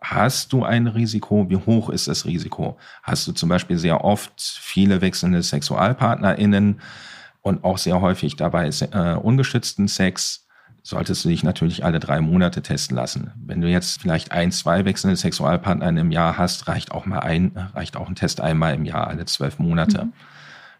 [0.01, 1.49] Hast du ein Risiko?
[1.49, 2.77] Wie hoch ist das Risiko?
[3.03, 6.81] Hast du zum Beispiel sehr oft viele wechselnde SexualpartnerInnen
[7.41, 10.47] und auch sehr häufig dabei äh, ungeschützten Sex?
[10.87, 13.31] solltest du dich natürlich alle drei Monate testen lassen.
[13.35, 17.51] Wenn du jetzt vielleicht ein, zwei wechselnde Sexualpartner im Jahr hast, reicht auch mal ein,
[17.73, 20.05] reicht auch ein Test einmal im Jahr, alle zwölf Monate.
[20.05, 20.13] Mhm.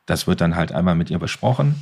[0.06, 1.76] Das wird dann halt einmal mit ihr besprochen.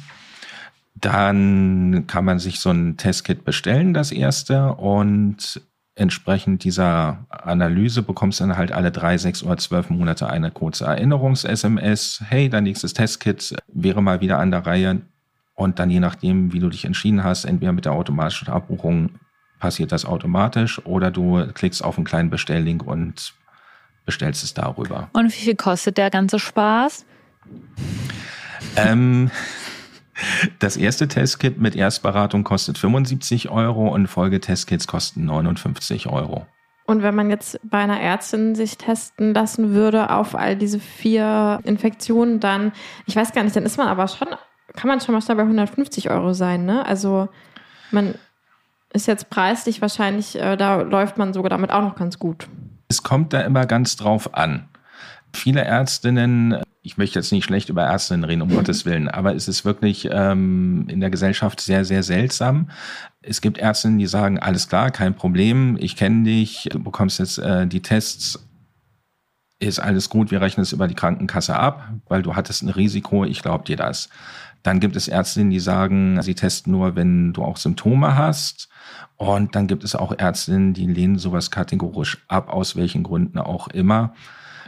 [0.95, 5.61] Dann kann man sich so ein Testkit bestellen, das erste, und
[5.95, 10.85] entsprechend dieser Analyse bekommst du dann halt alle drei, sechs oder zwölf Monate eine kurze
[10.85, 12.21] Erinnerungs-SMS.
[12.27, 15.01] Hey, dein nächstes Testkit wäre mal wieder an der Reihe.
[15.53, 19.11] Und dann je nachdem, wie du dich entschieden hast, entweder mit der automatischen Abbuchung
[19.59, 23.33] passiert das automatisch oder du klickst auf einen kleinen Bestelllink und
[24.05, 25.09] bestellst es darüber.
[25.13, 27.05] Und wie viel kostet der ganze Spaß?
[28.75, 29.31] Ähm,
[30.59, 36.45] das erste Testkit mit Erstberatung kostet 75 Euro und Folgetestkits kosten 59 Euro.
[36.87, 41.59] Und wenn man jetzt bei einer Ärztin sich testen lassen würde auf all diese vier
[41.63, 42.73] Infektionen, dann,
[43.07, 44.27] ich weiß gar nicht, dann ist man aber schon,
[44.75, 46.85] kann man schon mal schnell bei 150 Euro sein, ne?
[46.85, 47.27] Also
[47.91, 48.13] man
[48.93, 52.47] ist jetzt preislich wahrscheinlich, äh, da läuft man sogar damit auch noch ganz gut.
[52.87, 54.69] Es kommt da immer ganz drauf an.
[55.33, 59.47] Viele Ärztinnen, ich möchte jetzt nicht schlecht über Ärztinnen reden, um Gottes Willen, aber es
[59.47, 62.69] ist wirklich ähm, in der Gesellschaft sehr, sehr seltsam.
[63.23, 67.39] Es gibt Ärztinnen, die sagen, alles klar, kein Problem, ich kenne dich, du bekommst jetzt
[67.39, 68.47] äh, die Tests,
[69.59, 73.25] ist alles gut, wir rechnen es über die Krankenkasse ab, weil du hattest ein Risiko,
[73.25, 74.09] ich glaube dir das.
[74.61, 78.67] Dann gibt es Ärztinnen, die sagen, sie testen nur, wenn du auch Symptome hast.
[79.15, 83.67] Und dann gibt es auch Ärztinnen, die lehnen sowas kategorisch ab, aus welchen Gründen auch
[83.69, 84.13] immer.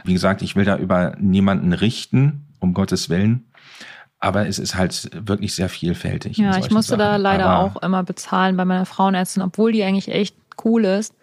[0.04, 3.44] Wie gesagt, ich will da über niemanden richten, um Gottes Willen.
[4.20, 6.38] Aber es ist halt wirklich sehr vielfältig.
[6.38, 7.22] Ja, ich musste da Sachen.
[7.22, 11.14] leider Aber auch immer bezahlen bei meiner Frauenärztin, obwohl die eigentlich echt cool ist.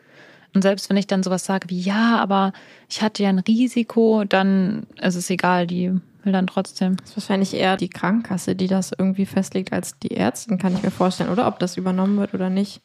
[0.54, 2.54] Und selbst wenn ich dann sowas sage wie, ja, aber
[2.90, 5.92] ich hatte ja ein Risiko, dann ist es egal, die
[6.24, 6.96] will dann trotzdem.
[6.98, 10.82] Das ist wahrscheinlich eher die Krankenkasse, die das irgendwie festlegt als die Ärztin, kann ich
[10.82, 11.48] mir vorstellen, oder?
[11.48, 12.82] Ob das übernommen wird oder nicht.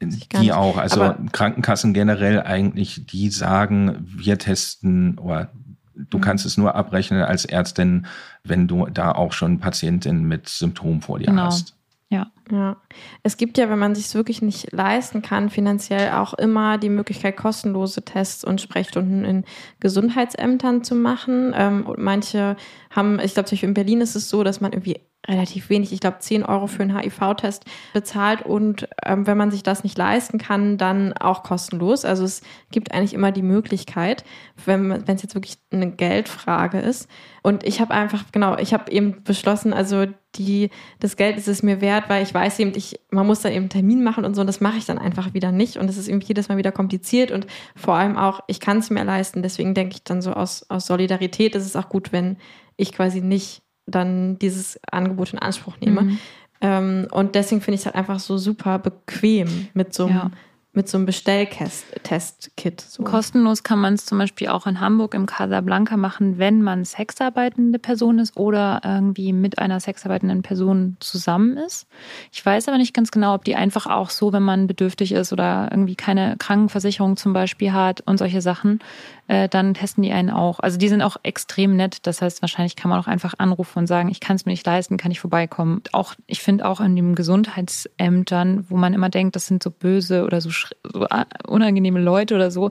[0.00, 0.76] Die auch.
[0.78, 5.50] Also Aber- Krankenkassen generell eigentlich, die sagen, wir testen oder
[5.94, 8.06] du kannst es nur abrechnen als Ärztin,
[8.44, 11.46] wenn du da auch schon Patientin mit Symptomen vor dir Genau.
[11.46, 11.74] hast.
[12.10, 12.32] Ja.
[12.50, 12.78] Ja,
[13.22, 16.88] es gibt ja, wenn man sich es wirklich nicht leisten kann, finanziell auch immer die
[16.88, 19.44] Möglichkeit, kostenlose Tests und Sprechstunden in
[19.80, 21.52] Gesundheitsämtern zu machen.
[21.54, 22.56] Ähm, und manche
[22.90, 24.96] haben, ich glaube, in Berlin ist es so, dass man irgendwie
[25.26, 29.62] relativ wenig, ich glaube 10 Euro für einen HIV-Test bezahlt und ähm, wenn man sich
[29.62, 32.06] das nicht leisten kann, dann auch kostenlos.
[32.06, 32.40] Also es
[32.70, 34.24] gibt eigentlich immer die Möglichkeit,
[34.64, 37.08] wenn es jetzt wirklich eine Geldfrage ist.
[37.48, 40.04] Und ich habe einfach, genau, ich habe eben beschlossen, also
[40.34, 40.68] die,
[41.00, 43.62] das Geld ist es mir wert, weil ich weiß eben, ich, man muss dann eben
[43.62, 45.78] einen Termin machen und so, und das mache ich dann einfach wieder nicht.
[45.78, 48.90] Und es ist irgendwie jedes Mal wieder kompliziert und vor allem auch, ich kann es
[48.90, 49.42] mir leisten.
[49.42, 52.36] Deswegen denke ich dann so aus, aus Solidarität ist es auch gut, wenn
[52.76, 56.02] ich quasi nicht dann dieses Angebot in Anspruch nehme.
[56.02, 56.18] Mhm.
[56.60, 60.30] Ähm, und deswegen finde ich es halt einfach so super bequem mit so einem Ja.
[60.78, 62.80] Mit so einem Bestelltest-Kit.
[62.80, 63.02] So.
[63.02, 67.80] Kostenlos kann man es zum Beispiel auch in Hamburg im Casablanca machen, wenn man sexarbeitende
[67.80, 71.88] Person ist oder irgendwie mit einer sexarbeitenden Person zusammen ist.
[72.30, 75.32] Ich weiß aber nicht ganz genau, ob die einfach auch so, wenn man bedürftig ist
[75.32, 78.78] oder irgendwie keine Krankenversicherung zum Beispiel hat und solche Sachen,
[79.26, 80.60] äh, dann testen die einen auch.
[80.60, 82.06] Also die sind auch extrem nett.
[82.06, 84.64] Das heißt, wahrscheinlich kann man auch einfach anrufen und sagen, ich kann es mir nicht
[84.64, 85.82] leisten, kann ich vorbeikommen.
[85.92, 90.24] Auch, ich finde auch in den Gesundheitsämtern, wo man immer denkt, das sind so böse
[90.24, 90.50] oder so,
[90.84, 91.06] so
[91.46, 92.70] unangenehme Leute oder so,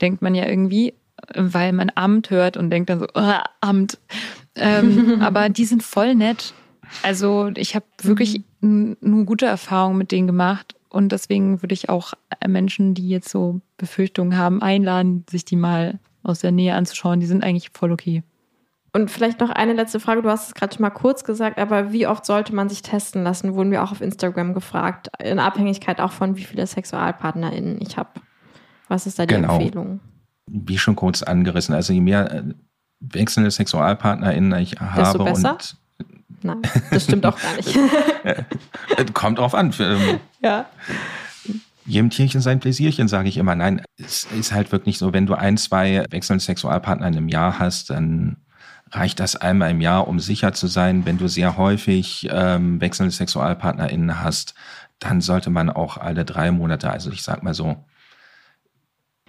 [0.00, 0.94] denkt man ja irgendwie,
[1.34, 3.98] weil man Amt hört und denkt dann so, oh, Amt.
[4.54, 6.54] Ähm, aber die sind voll nett.
[7.02, 12.14] Also ich habe wirklich nur gute Erfahrungen mit denen gemacht und deswegen würde ich auch
[12.46, 17.20] Menschen, die jetzt so Befürchtungen haben, einladen, sich die mal aus der Nähe anzuschauen.
[17.20, 18.22] Die sind eigentlich voll okay.
[18.96, 20.22] Und vielleicht noch eine letzte Frage.
[20.22, 23.24] Du hast es gerade schon mal kurz gesagt, aber wie oft sollte man sich testen
[23.24, 23.54] lassen?
[23.54, 25.10] Wurden wir auch auf Instagram gefragt.
[25.22, 28.08] In Abhängigkeit auch von, wie viele SexualpartnerInnen ich habe.
[28.88, 29.56] Was ist da die genau.
[29.56, 30.00] Empfehlung?
[30.46, 31.74] Wie schon kurz angerissen.
[31.74, 32.42] Also je mehr äh,
[33.00, 35.52] wechselnde SexualpartnerInnen ich habe Desto besser?
[35.52, 35.76] und
[36.42, 37.78] Nein, das stimmt auch gar nicht.
[39.12, 39.74] Kommt drauf an.
[39.78, 40.64] Ähm, ja.
[41.84, 43.56] Jedem Tierchen sein Pläsierchen, sage ich immer.
[43.56, 47.90] Nein, es ist halt wirklich so, wenn du ein, zwei wechselnde Sexualpartner im Jahr hast,
[47.90, 48.38] dann
[48.90, 51.04] reicht das einmal im Jahr, um sicher zu sein.
[51.06, 54.54] Wenn du sehr häufig ähm, wechselnde SexualpartnerInnen hast,
[54.98, 57.84] dann sollte man auch alle drei Monate, also ich sag mal so,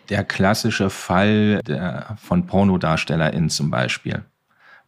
[0.09, 4.23] der klassische Fall der, von PornodarstellerInnen zum Beispiel.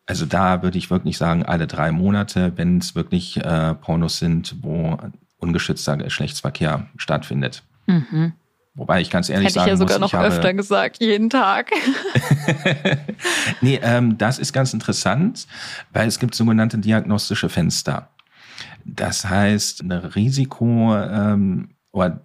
[0.06, 4.56] Also da würde ich wirklich sagen, alle drei Monate, wenn es wirklich äh, Pornos sind,
[4.62, 4.98] wo
[5.38, 7.64] ungeschützter Geschlechtsverkehr stattfindet.
[7.86, 8.34] Mhm.
[8.80, 11.72] Wobei ich ganz ehrlich Hätte sagen ich ja sogar muss, noch öfter gesagt, jeden Tag.
[13.62, 15.48] nee, ähm, das ist ganz interessant,
[15.92, 18.10] weil es gibt sogenannte diagnostische Fenster.
[18.86, 22.22] Das heißt, ein Risiko, ähm, oder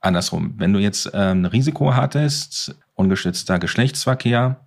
[0.00, 4.66] andersrum, wenn du jetzt ähm, ein Risiko hattest, ungeschützter Geschlechtsverkehr,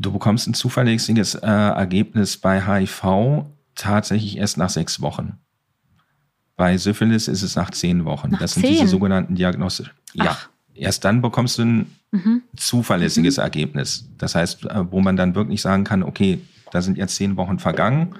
[0.00, 3.44] Du bekommst ein zuverlässiges äh, Ergebnis bei HIV
[3.74, 5.38] tatsächlich erst nach sechs Wochen.
[6.60, 8.32] Bei Syphilis ist es nach zehn Wochen.
[8.32, 8.64] Nach das zehn?
[8.64, 9.94] sind diese sogenannten Diagnostischen.
[10.12, 10.36] Ja,
[10.74, 12.42] erst dann bekommst du ein mhm.
[12.54, 13.44] zuverlässiges mhm.
[13.44, 14.10] Ergebnis.
[14.18, 17.58] Das heißt, äh, wo man dann wirklich sagen kann, okay, da sind jetzt zehn Wochen
[17.58, 18.14] vergangen.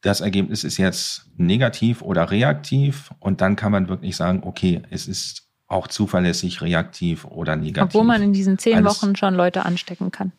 [0.00, 5.06] Das Ergebnis ist jetzt negativ oder reaktiv und dann kann man wirklich sagen, okay, es
[5.06, 7.94] ist auch zuverlässig reaktiv oder negativ.
[7.94, 10.32] Obwohl man in diesen zehn Alles, Wochen schon Leute anstecken kann.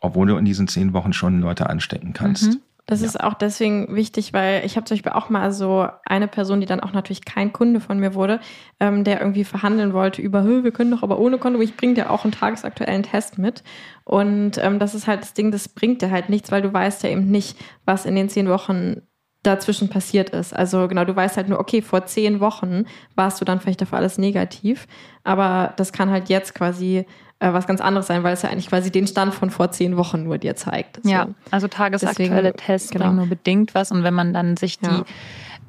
[0.00, 2.54] Obwohl du in diesen zehn Wochen schon Leute anstecken kannst.
[2.54, 2.60] Mhm.
[2.88, 3.06] Das ja.
[3.06, 6.66] ist auch deswegen wichtig, weil ich habe zum Beispiel auch mal so eine Person, die
[6.66, 8.40] dann auch natürlich kein Kunde von mir wurde,
[8.80, 12.10] ähm, der irgendwie verhandeln wollte über, wir können doch aber ohne Kondom, ich bringe dir
[12.10, 13.62] auch einen tagesaktuellen Test mit.
[14.04, 17.02] Und ähm, das ist halt das Ding, das bringt dir halt nichts, weil du weißt
[17.02, 19.02] ja eben nicht, was in den zehn Wochen
[19.42, 20.56] dazwischen passiert ist.
[20.56, 22.86] Also genau, du weißt halt nur, okay, vor zehn Wochen
[23.16, 24.88] warst du dann vielleicht dafür alles negativ,
[25.24, 27.04] aber das kann halt jetzt quasi
[27.40, 29.96] äh, was ganz anderes sein, weil es ja eigentlich quasi den Stand von vor zehn
[29.96, 31.00] Wochen nur dir zeigt.
[31.02, 31.10] So.
[31.10, 33.04] Ja, also tagesaktuelle Deswegen, Tests genau.
[33.06, 35.04] bringen nur bedingt was und wenn man dann sich die ja.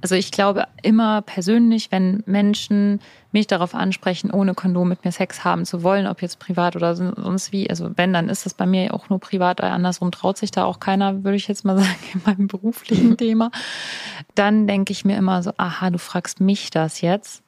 [0.01, 2.99] Also ich glaube immer persönlich, wenn Menschen
[3.31, 6.95] mich darauf ansprechen, ohne Kondom mit mir Sex haben zu wollen, ob jetzt privat oder
[6.95, 10.51] sonst wie, also wenn, dann ist das bei mir auch nur privat, andersrum traut sich
[10.51, 13.51] da auch keiner, würde ich jetzt mal sagen, in meinem beruflichen Thema.
[14.35, 17.43] Dann denke ich mir immer so, aha, du fragst mich das jetzt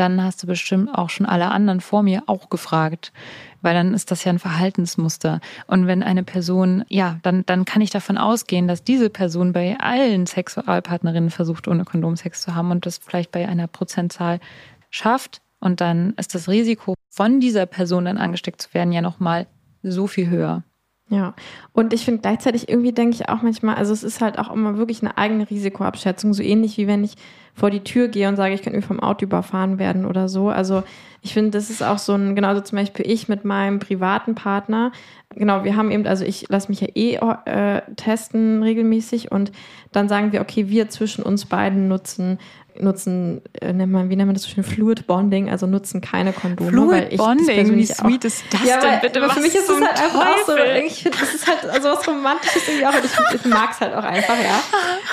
[0.00, 3.12] dann hast du bestimmt auch schon alle anderen vor mir auch gefragt,
[3.60, 5.40] weil dann ist das ja ein Verhaltensmuster.
[5.66, 9.78] Und wenn eine Person, ja, dann, dann kann ich davon ausgehen, dass diese Person bei
[9.78, 14.40] allen Sexualpartnerinnen versucht, ohne Kondom Sex zu haben und das vielleicht bei einer Prozentzahl
[14.88, 15.42] schafft.
[15.60, 19.46] Und dann ist das Risiko, von dieser Person dann angesteckt zu werden, ja nochmal
[19.82, 20.62] so viel höher.
[21.10, 21.34] Ja,
[21.72, 24.78] und ich finde gleichzeitig irgendwie denke ich auch manchmal, also es ist halt auch immer
[24.78, 27.16] wirklich eine eigene Risikoabschätzung, so ähnlich wie wenn ich
[27.52, 30.50] vor die Tür gehe und sage, ich könnte vom Auto überfahren werden oder so.
[30.50, 30.84] Also
[31.20, 34.92] ich finde, das ist auch so ein, genauso zum Beispiel ich mit meinem privaten Partner.
[35.34, 39.50] Genau, wir haben eben, also ich lasse mich ja eh äh, testen regelmäßig und
[39.90, 42.38] dann sagen wir, okay, wir zwischen uns beiden nutzen
[42.78, 46.32] nutzen, äh, nennt man, wie nennt man das so schön, Fluid Bonding, also nutzen keine
[46.32, 46.70] Kondome.
[46.70, 49.28] Fluid Bonding, wie sweet ist das ja, denn bitte?
[49.28, 52.06] Für mich ist es halt einfach auch so, ich finde, das ist halt also was
[52.06, 54.60] Romantisches irgendwie auch, und ich, ich mag es halt auch einfach, ja.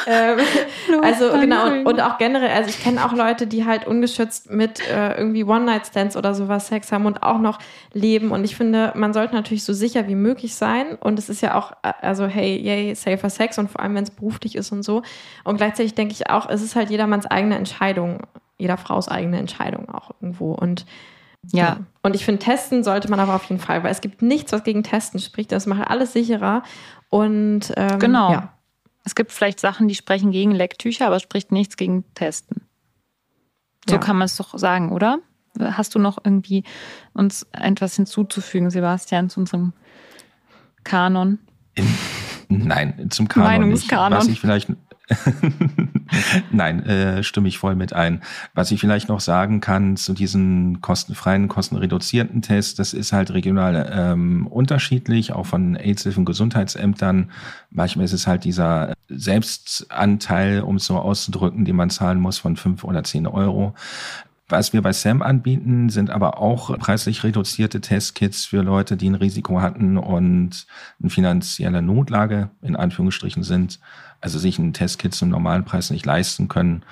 [0.08, 0.40] ähm,
[1.02, 4.80] also genau, und, und, auch generell, also ich kenne auch Leute, die halt ungeschützt mit
[4.90, 7.60] äh, irgendwie One-Night-Stands oder sowas Sex haben und auch noch
[7.94, 11.42] leben und ich finde, man sollte natürlich so sicher wie möglich sein und es ist
[11.42, 14.72] ja auch, äh, also hey, yay, safer Sex und vor allem, wenn es beruflich ist
[14.72, 15.04] und so
[15.44, 18.20] und gleichzeitig denke ich auch, es ist halt jedermanns eigene Entscheidung,
[18.58, 20.52] jeder Frau's eigene Entscheidung auch irgendwo.
[20.52, 20.86] Und
[21.52, 21.60] ja.
[21.60, 21.78] ja.
[22.04, 24.64] Und ich finde, testen sollte man aber auf jeden Fall, weil es gibt nichts, was
[24.64, 25.52] gegen Testen spricht.
[25.52, 26.64] Das macht alles sicherer.
[27.10, 28.32] Und ähm, genau.
[28.32, 28.54] Ja.
[29.06, 32.64] Es gibt vielleicht Sachen, die sprechen gegen Lecktücher, aber es spricht nichts gegen Testen.
[33.88, 34.02] So Ja.
[34.02, 35.20] kann man es doch sagen, oder?
[35.58, 36.64] Hast du noch irgendwie
[37.14, 39.72] uns etwas hinzuzufügen, Sebastian, zu unserem
[40.84, 41.40] Kanon?
[42.50, 43.60] Nein, zum Kanon nicht.
[43.60, 44.18] Meinungskanon.
[44.20, 44.70] Was ich vielleicht
[46.52, 48.22] Nein, äh, stimme ich voll mit ein.
[48.54, 53.90] Was ich vielleicht noch sagen kann zu diesen kostenfreien, kostenreduzierten Tests, das ist halt regional
[53.94, 57.32] ähm, unterschiedlich, auch von AIDS-Hilfen, Gesundheitsämtern.
[57.70, 62.58] Manchmal ist es halt dieser Selbstanteil, um es so auszudrücken, den man zahlen muss von
[62.58, 63.76] fünf oder zehn Euro.
[64.50, 69.16] Was wir bei SAM anbieten, sind aber auch preislich reduzierte Testkits für Leute, die ein
[69.16, 70.66] Risiko hatten und
[71.00, 73.80] in finanzieller Notlage in Anführungsstrichen sind,
[74.22, 76.84] also sich ein Testkit zum normalen Preis nicht leisten können,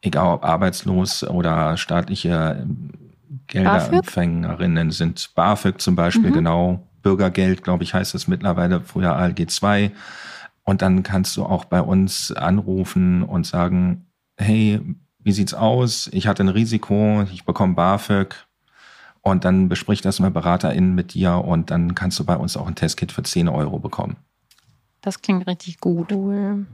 [0.00, 2.66] egal ob arbeitslos oder staatliche
[3.48, 5.32] Gelderempfängerinnen sind.
[5.34, 6.86] BAföG zum Beispiel, genau.
[7.02, 9.90] Bürgergeld, glaube ich, heißt es mittlerweile, früher ALG 2.
[10.62, 14.06] Und dann kannst du auch bei uns anrufen und sagen,
[14.36, 14.80] hey,
[15.24, 16.08] wie sieht's aus?
[16.12, 18.34] Ich hatte ein Risiko, ich bekomme BAföG.
[19.24, 22.66] Und dann bespricht das mal BeraterInnen mit dir und dann kannst du bei uns auch
[22.66, 24.16] ein Testkit für 10 Euro bekommen.
[25.00, 26.10] Das klingt richtig gut.
[26.12, 26.66] Cool.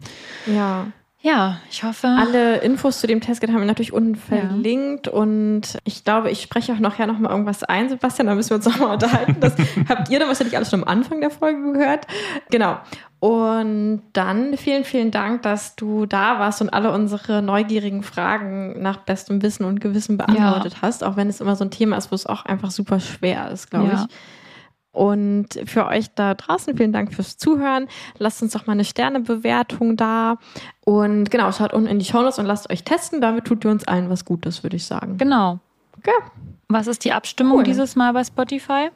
[0.47, 0.87] Ja.
[1.20, 2.07] Ja, ich hoffe.
[2.07, 4.20] Alle Infos zu dem Testkit haben wir natürlich unten Ja.
[4.49, 8.51] verlinkt und ich glaube, ich spreche auch nachher noch mal irgendwas ein, Sebastian, da müssen
[8.51, 9.37] wir uns noch mal unterhalten.
[9.41, 9.55] Das
[9.89, 12.07] habt ihr dann wahrscheinlich alles schon am Anfang der Folge gehört.
[12.51, 12.79] Genau.
[13.20, 18.99] Und dann vielen, vielen Dank, dass du da warst und alle unsere neugierigen Fragen nach
[18.99, 22.15] bestem Wissen und Gewissen beantwortet hast, auch wenn es immer so ein Thema ist, wo
[22.15, 24.07] es auch einfach super schwer ist, glaube Ja.
[24.09, 24.16] ich.
[24.93, 27.89] Und für euch da draußen, vielen Dank fürs Zuhören.
[28.19, 30.39] Lasst uns doch mal eine Sternebewertung da.
[30.85, 33.20] Und genau, schaut unten in die Shownotes und lasst euch testen.
[33.20, 35.16] Damit tut ihr uns allen was Gutes, würde ich sagen.
[35.19, 35.59] Genau.
[35.99, 36.11] Okay.
[36.69, 37.65] Was ist die Abstimmung Cool.
[37.65, 38.90] dieses Mal bei Spotify?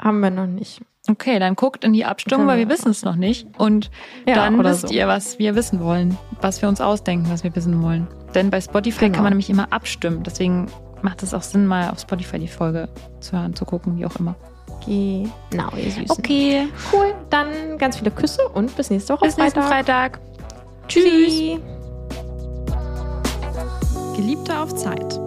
[0.00, 0.80] Haben wir noch nicht.
[1.10, 3.46] Okay, dann guckt in die Abstimmung, Können weil wir wissen es noch nicht.
[3.58, 3.90] Und
[4.26, 4.94] Ja, dann wisst so.
[4.94, 8.06] ihr, was wir wissen wollen, was wir uns ausdenken, was wir wissen wollen.
[8.34, 9.14] Denn bei Spotify Genau.
[9.14, 10.22] kann man nämlich immer abstimmen.
[10.22, 10.66] Deswegen
[11.02, 12.88] macht es auch Sinn, mal auf Spotify die Folge
[13.20, 14.34] zu hören, zu gucken, wie auch immer.
[14.86, 16.10] Genau, ihr Süßen.
[16.10, 17.12] Okay, Cool.
[17.30, 20.18] Dann ganz viele Küsse und bis nächste Woche bis nächsten Freitag.
[20.88, 21.04] Tschüss.
[21.04, 21.60] Tschüss.
[24.16, 25.18] Geliebte auf Zeit.